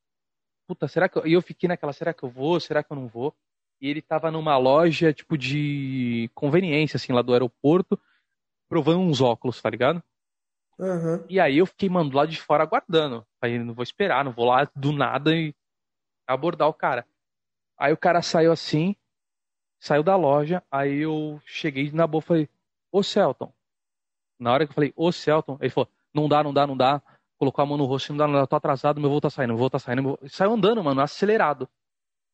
Puta, 0.65 0.87
será 0.87 1.09
que. 1.09 1.17
Eu... 1.17 1.27
E 1.27 1.33
eu 1.33 1.41
fiquei 1.41 1.67
naquela, 1.67 1.91
será 1.91 2.13
que 2.13 2.23
eu 2.23 2.29
vou? 2.29 2.61
Será 2.61 2.81
que 2.81 2.93
eu 2.93 2.95
não 2.95 3.07
vou? 3.09 3.35
E 3.83 3.89
ele 3.89 4.01
tava 4.01 4.31
numa 4.31 4.55
loja, 4.55 5.11
tipo, 5.11 5.37
de 5.37 6.31
conveniência, 6.33 6.95
assim, 6.95 7.11
lá 7.11 7.21
do 7.21 7.33
aeroporto, 7.33 7.99
provando 8.69 9.01
uns 9.01 9.19
óculos, 9.19 9.61
tá 9.61 9.69
ligado? 9.69 10.01
Uhum. 10.79 11.25
E 11.27 11.37
aí 11.37 11.57
eu 11.57 11.65
fiquei, 11.65 11.89
mano, 11.89 12.09
do 12.09 12.15
lado 12.15 12.31
de 12.31 12.39
fora 12.39 12.63
aguardando. 12.63 13.27
Aí 13.41 13.59
não 13.59 13.73
vou 13.73 13.83
esperar, 13.83 14.23
não 14.23 14.31
vou 14.31 14.45
lá 14.45 14.65
do 14.73 14.93
nada 14.93 15.35
e 15.35 15.53
abordar 16.25 16.69
o 16.69 16.73
cara. 16.73 17.05
Aí 17.77 17.91
o 17.91 17.97
cara 17.97 18.21
saiu 18.21 18.53
assim, 18.53 18.95
saiu 19.81 20.01
da 20.01 20.15
loja, 20.15 20.63
aí 20.71 20.99
eu 20.99 21.41
cheguei 21.45 21.91
na 21.91 22.07
boa 22.07 22.21
e 22.21 22.25
falei, 22.25 22.49
ô 22.89 23.03
Celton. 23.03 23.51
Na 24.39 24.53
hora 24.53 24.65
que 24.65 24.71
eu 24.71 24.75
falei, 24.75 24.93
ô 24.95 25.11
Celton, 25.11 25.57
ele 25.59 25.69
falou, 25.71 25.89
não 26.13 26.29
dá, 26.29 26.41
não 26.41 26.53
dá, 26.53 26.65
não 26.65 26.77
dá. 26.77 27.01
Colocou 27.37 27.61
a 27.61 27.65
mão 27.65 27.77
no 27.77 27.83
rosto, 27.83 28.13
não 28.13 28.17
dá, 28.17 28.27
não 28.27 28.35
dá, 28.35 28.47
tô 28.47 28.55
atrasado, 28.55 29.01
meu 29.01 29.09
voo 29.09 29.19
tá 29.19 29.29
saindo, 29.29 29.49
meu 29.49 29.57
voo 29.57 29.69
tá 29.69 29.77
saindo. 29.77 30.01
Meu... 30.01 30.19
Saiu 30.29 30.53
andando, 30.53 30.81
mano, 30.81 31.01
acelerado. 31.01 31.67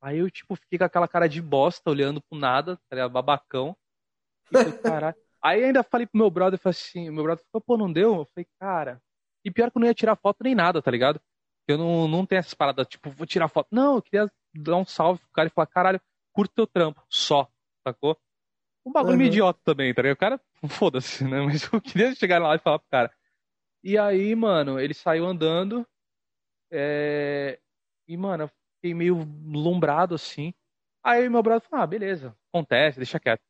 Aí 0.02 0.20
eu, 0.20 0.32
tipo, 0.32 0.56
fiquei 0.56 0.78
com 0.80 0.86
aquela 0.86 1.08
cara 1.08 1.28
de 1.28 1.42
bosta, 1.42 1.90
olhando 1.90 2.22
pro 2.22 2.40
nada, 2.40 2.78
tá 2.90 2.96
ligado? 2.96 3.12
Babacão. 3.12 3.76
Caralho. 4.84 5.16
Aí 5.42 5.64
ainda 5.64 5.84
falei 5.84 6.06
pro 6.06 6.18
meu 6.18 6.30
brother, 6.30 6.60
falei 6.60 6.78
assim, 6.78 7.10
meu 7.10 7.24
brother 7.24 7.44
falou, 7.52 7.64
pô, 7.66 7.78
não 7.78 7.92
deu? 7.92 8.16
Eu 8.16 8.26
falei, 8.26 8.48
cara. 8.60 9.02
E 9.44 9.52
pior 9.52 9.72
que 9.72 9.78
eu 9.78 9.80
não 9.80 9.88
ia 9.88 9.94
tirar 9.94 10.16
foto 10.16 10.44
nem 10.44 10.54
nada, 10.54 10.82
tá 10.82 10.92
ligado? 10.92 11.22
Eu 11.68 11.78
não, 11.78 12.08
não 12.08 12.26
tenho 12.26 12.40
essas 12.40 12.54
paradas, 12.54 12.88
tipo, 12.88 13.10
vou 13.12 13.28
tirar 13.28 13.48
foto. 13.48 13.68
Não, 13.72 13.96
eu 13.96 14.02
queria 14.02 14.30
dar 14.54 14.76
um 14.76 14.86
salve 14.86 15.22
pro 15.22 15.32
cara 15.32 15.48
e 15.48 15.52
falar, 15.52 15.68
caralho, 15.68 16.02
curta 16.34 16.54
teu 16.56 16.68
trampo, 16.68 17.02
só, 17.10 17.48
sacou? 17.88 18.18
Um 18.86 18.92
bagulho 18.92 19.14
uhum. 19.14 19.18
meio 19.20 19.28
idiota 19.28 19.60
também, 19.64 19.94
tá 19.94 20.02
ligado? 20.02 20.16
O 20.16 20.20
cara, 20.20 20.42
foda-se, 20.68 21.24
né? 21.24 21.42
Mas 21.46 21.72
eu 21.72 21.80
queria 21.82 22.14
chegar 22.16 22.40
lá 22.40 22.56
e 22.56 22.60
falar 22.60 22.80
pro 22.80 22.90
cara. 22.90 23.12
E 23.84 23.98
aí, 23.98 24.36
mano, 24.36 24.80
ele 24.80 24.94
saiu 24.94 25.26
andando. 25.26 25.88
É... 26.72 27.60
E, 28.08 28.18
mano, 28.18 28.50
fiquei 28.80 28.94
meio 28.94 29.18
lombrado 29.46 30.16
assim. 30.16 30.54
Aí 31.04 31.30
meu 31.30 31.44
brother 31.44 31.68
falou: 31.70 31.84
ah, 31.84 31.88
beleza, 31.88 32.36
acontece, 32.54 32.98
deixa 32.98 33.20
quieto. 33.20 33.42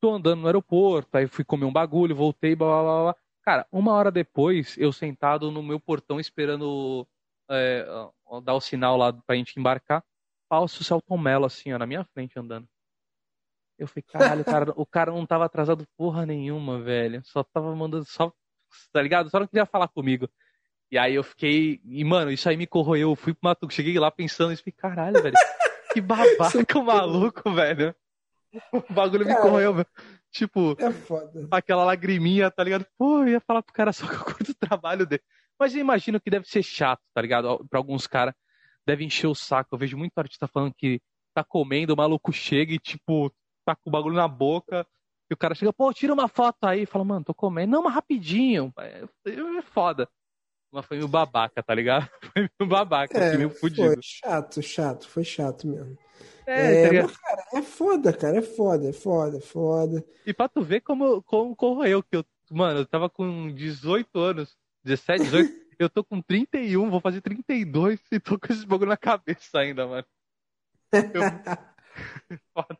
Tô 0.00 0.12
andando 0.14 0.40
no 0.42 0.46
aeroporto, 0.46 1.16
aí 1.16 1.26
fui 1.26 1.44
comer 1.44 1.64
um 1.64 1.72
bagulho, 1.72 2.14
voltei, 2.14 2.54
blá 2.54 2.68
blá 2.68 2.82
blá. 2.82 3.02
blá. 3.12 3.16
Cara, 3.42 3.66
uma 3.70 3.92
hora 3.92 4.10
depois, 4.10 4.76
eu 4.78 4.92
sentado 4.92 5.50
no 5.50 5.62
meu 5.62 5.78
portão 5.80 6.18
esperando 6.20 7.06
é, 7.50 7.86
dar 8.42 8.54
o 8.54 8.60
sinal 8.60 8.96
lá 8.96 9.12
pra 9.12 9.36
gente 9.36 9.58
embarcar, 9.58 10.02
falso 10.48 10.82
Celton 10.84 11.18
Mello 11.18 11.46
assim, 11.46 11.72
ó, 11.72 11.78
na 11.78 11.86
minha 11.86 12.04
frente 12.04 12.38
andando. 12.38 12.68
Eu 13.78 13.88
falei, 13.88 14.02
caralho, 14.02 14.42
o 14.42 14.44
cara, 14.44 14.72
o 14.76 14.86
cara 14.86 15.10
não 15.12 15.26
tava 15.26 15.44
atrasado 15.44 15.86
porra 15.96 16.24
nenhuma, 16.24 16.80
velho. 16.80 17.22
Só 17.24 17.42
tava 17.42 17.74
mandando, 17.74 18.04
só, 18.04 18.32
tá 18.92 19.02
ligado? 19.02 19.30
Só 19.30 19.40
não 19.40 19.46
queria 19.48 19.66
falar 19.66 19.88
comigo. 19.88 20.28
E 20.90 20.98
aí 20.98 21.14
eu 21.14 21.22
fiquei. 21.22 21.80
E, 21.84 22.04
mano, 22.04 22.30
isso 22.30 22.48
aí 22.48 22.56
me 22.56 22.66
corroeu. 22.66 23.10
Eu 23.10 23.16
fui 23.16 23.34
pro 23.34 23.48
Mato, 23.48 23.70
cheguei 23.70 23.98
lá 23.98 24.10
pensando 24.10 24.52
isso, 24.52 24.62
fiquei, 24.62 24.80
caralho, 24.80 25.22
velho. 25.22 25.34
Que 25.92 26.00
babaca 26.02 26.82
maluco, 26.82 27.52
velho. 27.52 27.94
O 28.72 28.92
bagulho 28.92 29.24
cara, 29.26 29.36
me 29.36 29.42
corroeu, 29.42 29.74
velho. 29.74 29.86
Tipo, 30.30 30.76
é 30.80 31.56
aquela 31.56 31.84
lagriminha, 31.84 32.50
tá 32.50 32.64
ligado? 32.64 32.86
Pô, 32.98 33.18
eu 33.22 33.28
ia 33.28 33.40
falar 33.40 33.62
pro 33.62 33.72
cara 33.72 33.92
só 33.92 34.06
que 34.08 34.14
eu 34.14 34.24
curto 34.24 34.50
o 34.50 34.54
trabalho 34.54 35.06
dele. 35.06 35.22
Mas 35.58 35.74
eu 35.74 35.80
imagino 35.80 36.20
que 36.20 36.30
deve 36.30 36.48
ser 36.48 36.62
chato, 36.62 37.00
tá 37.14 37.22
ligado? 37.22 37.64
Pra 37.70 37.78
alguns 37.78 38.06
caras, 38.06 38.34
deve 38.84 39.04
encher 39.04 39.28
o 39.28 39.34
saco. 39.34 39.74
Eu 39.74 39.78
vejo 39.78 39.96
muito 39.96 40.18
artista 40.18 40.48
falando 40.48 40.74
que 40.74 41.00
tá 41.32 41.44
comendo, 41.44 41.94
o 41.94 41.96
maluco 41.96 42.32
chega 42.32 42.72
e, 42.72 42.78
tipo, 42.78 43.32
tá 43.64 43.74
com 43.74 43.88
o 43.88 43.92
bagulho 43.92 44.16
na 44.16 44.28
boca. 44.28 44.86
E 45.30 45.34
o 45.34 45.36
cara 45.36 45.54
chega, 45.54 45.72
pô, 45.72 45.92
tira 45.92 46.12
uma 46.12 46.28
foto 46.28 46.64
aí. 46.64 46.84
Fala, 46.84 47.04
mano, 47.04 47.24
tô 47.24 47.34
comendo. 47.34 47.72
Não, 47.72 47.82
mas 47.82 47.94
rapidinho. 47.94 48.72
É, 48.78 49.04
é 49.26 49.62
foda. 49.62 50.08
Mas 50.74 50.86
foi 50.86 50.96
meio 50.96 51.08
babaca, 51.08 51.62
tá 51.62 51.72
ligado? 51.72 52.10
Foi 52.34 52.50
meio 52.58 52.68
babaca, 52.68 53.16
é, 53.16 53.36
meio 53.36 53.48
fudido. 53.48 53.92
Foi 53.92 54.02
chato, 54.02 54.60
chato, 54.60 55.08
foi 55.08 55.22
chato 55.22 55.68
mesmo. 55.68 55.96
É, 56.44 56.82
é, 56.82 57.02
mas, 57.02 57.16
cara, 57.16 57.44
é 57.54 57.62
foda, 57.62 58.12
cara, 58.12 58.38
é 58.38 58.42
foda, 58.42 58.88
é 58.88 58.92
foda, 58.92 59.38
é 59.38 59.40
foda. 59.40 60.04
E 60.26 60.34
pra 60.34 60.48
tu 60.48 60.62
ver 60.62 60.80
como, 60.80 61.22
como 61.22 61.54
correu, 61.54 62.02
que 62.02 62.16
eu, 62.16 62.24
mano, 62.50 62.80
eu 62.80 62.86
tava 62.86 63.08
com 63.08 63.54
18 63.54 64.18
anos, 64.18 64.56
17, 64.82 65.22
18, 65.22 65.52
eu 65.78 65.88
tô 65.88 66.02
com 66.02 66.20
31, 66.20 66.90
vou 66.90 67.00
fazer 67.00 67.20
32 67.20 68.00
e 68.10 68.18
tô 68.18 68.36
com 68.36 68.52
esse 68.52 68.66
bagulho 68.66 68.90
na 68.90 68.96
cabeça 68.96 69.60
ainda, 69.60 69.86
mano. 69.86 70.06
Eu... 70.92 71.22
foda. 72.52 72.76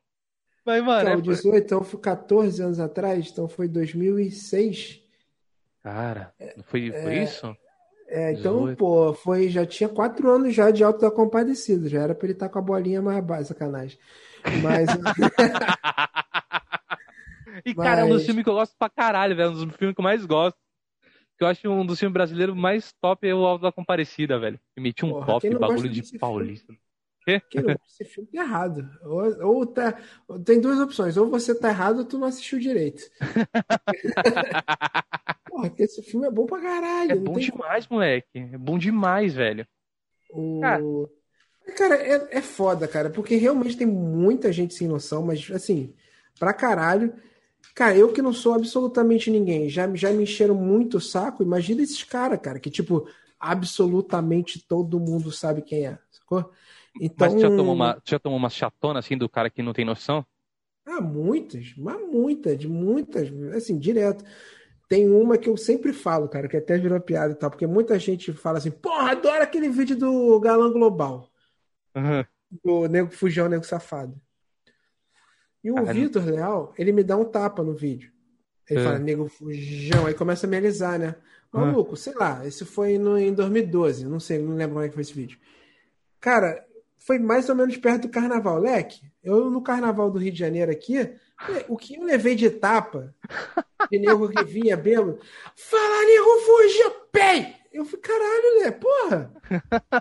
Mas, 0.66 0.82
mano. 0.82 1.10
Então, 1.10 1.32
é... 1.32 1.36
18, 1.36 1.64
então 1.64 1.84
foi 1.84 2.00
14 2.00 2.60
anos 2.60 2.80
atrás, 2.80 3.30
então 3.30 3.46
foi 3.46 3.68
2006. 3.68 5.00
Cara, 5.80 6.34
foi, 6.64 6.90
foi 6.90 7.18
é... 7.18 7.22
isso? 7.22 7.56
É, 8.06 8.32
então, 8.32 8.58
18. 8.58 8.78
pô, 8.78 9.14
foi, 9.14 9.48
já 9.48 9.64
tinha 9.64 9.88
quatro 9.88 10.30
anos 10.30 10.54
já 10.54 10.70
de 10.70 10.84
Alto 10.84 11.00
da 11.00 11.10
Compadecido, 11.10 11.88
já 11.88 12.02
era 12.02 12.14
pra 12.14 12.26
ele 12.26 12.34
estar 12.34 12.48
tá 12.48 12.52
com 12.52 12.58
a 12.58 12.62
bolinha 12.62 13.00
mais 13.00 13.24
baixa, 13.24 13.46
sacanagem. 13.46 13.98
Mas. 14.62 14.88
e, 17.64 17.74
cara, 17.74 18.02
é 18.02 18.04
um 18.04 18.10
dos 18.10 18.24
filmes 18.24 18.44
que 18.44 18.50
eu 18.50 18.54
gosto 18.54 18.76
pra 18.78 18.90
caralho, 18.90 19.34
velho. 19.34 19.50
Um 19.50 19.66
dos 19.66 19.76
filmes 19.76 19.94
que 19.94 20.00
eu 20.00 20.04
mais 20.04 20.26
gosto. 20.26 20.58
Que 21.36 21.44
eu 21.44 21.48
acho 21.48 21.68
um 21.68 21.84
dos 21.84 21.98
filmes 21.98 22.12
brasileiros 22.12 22.54
mais 22.54 22.92
top 23.00 23.26
é 23.26 23.34
o 23.34 23.44
Alto 23.44 23.62
da 23.62 23.72
Comparecida, 23.72 24.38
velho. 24.38 24.60
E 24.76 24.80
meti 24.80 25.04
um 25.04 25.10
Porra, 25.10 25.26
top, 25.26 25.58
bagulho 25.58 25.88
de 25.88 26.18
paulista. 26.18 26.66
Filme? 26.66 26.80
Quê? 27.24 27.42
Quem 27.50 27.62
não 27.62 27.74
esse 27.88 28.04
filme 28.04 28.28
tá 28.30 28.42
errado. 28.42 28.88
Ou, 29.02 29.46
ou 29.46 29.66
tá, 29.66 29.98
tem 30.44 30.60
duas 30.60 30.78
opções. 30.78 31.16
Ou 31.16 31.30
você 31.30 31.58
tá 31.58 31.70
errado 31.70 31.98
ou 31.98 32.04
tu 32.04 32.18
não 32.18 32.28
assistiu 32.28 32.58
direito. 32.58 33.02
Porra, 35.54 35.72
esse 35.78 36.02
filme 36.02 36.26
é 36.26 36.30
bom 36.32 36.46
pra 36.46 36.60
caralho. 36.60 37.12
É 37.12 37.14
bom 37.14 37.38
demais, 37.38 37.86
como... 37.86 38.00
moleque. 38.00 38.26
É 38.34 38.58
bom 38.58 38.76
demais, 38.76 39.34
velho. 39.34 39.64
O... 40.28 40.58
Cara, 40.60 40.82
cara 41.76 41.94
é, 41.94 42.38
é 42.38 42.42
foda, 42.42 42.88
cara, 42.88 43.08
porque 43.08 43.36
realmente 43.36 43.76
tem 43.76 43.86
muita 43.86 44.52
gente 44.52 44.74
sem 44.74 44.88
noção, 44.88 45.24
mas 45.24 45.48
assim, 45.52 45.94
pra 46.40 46.52
caralho. 46.52 47.14
Cara, 47.72 47.96
eu 47.96 48.12
que 48.12 48.20
não 48.20 48.32
sou 48.32 48.52
absolutamente 48.52 49.30
ninguém, 49.30 49.68
já, 49.68 49.88
já 49.94 50.10
me 50.10 50.24
encheram 50.24 50.56
muito 50.56 50.96
o 50.96 51.00
saco. 51.00 51.44
Imagina 51.44 51.82
esses 51.82 52.02
caras, 52.02 52.40
cara, 52.40 52.58
que 52.58 52.68
tipo, 52.68 53.08
absolutamente 53.38 54.66
todo 54.66 54.98
mundo 54.98 55.30
sabe 55.30 55.62
quem 55.62 55.86
é, 55.86 55.98
sacou? 56.10 56.50
Então... 57.00 57.30
Mas 57.30 57.40
já 57.40 57.48
tomou, 57.48 57.74
uma, 57.74 58.02
já 58.04 58.18
tomou 58.18 58.38
uma 58.38 58.50
chatona 58.50 58.98
assim 58.98 59.16
do 59.16 59.28
cara 59.28 59.48
que 59.48 59.62
não 59.62 59.72
tem 59.72 59.84
noção? 59.84 60.26
Ah, 60.84 61.00
muitas, 61.00 61.74
mas 61.76 62.00
muitas, 62.10 62.64
muitas, 62.64 63.32
assim, 63.54 63.78
direto. 63.78 64.24
Tem 64.88 65.08
uma 65.08 65.38
que 65.38 65.48
eu 65.48 65.56
sempre 65.56 65.92
falo, 65.92 66.28
cara, 66.28 66.46
que 66.46 66.56
até 66.56 66.76
virou 66.76 67.00
piada 67.00 67.32
e 67.32 67.36
tal, 67.36 67.50
porque 67.50 67.66
muita 67.66 67.98
gente 67.98 68.32
fala 68.32 68.58
assim, 68.58 68.70
porra, 68.70 69.12
adoro 69.12 69.42
aquele 69.42 69.68
vídeo 69.68 69.96
do 69.96 70.38
Galã 70.40 70.70
Global. 70.70 71.30
Uhum. 71.94 72.24
Do 72.62 72.88
Nego 72.88 73.10
Fujão, 73.10 73.48
Nego 73.48 73.64
Safado. 73.64 74.20
E 75.62 75.70
o 75.70 75.84
Vitor 75.86 76.24
Leal, 76.26 76.74
ele 76.76 76.92
me 76.92 77.02
dá 77.02 77.16
um 77.16 77.24
tapa 77.24 77.62
no 77.62 77.74
vídeo. 77.74 78.12
Ele 78.68 78.80
é. 78.80 78.84
fala, 78.84 78.98
Nego 78.98 79.28
Fujão, 79.28 80.06
aí 80.06 80.14
começa 80.14 80.46
a 80.46 80.50
me 80.50 80.56
alisar, 80.56 80.98
né? 80.98 81.16
Maluco, 81.50 81.90
uhum. 81.90 81.96
sei 81.96 82.14
lá, 82.14 82.46
esse 82.46 82.64
foi 82.64 82.98
no, 82.98 83.16
em 83.16 83.32
2012, 83.32 84.06
não 84.06 84.18
sei, 84.18 84.38
não 84.38 84.56
lembro 84.56 84.74
como 84.74 84.84
é 84.84 84.88
que 84.88 84.94
foi 84.94 85.02
esse 85.02 85.14
vídeo. 85.14 85.38
Cara, 86.20 86.66
foi 86.96 87.18
mais 87.18 87.48
ou 87.48 87.54
menos 87.54 87.76
perto 87.76 88.02
do 88.02 88.08
carnaval. 88.08 88.58
Leque, 88.58 89.02
eu 89.22 89.50
no 89.50 89.62
carnaval 89.62 90.10
do 90.10 90.18
Rio 90.18 90.32
de 90.32 90.38
Janeiro 90.38 90.72
aqui, 90.72 91.14
o 91.68 91.76
que 91.76 91.96
eu 91.96 92.04
levei 92.04 92.34
de 92.34 92.50
tapa, 92.50 93.14
de 93.90 93.98
nego 93.98 94.28
que 94.28 94.44
vinha 94.44 94.76
bêbado, 94.76 95.18
fala, 95.56 96.06
nego, 96.06 96.40
fugiu, 96.40 96.90
pei! 97.12 97.54
Eu 97.72 97.84
falei, 97.84 98.00
caralho, 98.00 98.60
Lé, 98.60 98.70
porra! 98.70 99.32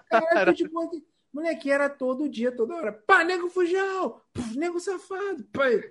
Caralho, 0.09 0.53
de 0.53 0.67
boa 0.67 0.85
aqui. 0.85 1.03
Moleque, 1.33 1.71
era 1.71 1.89
todo 1.89 2.29
dia, 2.29 2.51
toda 2.55 2.75
hora. 2.75 2.93
Pá, 2.93 3.23
nego 3.23 3.49
fujão! 3.49 4.21
Nego 4.55 4.79
safado! 4.79 5.43
Pai. 5.51 5.83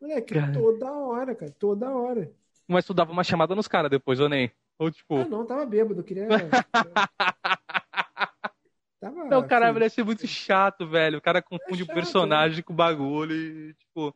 Moleque, 0.00 0.34
cara. 0.34 0.52
toda 0.52 0.90
hora, 0.90 1.34
cara, 1.36 1.54
toda 1.56 1.94
hora. 1.94 2.32
Mas 2.66 2.84
tu 2.84 2.92
dava 2.92 3.12
uma 3.12 3.22
chamada 3.22 3.54
nos 3.54 3.68
caras 3.68 3.88
depois, 3.90 4.18
ou 4.18 4.28
nem? 4.28 4.50
Ou 4.78 4.90
tipo. 4.90 5.16
Ah, 5.18 5.24
não, 5.24 5.46
tava 5.46 5.64
bêbado, 5.64 6.02
queria. 6.02 6.26
Tava, 9.00 9.24
não, 9.24 9.40
o 9.40 9.48
cara 9.48 9.68
assim, 9.70 9.96
ser 9.96 10.04
muito 10.04 10.28
chato, 10.28 10.86
velho. 10.86 11.18
O 11.18 11.20
cara 11.20 11.42
confunde 11.42 11.82
é 11.82 11.84
chato, 11.84 11.90
o 11.90 11.94
personagem 11.94 12.58
né? 12.58 12.62
com 12.62 12.72
o 12.72 12.76
bagulho 12.76 13.34
e, 13.34 13.74
tipo. 13.74 14.14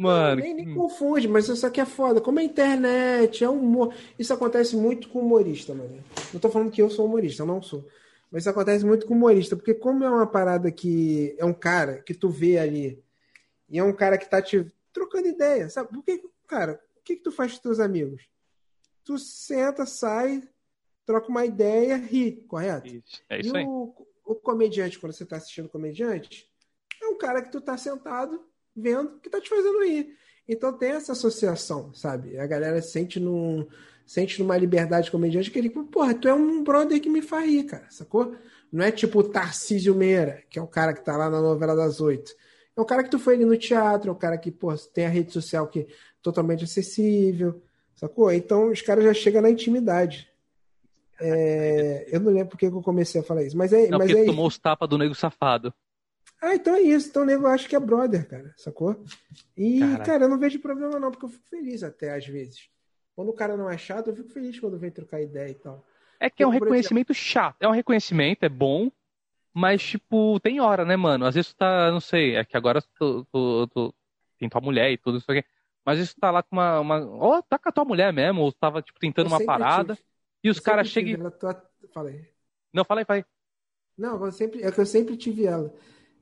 Mano. 0.00 0.40
nem, 0.40 0.54
nem 0.54 0.74
confunde, 0.74 1.28
mas 1.28 1.46
isso 1.46 1.66
aqui 1.66 1.78
é 1.78 1.84
foda. 1.84 2.22
Como 2.22 2.40
é 2.40 2.42
internet, 2.42 3.44
é 3.44 3.48
humor. 3.50 3.94
Isso 4.18 4.32
acontece 4.32 4.74
muito 4.74 5.10
com 5.10 5.20
humorista, 5.20 5.74
mano. 5.74 6.02
Não 6.32 6.40
tô 6.40 6.48
falando 6.48 6.70
que 6.70 6.80
eu 6.80 6.88
sou 6.88 7.04
humorista, 7.04 7.42
eu 7.42 7.46
não 7.46 7.60
sou. 7.60 7.86
Mas 8.30 8.44
isso 8.44 8.50
acontece 8.50 8.82
muito 8.82 9.04
com 9.04 9.12
humorista, 9.12 9.56
porque 9.56 9.74
como 9.74 10.02
é 10.02 10.08
uma 10.08 10.26
parada 10.26 10.72
que 10.72 11.36
é 11.36 11.44
um 11.44 11.52
cara 11.52 12.00
que 12.00 12.14
tu 12.14 12.30
vê 12.30 12.58
ali, 12.58 13.04
e 13.68 13.78
é 13.78 13.84
um 13.84 13.92
cara 13.92 14.16
que 14.16 14.28
tá 14.28 14.40
te 14.40 14.64
trocando 14.90 15.28
ideia, 15.28 15.68
sabe? 15.68 15.90
Porque, 15.90 16.24
cara, 16.46 16.80
o 16.96 17.02
que, 17.02 17.16
que 17.16 17.22
tu 17.22 17.30
faz 17.30 17.52
com 17.52 17.60
teus 17.60 17.78
amigos? 17.78 18.26
Tu 19.04 19.18
senta, 19.18 19.84
sai, 19.84 20.42
troca 21.04 21.28
uma 21.28 21.44
ideia, 21.44 21.96
ri, 21.96 22.42
correto? 22.48 22.88
Isso, 22.88 23.22
é 23.28 23.40
isso 23.40 23.54
e 23.54 23.58
aí. 23.58 23.66
O, 23.66 23.94
o 24.24 24.34
comediante, 24.34 24.98
quando 24.98 25.12
você 25.12 25.24
está 25.24 25.36
assistindo 25.36 25.68
comediante, 25.68 26.48
é 27.02 27.06
um 27.06 27.18
cara 27.18 27.42
que 27.42 27.52
tu 27.52 27.60
tá 27.60 27.76
sentado 27.76 28.48
vendo 28.76 29.18
que 29.20 29.30
tá 29.30 29.40
te 29.40 29.48
fazendo 29.48 29.84
rir. 29.84 30.14
Então 30.48 30.72
tem 30.72 30.90
essa 30.90 31.12
associação, 31.12 31.92
sabe? 31.94 32.38
A 32.38 32.46
galera 32.46 32.80
sente 32.82 33.20
num 33.20 33.66
sente 34.04 34.42
numa 34.42 34.56
liberdade 34.56 35.08
comediante 35.08 35.52
que 35.52 35.58
ele, 35.58 35.70
porra, 35.70 36.12
tu 36.12 36.26
é 36.26 36.34
um 36.34 36.64
brother 36.64 37.00
que 37.00 37.08
me 37.08 37.22
faz 37.22 37.48
rir, 37.48 37.62
cara, 37.62 37.86
sacou? 37.90 38.34
Não 38.72 38.84
é 38.84 38.90
tipo 38.90 39.20
o 39.20 39.22
Tarcísio 39.22 39.94
Meira, 39.94 40.42
que 40.50 40.58
é 40.58 40.62
o 40.62 40.66
cara 40.66 40.92
que 40.92 41.04
tá 41.04 41.16
lá 41.16 41.30
na 41.30 41.40
novela 41.40 41.76
das 41.76 42.00
oito. 42.00 42.32
É 42.76 42.80
o 42.80 42.84
cara 42.84 43.04
que 43.04 43.10
tu 43.10 43.20
foi 43.20 43.34
ali 43.34 43.44
no 43.44 43.56
teatro, 43.56 44.10
é 44.10 44.12
o 44.12 44.16
cara 44.16 44.36
que, 44.36 44.50
pô, 44.50 44.74
tem 44.76 45.06
a 45.06 45.08
rede 45.08 45.32
social 45.32 45.68
que 45.68 45.80
é 45.80 45.86
totalmente 46.20 46.64
acessível, 46.64 47.62
sacou? 47.94 48.32
Então 48.32 48.72
os 48.72 48.82
caras 48.82 49.04
já 49.04 49.14
chegam 49.14 49.42
na 49.42 49.50
intimidade. 49.50 50.28
É, 51.20 52.08
eu 52.10 52.18
não 52.18 52.32
lembro 52.32 52.48
porque 52.48 52.66
eu 52.66 52.82
comecei 52.82 53.20
a 53.20 53.24
falar 53.24 53.44
isso, 53.44 53.56
mas 53.56 53.72
é. 53.72 53.88
Não, 53.88 53.98
mas 53.98 54.10
porque 54.10 54.22
é 54.22 54.26
tomou 54.26 54.46
os 54.46 54.58
tapas 54.58 54.88
do 54.88 54.98
nego 54.98 55.14
safado. 55.14 55.72
Ah, 56.40 56.54
então 56.54 56.74
é 56.74 56.80
isso. 56.80 57.08
Então 57.08 57.22
o 57.22 57.26
nego 57.26 57.46
acha 57.46 57.68
que 57.68 57.76
é 57.76 57.80
brother, 57.80 58.28
cara, 58.28 58.54
sacou? 58.56 59.04
E, 59.56 59.80
Caraca. 59.80 60.04
cara, 60.04 60.24
eu 60.24 60.28
não 60.28 60.38
vejo 60.38 60.60
problema 60.60 60.98
não, 60.98 61.10
porque 61.10 61.26
eu 61.26 61.28
fico 61.28 61.46
feliz 61.48 61.82
até 61.82 62.14
às 62.16 62.26
vezes. 62.26 62.68
Quando 63.14 63.28
o 63.28 63.34
cara 63.34 63.56
não 63.56 63.68
é 63.68 63.76
chato, 63.76 64.08
eu 64.08 64.16
fico 64.16 64.30
feliz 64.30 64.58
quando 64.58 64.78
vem 64.78 64.90
trocar 64.90 65.20
ideia 65.20 65.50
e 65.50 65.54
tal. 65.54 65.84
É 66.18 66.30
que 66.30 66.42
é 66.42 66.46
um 66.46 66.50
reconhecimento 66.50 67.12
exemplo... 67.12 67.28
chato. 67.28 67.56
É 67.60 67.68
um 67.68 67.72
reconhecimento, 67.72 68.44
é 68.44 68.48
bom, 68.48 68.90
mas, 69.52 69.82
tipo, 69.82 70.38
tem 70.40 70.60
hora, 70.60 70.84
né, 70.84 70.96
mano? 70.96 71.26
Às 71.26 71.34
vezes 71.34 71.52
tu 71.52 71.56
tá, 71.56 71.90
não 71.90 72.00
sei, 72.00 72.36
é 72.36 72.44
que 72.44 72.56
agora 72.56 72.80
tu, 72.98 73.26
tu, 73.32 73.66
tu 73.68 73.94
tem 74.38 74.48
tua 74.48 74.60
mulher 74.60 74.90
e 74.92 74.96
tudo 74.96 75.18
isso 75.18 75.30
aqui. 75.30 75.44
Mas 75.84 76.14
tu 76.14 76.20
tá 76.20 76.30
lá 76.30 76.42
com 76.42 76.54
uma. 76.56 76.80
uma... 76.80 76.98
Ou 77.00 77.42
tá 77.42 77.58
com 77.58 77.68
a 77.68 77.72
tua 77.72 77.84
mulher 77.84 78.12
mesmo, 78.12 78.42
ou 78.42 78.52
tava, 78.52 78.80
tipo, 78.80 78.98
tentando 79.00 79.26
eu 79.26 79.36
uma 79.36 79.44
parada. 79.44 79.94
Tive. 79.96 80.06
E 80.44 80.50
os 80.50 80.60
caras 80.60 80.88
chegam. 80.88 81.20
Ela, 81.20 81.66
Falei. 81.92 82.30
Não, 82.72 82.84
falei, 82.84 83.04
falei. 83.04 83.24
Não, 83.98 84.24
eu 84.24 84.32
sempre, 84.32 84.62
é 84.62 84.70
que 84.70 84.80
eu 84.80 84.86
sempre 84.86 85.16
tive 85.16 85.44
ela. 85.46 85.74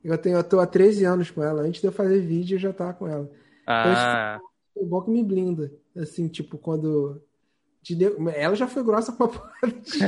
Eu, 0.02 0.16
tenho, 0.16 0.36
eu 0.36 0.44
tô 0.44 0.60
há 0.60 0.66
13 0.66 1.04
anos 1.04 1.30
com 1.30 1.42
ela. 1.42 1.62
Antes 1.62 1.80
de 1.80 1.86
eu 1.86 1.92
fazer 1.92 2.20
vídeo, 2.20 2.56
eu 2.56 2.60
já 2.60 2.72
tava 2.72 2.94
com 2.94 3.06
ela. 3.06 3.30
Então, 3.62 3.74
ah. 3.74 4.36
Então, 4.38 4.48
foi 4.74 4.84
bom 4.86 5.02
que 5.02 5.10
me 5.10 5.22
blinda. 5.22 5.72
Assim, 5.96 6.28
tipo, 6.28 6.58
quando. 6.58 7.20
Ela 8.34 8.54
já 8.54 8.68
foi 8.68 8.82
grossa 8.82 9.12
com 9.12 9.24
a 9.24 9.28
porra 9.28 9.50
de 9.62 9.98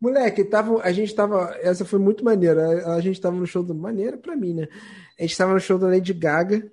Moleque, 0.00 0.44
tava, 0.44 0.82
a 0.82 0.90
gente 0.90 1.14
tava. 1.14 1.56
Essa 1.60 1.84
foi 1.84 1.98
muito 1.98 2.24
maneira. 2.24 2.88
A, 2.88 2.94
a 2.96 3.00
gente 3.00 3.20
tava 3.20 3.36
no 3.36 3.46
show 3.46 3.62
do. 3.62 3.74
Maneira 3.74 4.18
pra 4.18 4.36
mim, 4.36 4.54
né? 4.54 4.68
A 5.18 5.22
gente 5.22 5.36
tava 5.36 5.52
no 5.52 5.60
show 5.60 5.78
da 5.78 5.86
Lady 5.86 6.12
Gaga. 6.12 6.70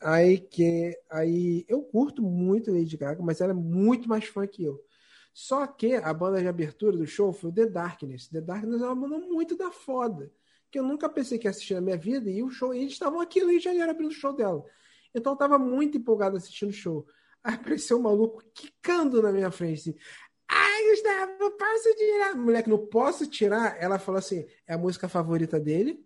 Aí 0.00 0.38
que. 0.38 0.92
Aí 1.10 1.64
eu 1.68 1.82
curto 1.82 2.20
muito 2.20 2.72
Lady 2.72 2.96
Gaga, 2.96 3.22
mas 3.22 3.40
ela 3.40 3.52
é 3.52 3.54
muito 3.54 4.08
mais 4.08 4.24
fã 4.24 4.46
que 4.46 4.64
eu. 4.64 4.80
Só 5.32 5.66
que 5.66 5.94
a 5.94 6.12
banda 6.12 6.40
de 6.40 6.46
abertura 6.46 6.96
do 6.96 7.06
show 7.06 7.32
foi 7.32 7.50
o 7.50 7.52
The 7.52 7.66
Darkness. 7.66 8.28
The 8.28 8.40
Darkness 8.40 8.82
é 8.82 8.86
uma 8.86 9.08
banda 9.08 9.18
muito 9.18 9.56
da 9.56 9.70
foda. 9.70 10.30
Que 10.74 10.80
eu 10.80 10.82
nunca 10.82 11.08
pensei 11.08 11.38
que 11.38 11.46
ia 11.46 11.52
assistir 11.52 11.74
na 11.74 11.80
minha 11.80 11.96
vida. 11.96 12.28
E 12.28 12.42
o 12.42 12.50
show, 12.50 12.74
e 12.74 12.80
eles 12.80 12.94
estavam 12.94 13.20
aqui 13.20 13.40
no 13.40 13.48
Rio 13.48 13.60
de 13.60 13.64
Janeiro 13.64 13.88
abrindo 13.88 14.10
o 14.10 14.12
show 14.12 14.32
dela. 14.32 14.64
Então 15.14 15.34
eu 15.34 15.36
tava 15.36 15.56
muito 15.56 15.96
empolgado 15.96 16.36
assistindo 16.36 16.70
o 16.70 16.72
show. 16.72 17.06
Aí 17.44 17.54
apareceu 17.54 17.96
um 17.96 18.02
maluco 18.02 18.42
quicando 18.52 19.22
na 19.22 19.30
minha 19.30 19.52
frente. 19.52 19.90
Assim, 19.90 19.96
Ai, 20.48 20.90
Gustavo, 20.90 21.52
posso 21.52 21.94
tirar. 21.94 22.34
Moleque, 22.34 22.68
não 22.68 22.86
posso 22.86 23.24
tirar. 23.28 23.80
Ela 23.80 24.00
falou 24.00 24.18
assim: 24.18 24.44
é 24.66 24.74
a 24.74 24.78
música 24.78 25.08
favorita 25.08 25.60
dele. 25.60 26.04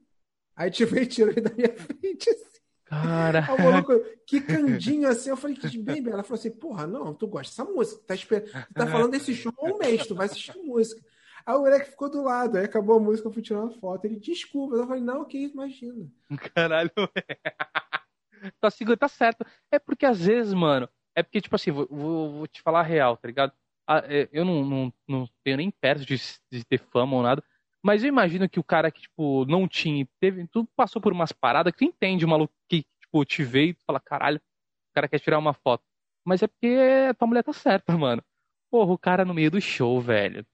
Aí 0.55 0.71
tipo, 0.71 0.95
ele 0.95 1.07
tirou 1.07 1.35
da 1.35 1.51
minha 1.57 1.75
frente 1.75 2.29
assim. 2.29 2.61
Cara. 2.85 3.49
O 3.55 3.63
maluco, 3.63 3.99
que 4.27 4.39
candinho 4.43 5.09
assim. 5.09 5.31
Eu 5.31 5.37
falei, 5.39 5.57
que 5.57 5.79
bem, 5.79 6.07
Ela 6.07 6.23
falou 6.23 6.39
assim: 6.39 6.51
porra, 6.51 6.87
não, 6.87 7.15
tu 7.15 7.27
gosta 7.27 7.51
dessa 7.51 7.73
música. 7.73 8.03
Tá, 8.07 8.15
esper... 8.15 8.45
tu 8.45 8.75
tá 8.75 8.87
falando 8.87 9.13
desse 9.13 9.35
show 9.35 9.51
há 9.57 9.65
um 9.65 9.79
mês, 9.79 10.07
tu 10.07 10.15
vai 10.15 10.27
assistir 10.27 10.59
música. 10.59 11.01
Aí 11.49 11.55
o 11.55 11.61
moleque 11.61 11.89
ficou 11.89 12.11
do 12.11 12.23
lado, 12.23 12.59
aí 12.59 12.67
acabou 12.67 12.99
a 12.99 13.01
música, 13.01 13.27
eu 13.27 13.33
fui 13.33 13.41
tirar 13.41 13.63
uma 13.63 13.71
foto. 13.71 14.05
Ele, 14.05 14.21
desculpa. 14.21 14.77
Eu 14.77 14.87
falei, 14.87 15.03
não, 15.03 15.25
que 15.25 15.39
isso, 15.39 15.55
imagina. 15.55 16.07
Caralho. 16.53 16.91
tá, 18.61 18.69
tá 18.99 19.09
certo. 19.09 19.47
É 19.73 19.79
porque 19.79 20.05
às 20.05 20.27
vezes, 20.27 20.53
mano, 20.53 20.87
é 21.17 21.23
porque, 21.23 21.41
tipo 21.41 21.57
assim, 21.57 21.71
vou, 21.71 21.89
vou, 21.91 22.33
vou 22.33 22.47
te 22.47 22.61
falar 22.61 22.81
a 22.81 22.83
real, 22.83 23.17
tá 23.17 23.27
ligado? 23.27 23.55
É, 23.89 24.29
eu 24.31 24.45
não, 24.45 24.63
não, 24.63 24.93
não 25.09 25.29
tenho 25.43 25.57
nem 25.57 25.71
perto 25.71 26.05
de, 26.05 26.21
de 26.53 26.67
ter 26.67 26.81
fama 26.81 27.17
ou 27.17 27.23
nada. 27.23 27.43
Mas 27.83 28.03
eu 28.03 28.11
imagino 28.11 28.47
que 28.47 28.61
o 28.61 28.65
cara 28.65 28.91
que, 28.91 29.01
tipo, 29.01 29.47
não 29.47 29.67
tinha, 29.67 30.07
teve, 30.21 30.47
tu 30.49 30.69
passou 30.77 31.01
por 31.01 31.15
umas 31.15 31.33
paradas 31.33 31.73
que 31.73 31.79
tu 31.79 31.85
entende 31.85 32.27
o 32.27 32.29
maluco 32.29 32.53
que, 32.69 32.85
tipo, 33.01 33.25
te 33.25 33.43
veio 33.43 33.71
e 33.71 33.75
tu 33.75 33.85
fala, 33.87 33.99
caralho, 33.99 34.37
o 34.37 34.95
cara 34.95 35.09
quer 35.09 35.19
tirar 35.19 35.39
uma 35.39 35.55
foto. 35.55 35.83
Mas 36.27 36.43
é 36.43 36.47
porque 36.47 36.77
tua 37.19 37.27
mulher 37.27 37.43
tá 37.43 37.55
certa, 37.55 37.97
mano. 37.97 38.23
Porra, 38.71 38.93
o 38.93 38.99
cara 38.99 39.25
no 39.25 39.33
meio 39.33 39.51
do 39.51 39.63
show, 39.63 39.99
velho. 39.99 40.45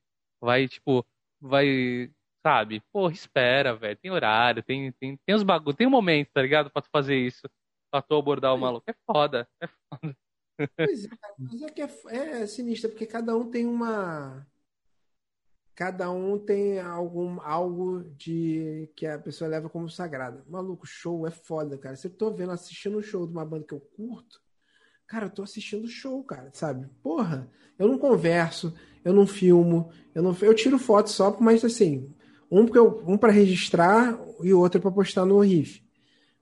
Vai, 0.44 0.68
tipo, 0.68 1.02
vai, 1.40 2.10
sabe? 2.42 2.82
Porra, 2.92 3.14
espera, 3.14 3.74
velho. 3.74 3.96
Tem 3.96 4.10
horário, 4.10 4.62
tem, 4.62 4.92
tem, 4.92 5.16
tem 5.24 5.34
os 5.34 5.42
bagulho, 5.42 5.74
tem 5.74 5.86
um 5.86 5.90
momento, 5.90 6.30
tá 6.34 6.42
ligado? 6.42 6.70
Pra 6.70 6.82
tu 6.82 6.90
fazer 6.92 7.16
isso. 7.16 7.48
Pra 7.90 8.02
tu 8.02 8.14
abordar 8.14 8.54
o 8.54 8.58
maluco. 8.58 8.84
É 8.86 8.94
foda, 9.10 9.48
é 9.58 9.66
foda. 9.66 10.16
Pois 10.76 11.04
é, 11.06 11.08
mas 11.38 11.62
é 11.62 11.68
que 11.70 11.80
é, 11.80 12.42
é 12.42 12.46
sinistro, 12.46 12.90
porque 12.90 13.06
cada 13.06 13.34
um 13.34 13.50
tem 13.50 13.64
uma 13.66 14.46
cada 15.74 16.10
um 16.10 16.38
tem 16.38 16.78
algum 16.78 17.40
algo 17.40 18.04
de 18.16 18.88
que 18.94 19.06
a 19.06 19.18
pessoa 19.18 19.48
leva 19.48 19.70
como 19.70 19.88
sagrado. 19.88 20.44
Maluco, 20.46 20.86
show 20.86 21.26
é 21.26 21.30
foda, 21.30 21.78
cara. 21.78 21.96
Se 21.96 22.06
eu 22.06 22.12
tô 22.14 22.30
vendo, 22.30 22.52
assistindo 22.52 22.98
um 22.98 23.02
show 23.02 23.26
de 23.26 23.32
uma 23.32 23.44
banda 23.44 23.66
que 23.66 23.74
eu 23.74 23.80
curto, 23.80 24.43
cara, 25.06 25.26
eu 25.26 25.30
tô 25.30 25.42
assistindo 25.42 25.86
show, 25.88 26.22
cara, 26.24 26.50
sabe? 26.52 26.88
Porra, 27.02 27.48
eu 27.78 27.88
não 27.88 27.98
converso, 27.98 28.74
eu 29.04 29.12
não 29.12 29.26
filmo, 29.26 29.90
eu 30.14 30.22
não 30.22 30.36
eu 30.40 30.54
tiro 30.54 30.78
foto 30.78 31.10
só, 31.10 31.36
mas 31.40 31.64
assim, 31.64 32.10
um 32.50 32.64
porque 32.64 32.78
eu, 32.78 33.02
um 33.06 33.16
para 33.16 33.32
registrar 33.32 34.18
e 34.42 34.52
outro 34.52 34.80
para 34.80 34.90
postar 34.90 35.24
no 35.24 35.40
riff. 35.40 35.82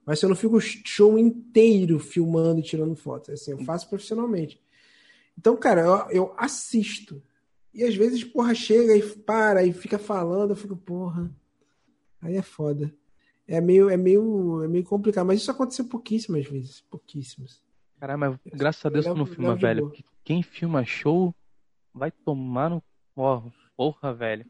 Mas 0.05 0.21
eu 0.21 0.29
não 0.29 0.35
fico 0.35 0.57
o 0.57 0.61
show 0.61 1.17
inteiro 1.17 1.97
filmando 1.97 2.59
e 2.59 2.63
tirando 2.63 2.95
fotos, 2.95 3.29
assim, 3.29 3.51
eu 3.51 3.59
faço 3.59 3.87
profissionalmente. 3.89 4.61
Então, 5.37 5.55
cara, 5.57 5.81
eu, 5.81 6.09
eu 6.11 6.33
assisto. 6.37 7.21
E 7.73 7.83
às 7.83 7.95
vezes, 7.95 8.23
porra, 8.23 8.53
chega 8.53 8.95
e 8.95 9.01
para 9.01 9.63
e 9.63 9.73
fica 9.73 9.97
falando, 9.97 10.51
eu 10.51 10.55
fico, 10.55 10.75
porra. 10.75 11.31
Aí 12.21 12.35
é 12.35 12.41
foda. 12.41 12.93
É 13.47 13.59
meio, 13.59 13.89
é 13.89 13.97
meio, 13.97 14.63
é 14.63 14.67
meio 14.67 14.83
complicado, 14.83 15.25
mas 15.25 15.41
isso 15.41 15.51
aconteceu 15.51 15.85
pouquíssimas 15.85 16.45
vezes, 16.45 16.81
pouquíssimas. 16.81 17.61
Caralho, 18.03 18.19
mas 18.19 18.37
graças 18.53 18.85
a 18.85 18.89
Deus 18.89 19.05
tu 19.05 19.15
não 19.15 19.25
filma, 19.25 19.55
velho. 19.55 19.87
Porque 19.87 20.03
quem 20.25 20.43
filma 20.43 20.83
show 20.83 21.33
vai 21.93 22.11
tomar 22.11 22.69
no. 22.69 22.83
Ó, 23.15 23.43
porra, 23.77 24.13
velho. 24.13 24.45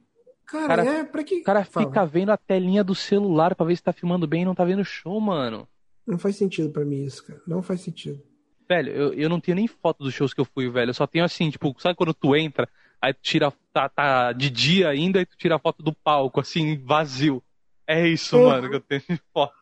Cara, 0.47 0.67
cara, 0.67 0.83
é, 0.83 1.03
pra 1.03 1.23
que. 1.23 1.41
O 1.41 1.43
cara 1.43 1.63
Fala. 1.63 1.85
fica 1.85 2.03
vendo 2.03 2.31
a 2.31 2.37
telinha 2.37 2.83
do 2.83 2.95
celular 2.95 3.53
pra 3.53 3.67
ver 3.67 3.75
se 3.75 3.83
tá 3.83 3.93
filmando 3.93 4.25
bem 4.25 4.41
e 4.41 4.45
não 4.45 4.55
tá 4.55 4.65
vendo 4.65 4.83
show, 4.83 5.21
mano. 5.21 5.67
Não 6.07 6.17
faz 6.17 6.35
sentido 6.35 6.71
para 6.71 6.83
mim 6.83 7.03
isso, 7.03 7.27
cara. 7.27 7.39
Não 7.45 7.61
faz 7.61 7.81
sentido. 7.81 8.19
Velho, 8.67 8.91
eu, 8.91 9.13
eu 9.13 9.29
não 9.29 9.39
tenho 9.39 9.53
nem 9.53 9.67
foto 9.67 10.03
dos 10.03 10.15
shows 10.15 10.33
que 10.33 10.41
eu 10.41 10.45
fui, 10.45 10.67
velho. 10.67 10.89
Eu 10.89 10.95
só 10.95 11.05
tenho 11.05 11.23
assim, 11.23 11.51
tipo, 11.51 11.75
sabe 11.79 11.95
quando 11.95 12.13
tu 12.15 12.35
entra, 12.35 12.67
aí 12.99 13.13
tu 13.13 13.19
tira. 13.21 13.53
Tá, 13.71 13.87
tá 13.87 14.33
de 14.33 14.49
dia 14.49 14.89
ainda 14.89 15.21
e 15.21 15.27
tu 15.27 15.37
tira 15.37 15.57
a 15.57 15.59
foto 15.59 15.83
do 15.83 15.93
palco, 15.93 16.39
assim, 16.39 16.75
vazio. 16.83 17.39
É 17.85 18.07
isso, 18.07 18.35
mano, 18.35 18.67
que 18.67 18.77
eu 18.77 18.81
tenho 18.81 19.03
de 19.07 19.21
foto. 19.31 19.53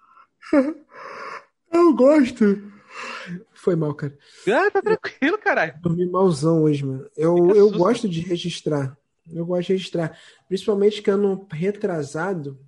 eu 1.73 1.93
gosto. 1.93 2.71
Foi 3.53 3.75
mal, 3.75 3.93
cara. 3.93 4.17
Ah, 4.47 4.71
tá 4.71 4.81
tranquilo, 4.81 5.37
caralho. 5.37 5.79
Dormi 5.81 6.05
malzão 6.05 6.63
hoje, 6.63 6.85
mano. 6.85 7.09
Eu, 7.15 7.55
eu 7.55 7.71
gosto 7.71 8.07
de 8.07 8.21
registrar. 8.21 8.97
Eu 9.31 9.45
gosto 9.45 9.67
de 9.67 9.73
registrar. 9.73 10.17
Principalmente 10.47 11.01
que 11.01 11.09
ano 11.09 11.47
retrasado, 11.51 12.59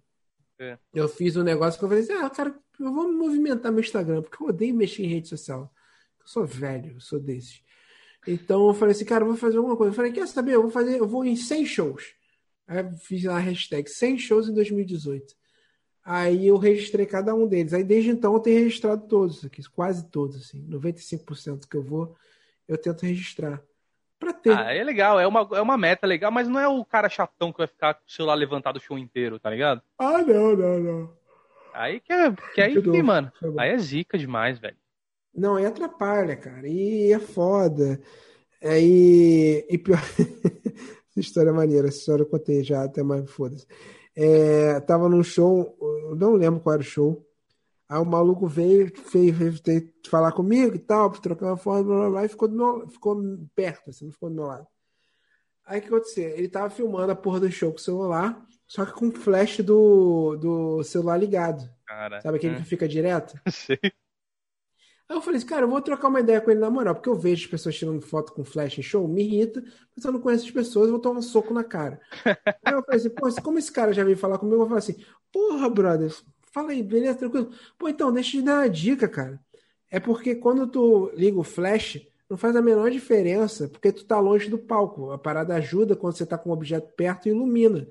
é. 0.59 0.78
eu 0.93 1.07
fiz 1.09 1.36
um 1.36 1.43
negócio 1.43 1.78
que 1.78 1.86
eu 1.86 1.89
falei 1.89 2.03
assim: 2.03 2.13
ah, 2.13 2.30
cara, 2.30 2.55
eu 2.80 2.93
vou 2.93 3.11
movimentar 3.11 3.71
meu 3.71 3.82
Instagram, 3.82 4.21
porque 4.21 4.41
eu 4.41 4.47
odeio 4.47 4.76
mexer 4.76 5.03
em 5.03 5.07
rede 5.07 5.28
social. 5.28 5.71
Eu 6.19 6.28
sou 6.28 6.45
velho, 6.45 6.93
eu 6.93 6.99
sou 6.99 7.19
desses. 7.19 7.61
Então 8.26 8.67
eu 8.67 8.74
falei 8.74 8.93
assim, 8.93 9.05
cara, 9.05 9.24
eu 9.24 9.28
vou 9.28 9.38
fazer 9.38 9.57
alguma 9.57 9.76
coisa. 9.76 9.91
Eu 9.91 9.95
falei, 9.95 10.11
quer 10.11 10.28
saber? 10.28 10.53
Eu 10.53 10.61
vou 10.61 10.71
fazer, 10.71 10.97
eu 10.97 11.07
vou 11.07 11.26
em 11.26 11.36
100 11.36 11.65
shows. 11.65 12.13
Aí 12.67 12.84
fiz 12.99 13.24
lá 13.26 13.36
a 13.36 13.39
hashtag 13.39 13.89
100 13.89 14.17
shows 14.17 14.47
em 14.47 14.53
2018. 14.53 15.36
Aí 16.03 16.47
eu 16.47 16.57
registrei 16.57 17.05
cada 17.05 17.33
um 17.33 17.47
deles. 17.47 17.73
Aí 17.73 17.83
desde 17.83 18.09
então 18.09 18.33
eu 18.33 18.39
tenho 18.39 18.59
registrado 18.59 19.07
todos 19.07 19.45
aqui, 19.45 19.61
quase 19.69 20.09
todos, 20.09 20.35
assim. 20.35 20.65
95% 20.67 21.67
que 21.69 21.77
eu 21.77 21.83
vou, 21.83 22.15
eu 22.67 22.77
tento 22.77 23.05
registrar. 23.05 23.61
Pra 24.19 24.33
ter. 24.33 24.57
Ah, 24.57 24.73
é 24.73 24.83
legal, 24.83 25.19
é 25.19 25.27
uma, 25.27 25.47
é 25.53 25.61
uma 25.61 25.77
meta 25.77 26.07
legal, 26.07 26.31
mas 26.31 26.47
não 26.47 26.59
é 26.59 26.67
o 26.67 26.83
cara 26.85 27.09
chatão 27.09 27.51
que 27.51 27.57
vai 27.57 27.67
ficar 27.67 27.93
com 27.93 28.01
o 28.07 28.11
celular 28.11 28.35
levantado 28.35 28.77
o 28.77 28.79
show 28.79 28.97
inteiro, 28.97 29.39
tá 29.39 29.49
ligado? 29.49 29.81
Ah, 29.97 30.21
não, 30.21 30.55
não, 30.55 30.79
não. 30.79 31.13
Aí 31.73 31.99
que 31.99 32.13
é, 32.13 32.31
que 32.53 32.61
aí, 32.61 32.81
que, 32.81 33.03
mano, 33.03 33.31
aí 33.57 33.71
é 33.71 33.77
zica 33.77 34.17
demais, 34.17 34.59
velho. 34.59 34.77
Não, 35.35 35.55
aí 35.55 35.65
atrapalha, 35.65 36.35
cara. 36.35 36.67
E 36.67 37.11
é 37.11 37.19
foda. 37.19 37.99
Aí. 38.61 39.65
E 39.67 39.77
pior. 39.77 39.99
essa 41.09 41.19
história 41.19 41.49
é 41.49 41.53
maneira, 41.53 41.87
essa 41.87 41.97
história 41.97 42.23
eu 42.23 42.29
contei 42.29 42.63
já, 42.63 42.83
até 42.83 43.01
mais 43.01 43.29
foda-se. 43.29 43.65
É, 44.16 44.80
tava 44.82 45.09
num 45.09 45.24
show, 45.24 45.78
não 46.18 46.34
lembro 46.34 46.59
qual 46.59 46.74
era 46.74 46.82
o 46.82 46.86
show. 46.86 47.26
Aí 47.89 47.99
o 47.99 48.05
maluco 48.05 48.47
veio, 48.47 48.91
veio, 49.11 49.34
veio, 49.34 49.53
veio 49.64 49.93
falar 50.09 50.32
comigo 50.32 50.76
e 50.76 50.80
tal, 50.80 51.11
trocar 51.11 51.47
uma 51.47 51.57
foto, 51.57 51.84
blá, 51.86 51.95
blá, 51.97 52.09
blá, 52.09 52.26
e 52.26 52.30
ficou, 52.30 52.49
meu, 52.49 52.88
ficou 52.88 53.22
perto, 53.55 53.89
assim, 53.89 54.05
não 54.05 54.11
ficou 54.11 54.30
do 54.30 54.36
meu 54.36 54.45
lado. 54.45 54.68
Aí 55.66 55.80
o 55.80 55.82
que 55.82 55.88
aconteceu? 55.88 56.30
Ele 56.30 56.49
tava 56.49 56.70
filmando 56.70 57.11
a 57.11 57.16
porra 57.16 57.39
do 57.39 57.51
show 57.51 57.72
com 57.72 57.78
o 57.78 57.82
celular, 57.82 58.45
só 58.68 58.86
que 58.86 58.93
com 58.93 59.07
o 59.07 59.11
flash 59.11 59.59
do, 59.59 60.36
do 60.38 60.84
celular 60.84 61.18
ligado. 61.18 61.70
Cara, 61.86 62.22
Sabe 62.22 62.38
aquele 62.38 62.55
é. 62.55 62.57
que 62.57 62.66
fica 62.66 62.88
direto? 62.88 63.39
Sim. 63.49 63.78
Aí 65.09 65.17
eu 65.17 65.21
falei 65.21 65.37
assim, 65.37 65.45
cara, 65.47 65.65
eu 65.65 65.69
vou 65.69 65.81
trocar 65.81 66.07
uma 66.07 66.19
ideia 66.19 66.39
com 66.41 66.49
ele 66.49 66.59
na 66.59 66.69
moral, 66.69 66.95
porque 66.95 67.09
eu 67.09 67.15
vejo 67.15 67.43
as 67.45 67.51
pessoas 67.51 67.75
tirando 67.75 68.01
foto 68.01 68.33
com 68.33 68.43
flash 68.43 68.79
em 68.79 68.81
show, 68.81 69.07
me 69.07 69.23
irrita, 69.23 69.63
mas 69.95 70.03
eu 70.05 70.11
não 70.11 70.19
conheço 70.19 70.45
as 70.45 70.51
pessoas, 70.51 70.87
eu 70.87 70.93
vou 70.93 71.01
tomar 71.01 71.19
um 71.19 71.21
soco 71.21 71.53
na 71.53 71.63
cara. 71.63 71.99
aí 72.63 72.73
eu 72.73 72.83
falei 72.83 72.99
assim, 72.99 73.09
pô, 73.09 73.41
como 73.41 73.59
esse 73.59 73.71
cara 73.71 73.93
já 73.93 74.03
veio 74.03 74.17
falar 74.17 74.37
comigo, 74.37 74.55
eu 74.55 74.59
vou 74.59 74.67
falar 74.67 74.79
assim, 74.79 74.95
porra, 75.31 75.69
brother, 75.69 76.11
fala 76.51 76.71
aí, 76.71 76.81
beleza, 76.81 77.15
tranquilo. 77.15 77.51
Pô, 77.77 77.89
então, 77.89 78.11
deixa 78.11 78.37
eu 78.37 78.41
te 78.41 78.45
dar 78.45 78.59
uma 78.59 78.69
dica, 78.69 79.07
cara. 79.07 79.39
É 79.91 79.99
porque 79.99 80.35
quando 80.35 80.67
tu 80.67 81.11
liga 81.15 81.37
o 81.39 81.43
flash, 81.43 81.99
não 82.29 82.37
faz 82.37 82.55
a 82.55 82.61
menor 82.61 82.89
diferença, 82.89 83.67
porque 83.67 83.91
tu 83.91 84.05
tá 84.05 84.19
longe 84.19 84.49
do 84.49 84.57
palco. 84.57 85.11
A 85.11 85.17
parada 85.17 85.55
ajuda 85.55 85.95
quando 85.95 86.17
você 86.17 86.25
tá 86.25 86.37
com 86.37 86.49
o 86.49 86.53
objeto 86.53 86.91
perto 86.95 87.27
e 87.27 87.29
ilumina. 87.31 87.87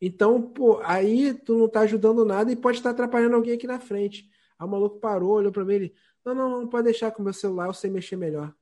Então, 0.00 0.42
pô, 0.42 0.80
aí 0.82 1.34
tu 1.34 1.56
não 1.56 1.68
tá 1.68 1.80
ajudando 1.80 2.24
nada 2.24 2.50
e 2.50 2.56
pode 2.56 2.78
estar 2.78 2.90
atrapalhando 2.90 3.36
alguém 3.36 3.54
aqui 3.54 3.66
na 3.66 3.78
frente. 3.78 4.28
Aí 4.58 4.66
o 4.66 4.70
maluco 4.70 4.98
parou, 4.98 5.32
olhou 5.34 5.52
pra 5.52 5.64
mim 5.64 5.74
ele, 5.74 5.94
não, 6.34 6.50
não, 6.50 6.60
não, 6.62 6.68
pode 6.68 6.84
deixar 6.84 7.10
com 7.10 7.22
o 7.22 7.24
meu 7.24 7.32
celular, 7.32 7.66
eu 7.66 7.74
sei 7.74 7.90
mexer 7.90 8.16
melhor. 8.16 8.54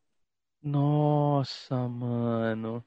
Nossa, 0.63 1.89
mano. 1.89 2.85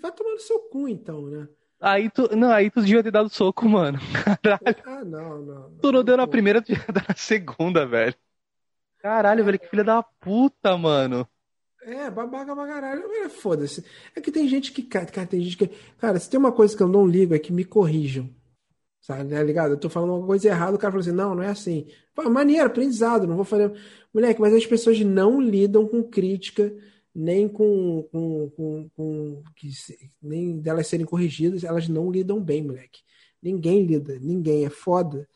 Vai 0.00 0.12
tomar 0.12 0.30
no 0.30 0.40
seu 0.40 0.60
cu, 0.60 0.88
então, 0.88 1.26
né? 1.26 1.48
Aí 1.80 2.08
tu, 2.08 2.34
não, 2.34 2.50
aí 2.50 2.70
tu 2.70 2.80
devia 2.80 3.02
ter 3.02 3.10
dado 3.10 3.28
soco, 3.28 3.68
mano. 3.68 3.98
Caralho. 4.42 4.82
Ah, 4.86 5.04
não, 5.04 5.42
não. 5.42 5.68
não 5.70 5.78
tu 5.78 5.92
não 5.92 6.02
deu 6.04 6.16
na 6.16 6.26
primeira, 6.26 6.62
tu 6.62 6.68
devia 6.68 6.86
dar 6.92 7.04
na 7.08 7.14
segunda, 7.14 7.86
velho. 7.86 8.14
Caralho, 8.98 9.44
velho, 9.44 9.58
que 9.58 9.68
filha 9.68 9.84
da 9.84 10.02
puta, 10.02 10.78
mano. 10.78 11.28
É, 11.82 12.10
babaca 12.10 12.54
pra 12.54 12.66
caralho. 12.66 13.04
É, 13.12 13.28
foda-se. 13.28 13.84
É 14.16 14.20
que 14.20 14.32
tem 14.32 14.48
gente 14.48 14.72
que. 14.72 14.82
Cara, 14.82 15.06
tem 15.26 15.42
gente 15.42 15.58
que. 15.58 15.68
Cara, 15.98 16.18
se 16.18 16.30
tem 16.30 16.40
uma 16.40 16.52
coisa 16.52 16.74
que 16.74 16.82
eu 16.82 16.88
não 16.88 17.06
ligo 17.06 17.34
é 17.34 17.38
que 17.38 17.52
me 17.52 17.64
corrijam. 17.64 18.30
Sabe, 19.02 19.28
tá 19.28 19.42
ligado? 19.42 19.72
Eu 19.72 19.78
tô 19.78 19.90
falando 19.90 20.16
uma 20.16 20.26
coisa 20.26 20.48
errada, 20.48 20.74
o 20.74 20.78
cara 20.78 20.90
fala 20.90 21.02
assim, 21.02 21.12
não, 21.12 21.34
não 21.34 21.42
é 21.42 21.48
assim. 21.48 21.86
Maneiro, 22.16 22.66
aprendizado, 22.66 23.26
não 23.26 23.36
vou 23.36 23.44
fazer. 23.44 23.72
Moleque, 24.12 24.40
mas 24.40 24.54
as 24.54 24.66
pessoas 24.66 25.00
não 25.00 25.40
lidam 25.40 25.86
com 25.86 26.02
crítica, 26.02 26.72
nem 27.14 27.48
com, 27.48 28.08
com, 28.10 28.50
com, 28.50 28.90
com 28.96 29.42
que, 29.56 29.68
nem 30.22 30.58
delas 30.58 30.86
serem 30.86 31.06
corrigidas, 31.06 31.64
elas 31.64 31.88
não 31.88 32.10
lidam 32.10 32.40
bem, 32.40 32.62
moleque. 32.62 33.00
Ninguém 33.42 33.84
lida, 33.84 34.18
ninguém, 34.20 34.64
é 34.64 34.70
foda. 34.70 35.28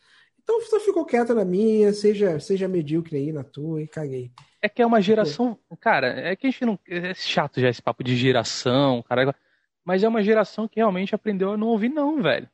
Então 0.42 0.62
só 0.62 0.80
ficou 0.80 1.04
quieta 1.04 1.34
na 1.34 1.44
minha, 1.44 1.92
seja, 1.92 2.40
seja 2.40 2.66
medíocre 2.66 3.18
aí 3.18 3.32
na 3.32 3.44
tua 3.44 3.82
e 3.82 3.86
caguei. 3.86 4.32
É 4.62 4.68
que 4.68 4.80
é 4.80 4.86
uma 4.86 5.00
geração. 5.00 5.58
Cara, 5.78 6.06
é 6.08 6.34
que 6.34 6.46
a 6.46 6.50
gente 6.50 6.64
não. 6.64 6.78
É 6.88 7.12
chato 7.14 7.60
já 7.60 7.68
esse 7.68 7.82
papo 7.82 8.02
de 8.02 8.16
geração, 8.16 9.02
cara. 9.02 9.34
Mas 9.84 10.02
é 10.02 10.08
uma 10.08 10.22
geração 10.22 10.66
que 10.66 10.80
realmente 10.80 11.14
aprendeu 11.14 11.52
a 11.52 11.56
não 11.56 11.68
ouvir, 11.68 11.90
não, 11.90 12.22
velho. 12.22 12.48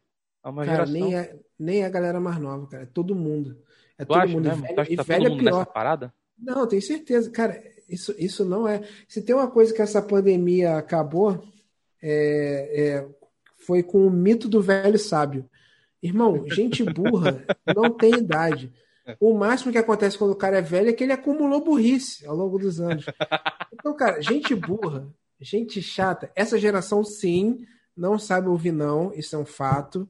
É 0.45 0.49
uma 0.49 0.65
cara, 0.65 0.87
geração... 0.87 1.09
nem, 1.09 1.17
é, 1.17 1.37
nem 1.59 1.85
a 1.85 1.89
galera 1.89 2.21
mais 2.21 2.39
nova, 2.39 2.67
cara. 2.67 2.83
É 2.83 2.87
todo 2.87 3.15
mundo. 3.15 3.57
É 3.99 4.05
tu 4.05 4.09
todo 4.09 4.19
acha, 4.19 4.33
mundo. 4.33 4.49
Né? 4.49 4.55
Velho, 4.55 4.93
e 4.93 4.97
tá 4.97 5.03
velho 5.03 5.31
todo 5.31 5.41
é 5.41 5.51
pior. 5.51 5.67
parada? 5.67 6.15
Não, 6.39 6.67
tenho 6.67 6.83
certeza. 6.83 7.31
Cara, 7.31 7.63
isso, 7.89 8.15
isso 8.19 8.45
não 8.45 8.67
é. 8.67 8.83
Se 9.09 9.23
tem 9.23 9.35
uma 9.35 9.51
coisa 9.51 9.73
que 9.73 9.83
essa 9.83 10.03
pandemia 10.03 10.77
acabou, 10.77 11.43
é, 12.03 12.71
é, 12.73 13.09
foi 13.59 13.83
com 13.83 14.07
o 14.07 14.11
mito 14.11 14.49
do 14.49 14.61
velho 14.61 14.99
sábio. 14.99 15.49
Irmão, 16.03 16.45
gente 16.51 16.83
burra 16.83 17.45
não 17.75 17.91
tem 17.91 18.15
idade. 18.15 18.73
O 19.21 19.35
máximo 19.35 19.73
que 19.73 19.79
acontece 19.79 20.19
quando 20.19 20.33
o 20.33 20.37
cara 20.37 20.59
é 20.59 20.63
velho 20.63 20.89
é 20.89 20.93
que 20.93 21.05
ele 21.05 21.13
acumulou 21.13 21.65
burrice 21.65 22.27
ao 22.27 22.35
longo 22.35 22.59
dos 22.59 22.81
anos. 22.81 23.05
Então, 23.73 23.95
cara, 23.95 24.21
gente 24.21 24.55
burra, 24.55 25.07
gente 25.41 25.83
chata, 25.83 26.31
essa 26.35 26.59
geração 26.59 27.05
sim 27.05 27.67
não 27.97 28.19
sabe 28.19 28.49
ouvir 28.49 28.73
não, 28.73 29.13
isso 29.15 29.37
é 29.37 29.39
um 29.39 29.45
fato. 29.45 30.09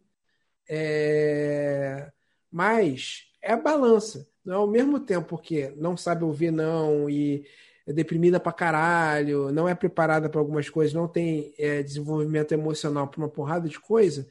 É... 0.69 2.11
Mas 2.51 3.27
é 3.45 3.53
a 3.53 3.57
balança. 3.57 4.27
Não, 4.45 4.63
ao 4.63 4.67
mesmo 4.67 5.01
tempo 5.01 5.39
que 5.39 5.69
não 5.77 5.97
sabe 5.97 6.25
ouvir 6.25 6.51
não 6.51 7.09
e 7.09 7.47
é 7.87 7.93
deprimida 7.93 8.41
pra 8.41 8.53
caralho, 8.53 9.53
não 9.53 9.69
é 9.69 9.75
preparada 9.75 10.29
para 10.29 10.41
algumas 10.41 10.69
coisas, 10.69 10.95
não 10.95 11.07
tem 11.07 11.55
é, 11.59 11.83
desenvolvimento 11.83 12.53
emocional 12.53 13.07
para 13.07 13.19
uma 13.19 13.29
porrada 13.29 13.69
de 13.69 13.79
coisa, 13.79 14.27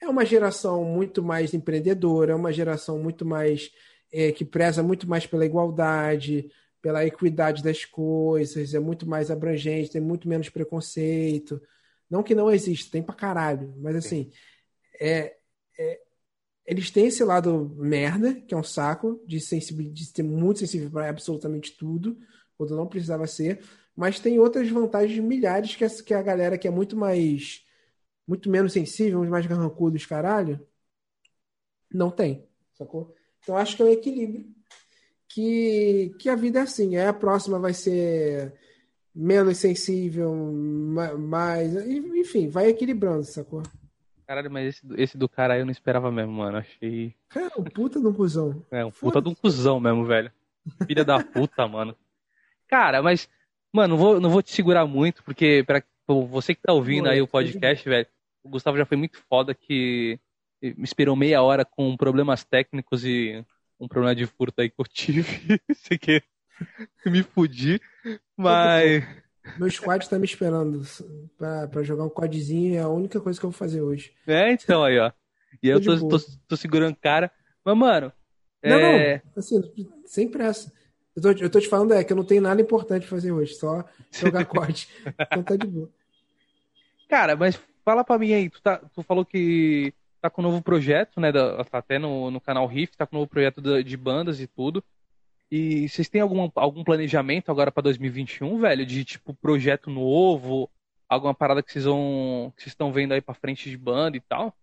é 0.00 0.08
uma 0.08 0.24
geração 0.24 0.84
muito 0.84 1.22
mais 1.22 1.54
empreendedora, 1.54 2.32
é 2.32 2.34
uma 2.34 2.52
geração 2.52 2.98
muito 2.98 3.24
mais 3.24 3.70
é, 4.12 4.30
que 4.32 4.44
preza 4.44 4.82
muito 4.82 5.08
mais 5.08 5.26
pela 5.26 5.46
igualdade, 5.46 6.50
pela 6.80 7.04
equidade 7.04 7.62
das 7.62 7.84
coisas, 7.84 8.74
é 8.74 8.78
muito 8.80 9.08
mais 9.08 9.30
abrangente, 9.30 9.92
tem 9.92 10.00
muito 10.00 10.28
menos 10.28 10.48
preconceito. 10.48 11.60
Não 12.10 12.22
que 12.22 12.34
não 12.34 12.50
exista, 12.50 12.90
tem 12.92 13.02
pra 13.02 13.14
caralho, 13.14 13.72
mas 13.78 13.96
assim, 13.96 14.30
é, 15.00 15.34
é, 15.78 16.00
eles 16.66 16.90
têm 16.90 17.06
esse 17.06 17.24
lado 17.24 17.74
merda, 17.76 18.34
que 18.34 18.54
é 18.54 18.56
um 18.56 18.62
saco, 18.62 19.20
de, 19.26 19.38
de 19.38 20.04
ser 20.04 20.22
muito 20.22 20.60
sensível 20.60 20.90
para 20.90 21.08
absolutamente 21.08 21.76
tudo, 21.76 22.16
quando 22.56 22.76
não 22.76 22.86
precisava 22.86 23.26
ser, 23.26 23.60
mas 23.96 24.20
tem 24.20 24.38
outras 24.38 24.68
vantagens 24.68 25.18
milhares 25.22 25.76
que 25.76 25.84
a, 25.84 25.90
que 25.90 26.14
a 26.14 26.22
galera 26.22 26.56
que 26.56 26.68
é 26.68 26.70
muito 26.70 26.96
mais. 26.96 27.64
muito 28.26 28.48
menos 28.50 28.72
sensível, 28.72 29.22
mais 29.24 29.46
carrancudos, 29.46 30.06
caralho, 30.06 30.64
não 31.92 32.10
tem, 32.10 32.46
sacou? 32.74 33.14
Então 33.42 33.56
acho 33.56 33.76
que 33.76 33.82
é 33.82 33.86
um 33.86 33.92
equilíbrio. 33.92 34.46
Que, 35.28 36.14
que 36.18 36.28
a 36.28 36.36
vida 36.36 36.58
é 36.60 36.62
assim, 36.62 36.96
é 36.96 37.06
a 37.08 37.12
próxima 37.12 37.58
vai 37.58 37.72
ser 37.72 38.54
menos 39.14 39.58
sensível, 39.58 40.34
mais. 41.18 41.74
Enfim, 41.86 42.48
vai 42.48 42.68
equilibrando, 42.68 43.24
sacou? 43.24 43.62
Caralho, 44.32 44.50
mas 44.50 44.76
esse, 44.76 45.02
esse 45.02 45.18
do 45.18 45.28
cara 45.28 45.54
aí 45.54 45.60
eu 45.60 45.66
não 45.66 45.72
esperava 45.72 46.10
mesmo, 46.10 46.32
mano. 46.32 46.58
Achei. 46.58 47.14
É, 47.34 47.60
um 47.60 47.64
puta 47.64 48.00
de 48.00 48.06
um 48.06 48.12
cuzão. 48.12 48.64
É, 48.70 48.84
um 48.84 48.90
puta 48.90 49.20
de 49.20 49.28
um 49.28 49.34
cuzão 49.34 49.78
mesmo, 49.78 50.04
velho. 50.06 50.32
Filha 50.86 51.04
da 51.04 51.22
puta, 51.22 51.68
mano. 51.68 51.94
Cara, 52.66 53.02
mas 53.02 53.28
Mano, 53.72 53.96
não 53.96 53.96
vou, 53.96 54.20
não 54.20 54.30
vou 54.30 54.42
te 54.42 54.52
segurar 54.52 54.86
muito, 54.86 55.24
porque 55.24 55.64
pra 55.66 55.82
você 56.06 56.54
que 56.54 56.60
tá 56.60 56.74
ouvindo 56.74 57.08
aí 57.08 57.22
o 57.22 57.26
podcast, 57.26 57.88
velho, 57.88 58.06
o 58.44 58.50
Gustavo 58.50 58.76
já 58.76 58.84
foi 58.84 58.98
muito 58.98 59.18
foda 59.30 59.54
que 59.54 60.20
me 60.60 60.84
esperou 60.84 61.16
meia 61.16 61.40
hora 61.42 61.64
com 61.64 61.96
problemas 61.96 62.44
técnicos 62.44 63.02
e 63.02 63.42
um 63.80 63.88
problema 63.88 64.14
de 64.14 64.26
furto 64.26 64.60
aí 64.60 64.68
que 64.68 64.78
eu 64.78 64.84
tive. 64.84 65.24
Sei 65.74 65.96
que 65.96 66.22
me 67.06 67.22
fudi. 67.22 67.80
Mas. 68.36 69.02
Meu 69.58 69.70
squad 69.70 70.08
tá 70.08 70.18
me 70.18 70.24
esperando 70.24 70.82
pra, 71.36 71.66
pra 71.66 71.82
jogar 71.82 72.04
um 72.04 72.10
quadzinho, 72.10 72.76
é 72.76 72.80
a 72.80 72.88
única 72.88 73.20
coisa 73.20 73.38
que 73.38 73.44
eu 73.44 73.50
vou 73.50 73.58
fazer 73.58 73.80
hoje. 73.80 74.12
É, 74.26 74.52
então 74.52 74.84
aí, 74.84 74.98
ó. 74.98 75.10
E 75.62 75.68
eu 75.68 75.80
tô, 75.82 76.08
tô, 76.08 76.18
tô, 76.48 76.56
segurando 76.56 76.96
cara. 76.96 77.30
Mas, 77.64 77.76
mano. 77.76 78.12
Não, 78.62 78.76
é... 78.76 79.22
não. 79.24 79.32
Assim, 79.36 79.60
sem 80.06 80.28
pressa. 80.28 80.72
Eu 81.14 81.22
tô, 81.22 81.30
eu 81.30 81.50
tô 81.50 81.60
te 81.60 81.68
falando 81.68 81.92
é 81.92 82.02
que 82.02 82.12
eu 82.12 82.16
não 82.16 82.24
tenho 82.24 82.40
nada 82.40 82.60
importante 82.60 83.06
pra 83.06 83.16
fazer 83.16 83.32
hoje, 83.32 83.54
só 83.54 83.84
jogar 84.10 84.44
COD. 84.46 84.88
então 85.20 85.42
tá 85.42 85.56
de 85.56 85.66
boa. 85.66 85.90
Cara, 87.08 87.36
mas 87.36 87.60
fala 87.84 88.02
pra 88.02 88.18
mim 88.18 88.32
aí, 88.32 88.48
tu, 88.48 88.62
tá, 88.62 88.78
tu 88.94 89.02
falou 89.02 89.24
que 89.24 89.92
tá 90.20 90.30
com 90.30 90.40
um 90.40 90.44
novo 90.44 90.62
projeto, 90.62 91.20
né? 91.20 91.30
Da, 91.30 91.62
tá 91.64 91.78
até 91.78 91.98
no, 91.98 92.30
no 92.30 92.40
canal 92.40 92.66
Riff, 92.66 92.96
tá 92.96 93.06
com 93.06 93.16
um 93.16 93.18
novo 93.20 93.30
projeto 93.30 93.60
de 93.82 93.96
bandas 93.96 94.40
e 94.40 94.46
tudo. 94.46 94.82
E 95.54 95.86
vocês 95.86 96.08
têm 96.08 96.22
algum, 96.22 96.50
algum 96.54 96.82
planejamento 96.82 97.50
agora 97.50 97.70
para 97.70 97.82
2021, 97.82 98.58
velho? 98.58 98.86
De 98.86 99.04
tipo 99.04 99.34
projeto 99.34 99.90
novo, 99.90 100.70
alguma 101.06 101.34
parada 101.34 101.62
que 101.62 101.70
vocês 101.70 101.84
vão. 101.84 102.50
que 102.56 102.62
vocês 102.62 102.72
estão 102.72 102.90
vendo 102.90 103.12
aí 103.12 103.20
para 103.20 103.34
frente 103.34 103.68
de 103.68 103.76
banda 103.76 104.16
e 104.16 104.20
tal? 104.20 104.56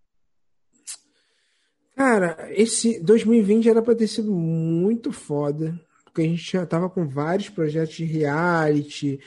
Cara, 1.96 2.50
esse 2.54 3.00
2020 3.04 3.70
era 3.70 3.84
para 3.84 3.94
ter 3.94 4.08
sido 4.08 4.34
muito 4.34 5.12
foda, 5.12 5.80
porque 6.06 6.22
a 6.22 6.26
gente 6.26 6.54
já 6.54 6.66
tava 6.66 6.90
com 6.90 7.08
vários 7.08 7.50
projetos 7.50 7.96
de 7.96 8.06
reality, 8.06 9.20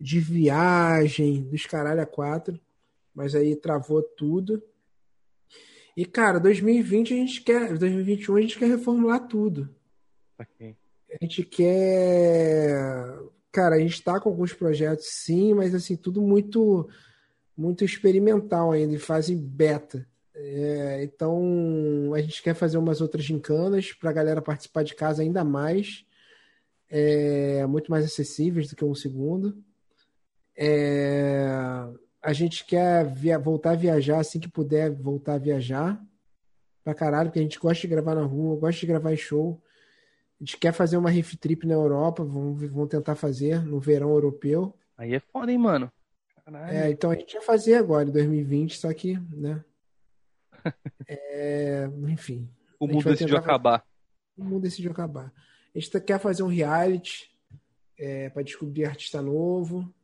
de 0.00 0.18
viagem, 0.18 1.42
dos 1.42 1.66
caralho 1.66 2.00
a 2.00 2.06
quatro, 2.06 2.58
mas 3.14 3.34
aí 3.34 3.54
travou 3.54 4.02
tudo. 4.02 4.62
E 5.94 6.06
cara, 6.06 6.40
2020 6.40 7.12
a 7.12 7.16
gente 7.18 7.42
quer, 7.42 7.76
2021 7.76 8.34
a 8.34 8.40
gente 8.40 8.58
quer 8.58 8.68
reformular 8.68 9.28
tudo. 9.28 9.68
Okay. 10.40 10.74
A 11.20 11.24
gente 11.24 11.44
quer. 11.44 13.18
Cara, 13.50 13.76
a 13.76 13.78
gente 13.78 13.94
está 13.94 14.18
com 14.18 14.28
alguns 14.30 14.52
projetos 14.52 15.06
sim, 15.06 15.52
mas 15.54 15.74
assim, 15.74 15.96
tudo 15.96 16.22
muito 16.22 16.88
muito 17.56 17.84
experimental 17.84 18.72
ainda, 18.72 18.94
em 18.94 18.98
fase 18.98 19.34
beta. 19.36 20.06
É, 20.34 21.04
então, 21.04 22.12
a 22.14 22.20
gente 22.20 22.42
quer 22.42 22.54
fazer 22.54 22.78
umas 22.78 23.00
outras 23.00 23.24
gincanas 23.24 23.92
para 23.92 24.10
a 24.10 24.12
galera 24.12 24.42
participar 24.42 24.82
de 24.82 24.94
casa 24.94 25.22
ainda 25.22 25.44
mais, 25.44 26.04
é, 26.88 27.64
muito 27.66 27.90
mais 27.90 28.04
acessíveis 28.04 28.68
do 28.68 28.76
que 28.76 28.84
um 28.84 28.94
segundo. 28.94 29.62
É, 30.56 31.46
a 32.22 32.32
gente 32.32 32.64
quer 32.64 33.06
via, 33.06 33.38
voltar 33.38 33.72
a 33.72 33.76
viajar 33.76 34.20
assim 34.20 34.40
que 34.40 34.48
puder 34.48 34.90
voltar 34.90 35.34
a 35.34 35.38
viajar 35.38 36.02
pra 36.84 36.94
caralho, 36.94 37.28
porque 37.28 37.38
a 37.38 37.42
gente 37.42 37.58
gosta 37.58 37.82
de 37.82 37.88
gravar 37.88 38.14
na 38.14 38.24
rua, 38.24 38.58
gosta 38.58 38.80
de 38.80 38.86
gravar 38.86 39.12
em 39.12 39.16
show. 39.16 39.62
A 40.42 40.44
gente 40.44 40.56
quer 40.56 40.72
fazer 40.72 40.96
uma 40.96 41.08
riff 41.08 41.36
trip 41.36 41.64
na 41.64 41.74
Europa, 41.74 42.24
vamos, 42.24 42.60
vamos 42.68 42.88
tentar 42.88 43.14
fazer 43.14 43.64
no 43.64 43.78
verão 43.78 44.10
europeu. 44.10 44.76
Aí 44.98 45.14
é 45.14 45.20
foda, 45.20 45.52
hein, 45.52 45.58
mano? 45.58 45.88
Caralho. 46.44 46.76
É, 46.76 46.90
então 46.90 47.12
a 47.12 47.14
gente 47.14 47.34
ia 47.34 47.42
fazer 47.42 47.76
agora, 47.76 48.08
em 48.08 48.12
2020, 48.12 48.76
só 48.76 48.92
que, 48.92 49.16
né? 49.30 49.64
é, 51.06 51.88
enfim. 52.08 52.50
O 52.80 52.88
mundo 52.88 53.04
decidiu 53.04 53.36
acabar. 53.36 53.86
O 54.36 54.42
mundo 54.42 54.62
decidiu 54.62 54.90
acabar. 54.90 55.32
A 55.72 55.78
gente 55.78 56.00
quer 56.00 56.18
fazer 56.18 56.42
um 56.42 56.48
reality 56.48 57.30
é, 57.96 58.28
para 58.28 58.42
descobrir 58.42 58.84
artista 58.84 59.22
novo. 59.22 59.94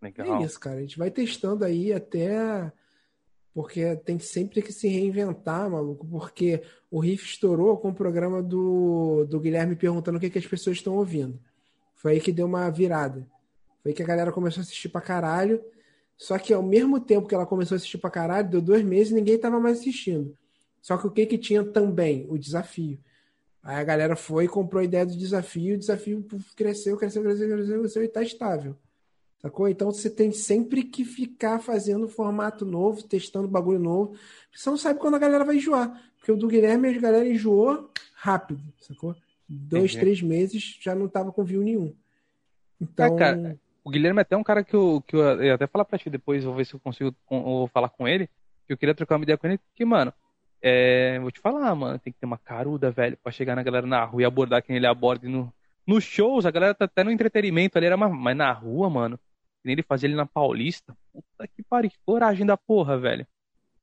Legal. 0.00 0.40
É 0.40 0.46
isso, 0.46 0.58
cara. 0.58 0.78
A 0.78 0.80
gente 0.80 0.96
vai 0.96 1.10
testando 1.10 1.62
aí 1.62 1.92
até 1.92 2.72
porque 3.54 3.94
tem 4.04 4.18
sempre 4.18 4.60
que 4.60 4.72
se 4.72 4.88
reinventar, 4.88 5.70
maluco, 5.70 6.04
porque 6.06 6.60
o 6.90 6.98
Riff 6.98 7.24
estourou 7.24 7.76
com 7.76 7.90
o 7.90 7.94
programa 7.94 8.42
do, 8.42 9.24
do 9.30 9.38
Guilherme 9.38 9.76
perguntando 9.76 10.18
o 10.18 10.20
que, 10.20 10.28
que 10.28 10.38
as 10.38 10.46
pessoas 10.46 10.78
estão 10.78 10.96
ouvindo. 10.96 11.38
Foi 11.94 12.12
aí 12.12 12.20
que 12.20 12.32
deu 12.32 12.46
uma 12.46 12.68
virada. 12.68 13.24
Foi 13.80 13.92
aí 13.92 13.94
que 13.94 14.02
a 14.02 14.06
galera 14.06 14.32
começou 14.32 14.60
a 14.60 14.64
assistir 14.64 14.88
pra 14.88 15.00
caralho. 15.00 15.64
Só 16.16 16.36
que 16.36 16.52
ao 16.52 16.62
mesmo 16.62 16.98
tempo 17.00 17.28
que 17.28 17.34
ela 17.34 17.46
começou 17.46 17.76
a 17.76 17.78
assistir 17.78 17.98
pra 17.98 18.10
caralho, 18.10 18.50
deu 18.50 18.60
dois 18.60 18.84
meses 18.84 19.12
e 19.12 19.14
ninguém 19.14 19.38
tava 19.38 19.60
mais 19.60 19.78
assistindo. 19.78 20.36
Só 20.82 20.98
que 20.98 21.06
o 21.06 21.10
que 21.10 21.24
que 21.24 21.38
tinha 21.38 21.64
também? 21.64 22.26
O 22.28 22.36
desafio. 22.36 22.98
Aí 23.62 23.76
a 23.76 23.84
galera 23.84 24.16
foi 24.16 24.48
comprou 24.48 24.80
a 24.80 24.84
ideia 24.84 25.06
do 25.06 25.16
desafio, 25.16 25.76
o 25.76 25.78
desafio 25.78 26.26
cresceu, 26.56 26.96
cresceu, 26.96 27.22
cresceu, 27.22 27.48
cresceu, 27.48 27.80
cresceu 27.80 28.04
e 28.04 28.08
tá 28.08 28.22
estável. 28.22 28.76
Sacou? 29.44 29.68
Então 29.68 29.92
você 29.92 30.08
tem 30.08 30.32
sempre 30.32 30.82
que 30.82 31.04
ficar 31.04 31.58
fazendo 31.58 32.08
formato 32.08 32.64
novo, 32.64 33.02
testando 33.02 33.46
bagulho 33.46 33.78
novo. 33.78 34.16
Você 34.50 34.70
não 34.70 34.78
sabe 34.78 34.98
quando 34.98 35.16
a 35.16 35.18
galera 35.18 35.44
vai 35.44 35.56
enjoar. 35.56 36.02
Porque 36.16 36.32
o 36.32 36.36
do 36.36 36.48
Guilherme, 36.48 36.88
a 36.88 36.98
galera 36.98 37.28
enjoou 37.28 37.90
rápido, 38.14 38.62
sacou? 38.80 39.14
Dois, 39.46 39.90
Entendi. 39.90 40.00
três 40.00 40.22
meses 40.22 40.78
já 40.80 40.94
não 40.94 41.08
tava 41.08 41.30
com 41.30 41.44
view 41.44 41.60
nenhum. 41.60 41.94
Então. 42.80 43.04
É, 43.04 43.18
cara, 43.18 43.58
o 43.84 43.90
Guilherme 43.90 44.20
é 44.20 44.22
até 44.22 44.34
um 44.34 44.42
cara 44.42 44.64
que 44.64 44.72
eu, 44.72 45.04
que 45.06 45.14
eu, 45.14 45.20
eu 45.20 45.54
até 45.56 45.66
falar 45.66 45.84
pra 45.84 45.98
ti 45.98 46.08
depois, 46.08 46.42
vou 46.42 46.54
ver 46.54 46.64
se 46.64 46.72
eu 46.72 46.80
consigo 46.80 47.14
com, 47.26 47.68
falar 47.70 47.90
com 47.90 48.08
ele. 48.08 48.30
Que 48.66 48.72
eu 48.72 48.78
queria 48.78 48.94
trocar 48.94 49.16
uma 49.16 49.24
ideia 49.24 49.36
com 49.36 49.46
ele, 49.46 49.58
porque, 49.58 49.84
mano, 49.84 50.10
é, 50.62 51.18
vou 51.18 51.30
te 51.30 51.38
falar, 51.38 51.74
mano, 51.74 51.98
tem 51.98 52.10
que 52.10 52.18
ter 52.18 52.24
uma 52.24 52.38
caruda, 52.38 52.90
velho, 52.90 53.18
pra 53.22 53.30
chegar 53.30 53.54
na 53.54 53.62
galera 53.62 53.86
na 53.86 54.02
rua 54.06 54.22
e 54.22 54.24
abordar 54.24 54.62
quem 54.62 54.76
ele 54.76 54.86
aborda. 54.86 55.28
No, 55.28 55.52
nos 55.86 56.02
shows, 56.02 56.46
a 56.46 56.50
galera 56.50 56.74
tá 56.74 56.86
até 56.86 57.04
no 57.04 57.10
entretenimento 57.10 57.76
ali, 57.76 57.84
era 57.84 57.96
uma, 57.96 58.08
mas 58.08 58.34
na 58.34 58.50
rua, 58.50 58.88
mano, 58.88 59.20
nem 59.64 59.72
ele 59.72 59.82
fazia 59.82 60.08
ele 60.08 60.16
na 60.16 60.26
Paulista. 60.26 60.96
Puta 61.12 61.48
que 61.48 61.62
pariu, 61.62 61.90
que 61.90 61.98
coragem 62.04 62.44
da 62.44 62.56
porra, 62.56 62.98
velho. 62.98 63.26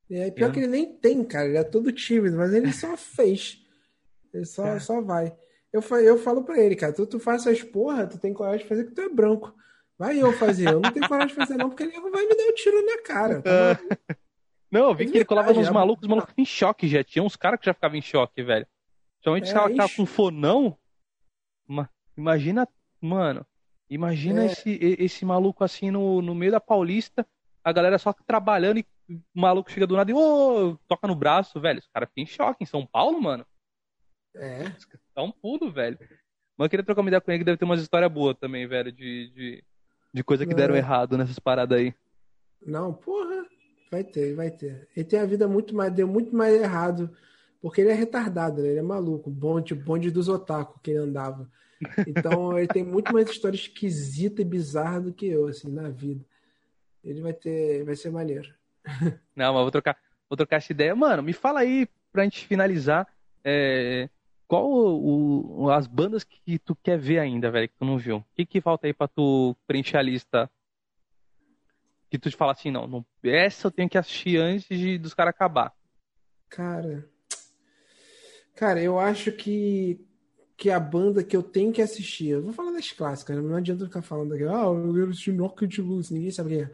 É, 0.10 0.30
pior 0.30 0.50
é. 0.50 0.54
que 0.54 0.60
ele 0.60 0.68
nem 0.68 0.94
tem, 0.94 1.24
cara. 1.24 1.48
Ele 1.48 1.58
é 1.58 1.64
todo 1.64 1.92
tímido, 1.92 2.38
mas 2.38 2.54
ele 2.54 2.72
só 2.72 2.96
fez. 2.98 3.66
Ele 4.34 4.46
só, 4.46 4.66
é. 4.68 4.80
só 4.80 5.02
vai. 5.02 5.36
Eu, 5.72 5.82
eu 6.00 6.18
falo 6.18 6.44
pra 6.44 6.60
ele, 6.60 6.76
cara, 6.76 6.92
tu, 6.92 7.08
tu 7.08 7.20
faz 7.20 7.46
essas 7.46 7.64
porra, 7.64 8.06
tu 8.06 8.18
tem 8.18 8.34
coragem 8.34 8.64
de 8.64 8.68
fazer 8.68 8.86
que 8.86 8.92
tu 8.92 9.02
é 9.02 9.10
branco. 9.10 9.56
Vai 9.98 10.22
eu 10.22 10.34
fazer. 10.34 10.68
Eu 10.68 10.80
não 10.80 10.92
tenho 10.92 11.08
coragem 11.08 11.30
de 11.30 11.36
fazer, 11.36 11.56
não, 11.56 11.70
porque 11.70 11.84
ele 11.84 11.92
vai 11.92 12.26
me 12.26 12.36
dar 12.36 12.44
um 12.44 12.54
tiro 12.54 12.86
na 12.86 13.02
cara. 13.02 13.42
Tá 13.42 13.80
não, 14.70 14.90
eu 14.90 14.96
vi 14.96 15.10
que 15.10 15.18
ele 15.18 15.26
colava 15.26 15.54
nos 15.54 15.70
malucos, 15.70 16.04
os 16.04 16.10
malucos 16.10 16.34
em 16.38 16.46
choque 16.46 16.88
já. 16.88 17.04
Tinha 17.04 17.24
uns 17.24 17.36
caras 17.36 17.60
que 17.60 17.66
já 17.66 17.74
ficavam 17.74 17.98
em 17.98 18.02
choque, 18.02 18.44
velho. 18.44 18.68
Principalmente 19.16 19.44
é, 19.44 19.48
os 19.48 19.54
caras 19.54 19.68
que 19.68 19.74
estavam 19.74 19.96
com 19.96 20.06
fonão. 20.06 20.78
Imagina, 22.18 22.68
mano, 23.00 23.46
Imagina 23.92 24.44
é. 24.44 24.46
esse, 24.46 24.80
esse 24.98 25.26
maluco 25.26 25.66
assim 25.66 25.92
no, 25.92 26.22
no 26.22 26.34
meio 26.34 26.54
da 26.54 26.62
Paulista, 26.62 27.28
a 27.62 27.74
galera 27.74 28.00
só 28.00 28.14
trabalhando 28.14 28.80
e 28.80 28.86
o 29.10 29.42
maluco 29.42 29.70
chega 29.70 29.86
do 29.86 29.98
nada 29.98 30.10
e 30.10 30.14
oh, 30.14 30.78
toca 30.88 31.06
no 31.06 31.14
braço, 31.14 31.60
velho. 31.60 31.80
Os 31.80 31.90
caras 31.90 32.08
ficam 32.08 32.24
em 32.24 32.26
choque 32.26 32.64
em 32.64 32.66
São 32.66 32.86
Paulo, 32.86 33.22
mano. 33.22 33.46
É. 34.34 34.72
Tá 35.14 35.22
um 35.22 35.32
pulo, 35.32 35.70
velho. 35.70 36.00
Mas 36.58 36.66
eu 36.66 36.70
queria 36.70 36.86
trocar 36.86 37.02
uma 37.02 37.10
ideia 37.10 37.20
com 37.20 37.32
ele 37.32 37.40
que 37.40 37.44
deve 37.44 37.58
ter 37.58 37.66
umas 37.66 37.82
histórias 37.82 38.10
boas 38.10 38.38
também, 38.40 38.66
velho, 38.66 38.94
de, 38.94 39.30
de, 39.36 39.64
de 40.14 40.24
coisa 40.24 40.46
que 40.46 40.56
deram 40.56 40.74
é. 40.74 40.78
errado 40.78 41.18
nessas 41.18 41.38
paradas 41.38 41.78
aí. 41.78 41.94
Não, 42.66 42.94
porra. 42.94 43.46
Vai 43.92 44.06
ter, 44.06 44.34
vai 44.36 44.50
ter. 44.50 44.88
Ele 44.96 45.06
tem 45.06 45.20
a 45.20 45.26
vida 45.26 45.50
muito 45.50 45.76
mais, 45.76 45.92
deu 45.92 46.08
muito 46.08 46.34
mais 46.34 46.54
errado. 46.54 47.14
Porque 47.62 47.82
ele 47.82 47.90
é 47.90 47.94
retardado, 47.94 48.62
né? 48.62 48.70
Ele 48.70 48.80
é 48.80 48.84
maluco. 48.84 49.30
Bonde, 49.30 49.76
bonde 49.76 50.10
dos 50.10 50.30
otaku 50.30 50.80
que 50.80 50.92
ele 50.92 51.00
andava. 51.00 51.52
Então 52.08 52.58
ele 52.58 52.68
tem 52.68 52.84
muito 52.84 53.12
mais 53.14 53.30
história 53.30 53.56
esquisita 53.56 54.42
e 54.42 54.46
bizarra 54.46 55.02
do 55.02 55.14
que 55.14 55.26
eu, 55.28 55.48
assim, 55.48 55.72
na 55.72 55.90
vida. 55.90 56.24
Ele 57.04 57.22
vai 57.22 57.34
ter. 57.34 57.84
Vai 57.84 57.96
ser 57.96 58.12
maneiro. 58.12 58.54
Não, 59.36 59.54
mas 59.54 59.62
vou 59.62 59.72
trocar, 59.72 59.98
vou 60.30 60.38
trocar 60.38 60.58
essa 60.58 60.72
ideia. 60.72 60.96
Mano, 60.96 61.24
me 61.24 61.34
fala 61.34 61.62
aí, 61.62 61.88
pra 62.12 62.24
gente 62.24 62.46
finalizar, 62.46 63.08
é, 63.44 64.10
qual 64.48 64.70
o, 64.70 65.70
as 65.72 65.88
bandas 65.88 66.24
que 66.24 66.60
tu 66.60 66.76
quer 66.76 66.98
ver 66.98 67.20
ainda, 67.20 67.50
velho, 67.50 67.70
que 67.70 67.78
tu 67.78 67.86
não 67.86 67.98
viu? 67.98 68.18
O 68.18 68.26
que, 68.36 68.46
que 68.46 68.62
falta 68.62 68.88
aí 68.88 68.94
pra 68.94 69.08
tu 69.08 69.56
preencher 69.66 69.98
a 69.98 70.02
lista? 70.02 70.50
Que 72.10 72.20
tu 72.20 72.30
te 72.30 72.36
fala 72.36 72.52
assim, 72.52 72.70
não, 72.70 72.86
não 72.86 73.06
essa 73.24 73.68
eu 73.68 73.72
tenho 73.72 73.90
que 73.90 73.98
assistir 73.98 74.38
antes 74.38 74.68
de, 74.68 74.98
dos 74.98 75.14
caras 75.14 75.34
acabar. 75.34 75.74
Cara. 76.50 77.10
Cara, 78.56 78.82
eu 78.82 79.00
acho 79.00 79.32
que 79.32 80.06
que 80.62 80.70
é 80.70 80.76
a 80.76 80.80
banda 80.80 81.24
que 81.24 81.36
eu 81.36 81.42
tenho 81.42 81.74
que 81.74 81.82
assistir. 81.82 82.28
Eu 82.28 82.44
vou 82.44 82.54
falar 82.54 82.72
das 82.72 82.92
clássicas, 82.92 83.36
né? 83.36 83.42
não 83.42 83.56
adianta 83.56 83.84
ficar 83.84 84.04
falando 84.04 84.36
aqui, 84.36 84.44
ah, 84.44 84.66
eu 84.66 84.94
quero 84.94 85.10
assistir 85.10 85.34
Knockout 85.34 85.82
Loose, 85.82 86.14
ninguém 86.14 86.30
sabe 86.30 86.50
quem 86.52 86.62
é. 86.62 86.72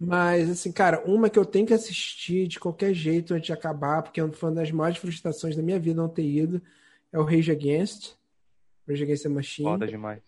Mas, 0.00 0.50
assim, 0.50 0.72
cara, 0.72 1.00
uma 1.06 1.30
que 1.30 1.38
eu 1.38 1.44
tenho 1.44 1.64
que 1.64 1.72
assistir 1.72 2.48
de 2.48 2.58
qualquer 2.58 2.92
jeito 2.92 3.32
antes 3.32 3.46
de 3.46 3.52
acabar, 3.52 4.02
porque 4.02 4.20
foi 4.32 4.48
uma 4.48 4.56
das 4.56 4.72
maiores 4.72 4.98
frustrações 4.98 5.54
da 5.54 5.62
minha 5.62 5.78
vida 5.78 6.02
não 6.02 6.08
ter 6.08 6.24
ido, 6.24 6.60
é 7.12 7.20
o 7.20 7.22
Rage 7.22 7.52
Against. 7.52 8.16
Rage 8.88 9.04
Against 9.04 9.22
the 9.22 9.28
Machine. 9.28 9.68
Foda 9.68 9.86
demais. 9.86 10.20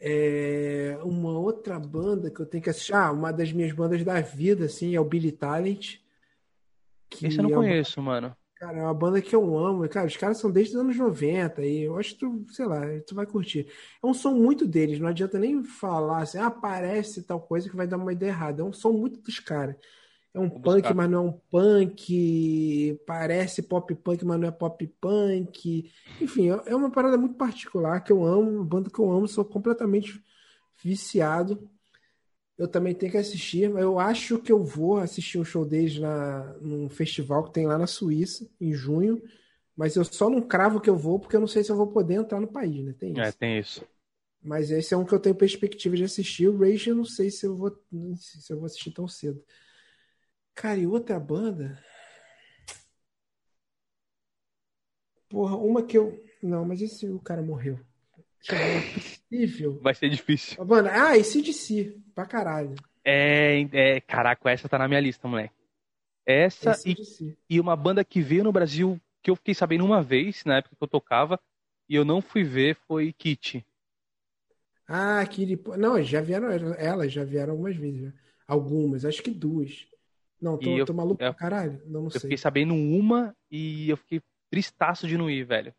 É 0.00 0.98
uma 1.02 1.38
outra 1.38 1.78
banda 1.78 2.30
que 2.30 2.40
eu 2.40 2.46
tenho 2.46 2.64
que 2.64 2.70
assistir. 2.70 2.94
Ah, 2.94 3.12
uma 3.12 3.30
das 3.30 3.52
minhas 3.52 3.72
bandas 3.72 4.02
da 4.02 4.22
vida, 4.22 4.64
assim, 4.64 4.96
é 4.96 5.00
o 5.00 5.04
Billy 5.04 5.32
Talent. 5.32 5.96
Que 7.10 7.26
Esse 7.26 7.36
eu 7.36 7.42
não 7.42 7.50
é 7.50 7.54
conheço, 7.56 8.00
uma... 8.00 8.12
mano. 8.12 8.36
Cara, 8.56 8.78
é 8.78 8.82
uma 8.82 8.94
banda 8.94 9.20
que 9.20 9.36
eu 9.36 9.58
amo. 9.58 9.86
Cara, 9.88 10.06
os 10.06 10.16
caras 10.16 10.38
são 10.38 10.50
desde 10.50 10.74
os 10.74 10.80
anos 10.80 10.96
90 10.96 11.62
e 11.62 11.82
eu 11.82 11.98
acho 11.98 12.14
que 12.14 12.20
tu, 12.20 12.46
sei 12.50 12.64
lá, 12.64 12.80
tu 13.06 13.14
vai 13.14 13.26
curtir. 13.26 13.70
É 14.02 14.06
um 14.06 14.14
som 14.14 14.32
muito 14.32 14.66
deles, 14.66 14.98
não 14.98 15.08
adianta 15.08 15.38
nem 15.38 15.62
falar 15.62 16.22
assim, 16.22 16.38
ah, 16.38 16.50
parece 16.50 17.22
tal 17.22 17.38
coisa 17.38 17.68
que 17.68 17.76
vai 17.76 17.86
dar 17.86 17.98
uma 17.98 18.12
ideia 18.12 18.30
errada. 18.30 18.62
É 18.62 18.64
um 18.64 18.72
som 18.72 18.92
muito 18.92 19.20
dos 19.20 19.38
caras. 19.38 19.76
É 20.32 20.40
um 20.40 20.48
punk, 20.48 20.92
mas 20.94 21.10
não 21.10 21.18
é 21.18 21.28
um 21.28 21.32
punk. 21.50 22.98
Parece 23.06 23.62
pop 23.62 23.94
punk, 23.94 24.24
mas 24.24 24.40
não 24.40 24.48
é 24.48 24.50
pop 24.50 24.86
punk. 25.00 25.90
Enfim, 26.20 26.50
é, 26.50 26.62
é 26.66 26.76
uma 26.76 26.90
parada 26.90 27.18
muito 27.18 27.36
particular 27.36 28.00
que 28.02 28.12
eu 28.12 28.24
amo, 28.24 28.50
uma 28.50 28.64
banda 28.64 28.88
que 28.90 28.98
eu 28.98 29.10
amo, 29.10 29.28
sou 29.28 29.44
completamente 29.44 30.22
viciado. 30.82 31.70
Eu 32.58 32.66
também 32.66 32.94
tenho 32.94 33.12
que 33.12 33.18
assistir, 33.18 33.68
mas 33.68 33.82
eu 33.82 33.98
acho 33.98 34.38
que 34.38 34.50
eu 34.50 34.64
vou 34.64 34.96
assistir 34.96 35.38
um 35.38 35.44
show 35.44 35.64
deles 35.64 35.98
na, 35.98 36.54
num 36.60 36.88
festival 36.88 37.44
que 37.44 37.52
tem 37.52 37.66
lá 37.66 37.76
na 37.76 37.86
Suíça, 37.86 38.48
em 38.58 38.72
junho. 38.72 39.22
Mas 39.76 39.94
eu 39.94 40.04
só 40.04 40.30
não 40.30 40.40
cravo 40.40 40.80
que 40.80 40.88
eu 40.88 40.96
vou, 40.96 41.18
porque 41.18 41.36
eu 41.36 41.40
não 41.40 41.46
sei 41.46 41.62
se 41.62 41.70
eu 41.70 41.76
vou 41.76 41.88
poder 41.88 42.14
entrar 42.14 42.40
no 42.40 42.48
país, 42.48 42.82
né? 42.82 42.94
Tem 42.98 43.10
é, 43.10 43.12
isso. 43.12 43.22
É, 43.22 43.32
tem 43.32 43.58
isso. 43.58 43.86
Mas 44.42 44.70
esse 44.70 44.94
é 44.94 44.96
um 44.96 45.04
que 45.04 45.12
eu 45.12 45.20
tenho 45.20 45.34
perspectiva 45.34 45.96
de 45.96 46.04
assistir. 46.04 46.48
O 46.48 46.56
Rage 46.56 46.88
eu 46.88 46.96
não 46.96 47.04
sei 47.04 47.30
se 47.30 47.44
eu 47.44 47.54
vou, 47.54 47.70
se 48.16 48.50
eu 48.52 48.56
vou 48.56 48.66
assistir 48.66 48.92
tão 48.92 49.06
cedo. 49.06 49.44
Cara, 50.54 50.78
e 50.78 50.86
outra 50.86 51.20
banda. 51.20 51.78
Porra, 55.28 55.56
uma 55.56 55.84
que 55.84 55.98
eu. 55.98 56.24
Não, 56.42 56.64
mas 56.64 56.80
esse 56.80 57.06
o 57.08 57.20
cara 57.20 57.42
morreu. 57.42 57.78
É 58.50 58.80
possível. 58.92 59.80
Vai 59.82 59.94
ser 59.94 60.08
difícil. 60.08 60.64
Mano, 60.64 60.88
ah, 60.90 61.16
esse 61.16 61.42
de 61.42 61.52
si. 61.52 62.00
Pra 62.14 62.26
caralho. 62.26 62.74
É, 63.04 63.60
é. 63.72 64.00
Caraca, 64.00 64.50
essa 64.50 64.68
tá 64.68 64.78
na 64.78 64.88
minha 64.88 65.00
lista, 65.00 65.28
moleque. 65.28 65.54
Essa 66.24 66.72
e, 66.84 67.04
si. 67.04 67.38
e 67.48 67.60
uma 67.60 67.76
banda 67.76 68.04
que 68.04 68.20
veio 68.20 68.42
no 68.42 68.52
Brasil 68.52 69.00
que 69.22 69.30
eu 69.30 69.36
fiquei 69.36 69.54
sabendo 69.54 69.84
uma 69.84 70.02
vez, 70.02 70.44
na 70.44 70.58
época 70.58 70.76
que 70.76 70.82
eu 70.82 70.88
tocava, 70.88 71.40
e 71.88 71.94
eu 71.94 72.04
não 72.04 72.20
fui 72.20 72.44
ver, 72.44 72.76
foi 72.86 73.12
Kit. 73.12 73.64
Ah, 74.88 75.24
Kit. 75.26 75.60
Não, 75.78 76.02
já 76.02 76.20
vieram. 76.20 76.48
Elas 76.74 77.12
já 77.12 77.24
vieram 77.24 77.52
algumas 77.52 77.76
vezes. 77.76 78.12
Algumas, 78.46 79.04
acho 79.04 79.22
que 79.22 79.30
duas. 79.30 79.86
Não, 80.40 80.58
tô, 80.58 80.70
eu, 80.70 80.84
tô 80.84 80.92
maluco 80.92 81.22
eu, 81.22 81.32
pra 81.32 81.34
caralho. 81.34 81.80
Não, 81.86 82.00
não 82.00 82.06
eu 82.06 82.10
sei. 82.10 82.20
fiquei 82.22 82.36
sabendo 82.36 82.74
uma 82.74 83.34
e 83.50 83.88
eu 83.88 83.96
fiquei 83.96 84.20
tristaço 84.50 85.06
de 85.08 85.16
não 85.16 85.30
ir, 85.30 85.44
velho. 85.44 85.74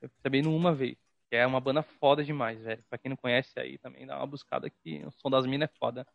Eu 0.00 0.08
fiquei 0.08 0.22
sabendo 0.22 0.50
uma 0.50 0.74
vez. 0.74 0.96
Que 1.30 1.36
é 1.36 1.46
uma 1.46 1.60
banda 1.60 1.82
foda 1.82 2.24
demais, 2.24 2.60
velho. 2.60 2.82
Pra 2.88 2.98
quem 2.98 3.10
não 3.10 3.16
conhece 3.16 3.58
aí, 3.58 3.78
também 3.78 4.06
dá 4.06 4.16
uma 4.16 4.26
buscada 4.26 4.70
que 4.70 5.04
o 5.04 5.10
som 5.12 5.28
das 5.30 5.46
minas 5.46 5.68
é 5.68 5.78
foda. 5.78 6.06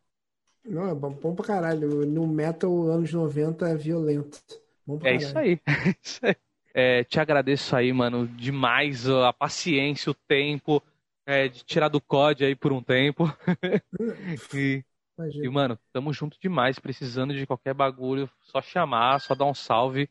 Não, 0.64 0.88
é 0.88 0.94
bom, 0.94 1.12
bom 1.12 1.34
pra 1.34 1.44
caralho. 1.44 2.06
No 2.06 2.26
metal, 2.26 2.88
anos 2.88 3.12
90 3.12 3.68
é 3.68 3.76
violento. 3.76 4.40
Bom 4.86 4.98
pra 4.98 5.10
é 5.10 5.16
isso 5.16 5.38
aí. 5.38 5.60
É 5.66 5.94
isso 6.02 6.20
aí. 6.26 6.36
É, 6.76 7.04
te 7.04 7.20
agradeço 7.20 7.76
aí, 7.76 7.92
mano, 7.92 8.26
demais 8.26 9.08
a 9.08 9.32
paciência, 9.32 10.10
o 10.10 10.14
tempo, 10.14 10.82
é, 11.24 11.46
de 11.46 11.62
tirar 11.62 11.88
do 11.88 12.00
COD 12.00 12.46
aí 12.46 12.56
por 12.56 12.72
um 12.72 12.82
tempo. 12.82 13.32
e 14.52 14.84
Imagina. 15.16 15.44
E, 15.44 15.48
mano, 15.48 15.78
tamo 15.92 16.12
junto 16.12 16.38
demais, 16.40 16.78
precisando 16.78 17.34
de 17.34 17.46
qualquer 17.46 17.72
bagulho, 17.72 18.28
só 18.42 18.60
chamar, 18.60 19.20
só 19.20 19.34
dar 19.34 19.44
um 19.44 19.54
salve. 19.54 20.10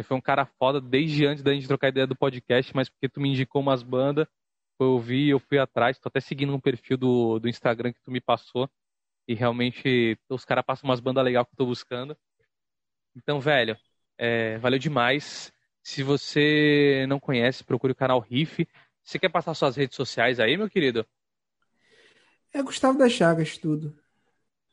Você 0.00 0.02
foi 0.02 0.16
um 0.16 0.20
cara 0.20 0.46
foda 0.46 0.80
desde 0.80 1.26
antes 1.26 1.42
da 1.42 1.52
gente 1.52 1.68
trocar 1.68 1.88
ideia 1.88 2.06
do 2.06 2.16
podcast, 2.16 2.74
mas 2.74 2.88
porque 2.88 3.06
tu 3.06 3.20
me 3.20 3.28
indicou 3.28 3.60
umas 3.60 3.82
bandas, 3.82 4.26
eu 4.78 4.98
vi, 4.98 5.28
eu 5.28 5.38
fui 5.38 5.58
atrás, 5.58 5.98
tô 5.98 6.08
até 6.08 6.20
seguindo 6.20 6.54
um 6.54 6.60
perfil 6.60 6.96
do, 6.96 7.38
do 7.38 7.48
Instagram 7.50 7.92
que 7.92 8.00
tu 8.00 8.10
me 8.10 8.20
passou. 8.20 8.68
E 9.28 9.34
realmente 9.34 10.18
os 10.26 10.42
caras 10.42 10.64
passam 10.64 10.88
umas 10.88 11.00
bandas 11.00 11.22
legais 11.22 11.46
que 11.46 11.52
eu 11.52 11.56
tô 11.58 11.66
buscando. 11.66 12.16
Então, 13.14 13.40
velho, 13.40 13.76
é, 14.16 14.56
valeu 14.56 14.78
demais. 14.78 15.52
Se 15.82 16.02
você 16.02 17.04
não 17.06 17.20
conhece, 17.20 17.62
procure 17.62 17.92
o 17.92 17.96
canal 17.96 18.20
Riff. 18.20 18.66
Você 19.04 19.18
quer 19.18 19.28
passar 19.28 19.52
suas 19.52 19.76
redes 19.76 19.96
sociais 19.96 20.40
aí, 20.40 20.56
meu 20.56 20.70
querido? 20.70 21.06
É 22.54 22.62
Gustavo 22.62 22.98
das 22.98 23.12
Chagas, 23.12 23.58
tudo. 23.58 23.94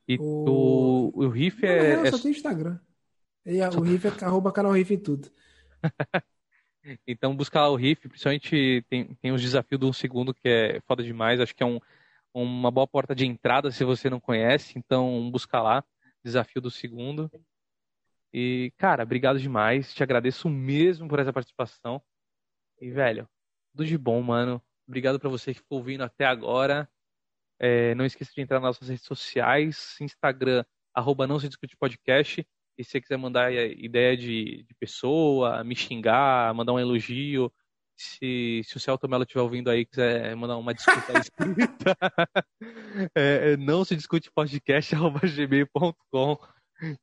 E 0.08 0.18
o, 0.18 1.12
o, 1.14 1.26
o 1.26 1.28
Riff 1.28 1.66
é. 1.66 1.98
Não, 1.98 2.06
é... 2.06 2.12
só 2.12 2.18
tem 2.18 2.32
Instagram. 2.32 2.80
E 3.50 3.62
o 3.62 3.82
Riff 3.82 4.06
é 4.06 4.26
arroba 4.26 4.52
canal 4.52 4.74
Riff 4.74 4.94
em 4.94 4.98
tudo. 4.98 5.32
então 7.08 7.34
busca 7.34 7.62
lá 7.62 7.70
o 7.70 7.78
Riff, 7.78 8.10
principalmente 8.10 8.86
tem, 8.90 9.06
tem 9.16 9.32
os 9.32 9.42
desafios 9.42 9.80
do 9.80 9.88
um 9.88 9.94
segundo 9.94 10.34
que 10.34 10.50
é 10.50 10.82
foda 10.82 11.02
demais. 11.02 11.40
Acho 11.40 11.56
que 11.56 11.64
é 11.64 11.66
um, 11.66 11.80
uma 12.34 12.70
boa 12.70 12.86
porta 12.86 13.16
de 13.16 13.26
entrada 13.26 13.72
se 13.72 13.86
você 13.86 14.10
não 14.10 14.20
conhece. 14.20 14.78
Então 14.78 15.32
busca 15.32 15.62
lá, 15.62 15.82
desafio 16.22 16.62
do 16.62 16.70
segundo. 16.70 17.32
E, 18.34 18.74
cara, 18.76 19.04
obrigado 19.04 19.40
demais. 19.40 19.94
Te 19.94 20.04
agradeço 20.04 20.50
mesmo 20.50 21.08
por 21.08 21.18
essa 21.18 21.32
participação. 21.32 22.02
E, 22.82 22.92
velho, 22.92 23.30
tudo 23.72 23.86
de 23.86 23.98
bom, 23.98 24.22
mano. 24.22 24.62
Obrigado 24.86 25.22
para 25.22 25.30
você 25.30 25.54
que 25.54 25.62
ficou 25.62 25.78
ouvindo 25.78 26.04
até 26.04 26.26
agora. 26.26 26.90
É, 27.58 27.96
não 27.96 28.06
esqueça 28.06 28.34
de 28.36 28.42
entrar 28.42 28.60
nas 28.60 28.76
nossas 28.76 28.90
redes 28.90 29.06
sociais, 29.06 29.96
Instagram, 30.02 30.66
arroba 30.94 31.26
não 31.26 31.40
se 31.40 31.48
discute 31.48 31.78
podcast. 31.78 32.46
E 32.78 32.84
se 32.84 32.92
você 32.92 33.02
quiser 33.02 33.18
mandar 33.18 33.52
ideia 33.52 34.16
de, 34.16 34.64
de 34.64 34.76
pessoa, 34.80 35.64
me 35.64 35.76
xingar, 35.76 36.54
mandar 36.54 36.74
um 36.74 36.80
elogio, 36.80 37.52
se, 37.98 38.62
se 38.64 38.78
o 38.78 38.80
Celto 38.80 39.10
Mello 39.10 39.24
estiver 39.24 39.42
ouvindo 39.42 39.70
aí 39.70 39.86
quiser 39.86 40.36
mandar 40.36 40.58
uma 40.58 40.74
disputa 40.74 41.20
escrita, 41.20 41.98
é, 43.16 43.58
não 43.58 43.84
se 43.84 43.96
discute 43.96 44.32
podcast, 44.32 44.94
arroba 44.96 45.22
gmail.com. 45.22 46.38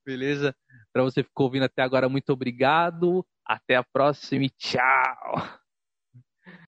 Beleza? 0.06 0.54
Para 0.92 1.02
você 1.02 1.22
que 1.22 1.28
ficou 1.28 1.46
ouvindo 1.46 1.64
até 1.64 1.82
agora, 1.82 2.08
muito 2.08 2.32
obrigado. 2.32 3.26
Até 3.44 3.74
a 3.74 3.82
próxima 3.82 4.44
e 4.44 4.50
tchau! 4.50 5.63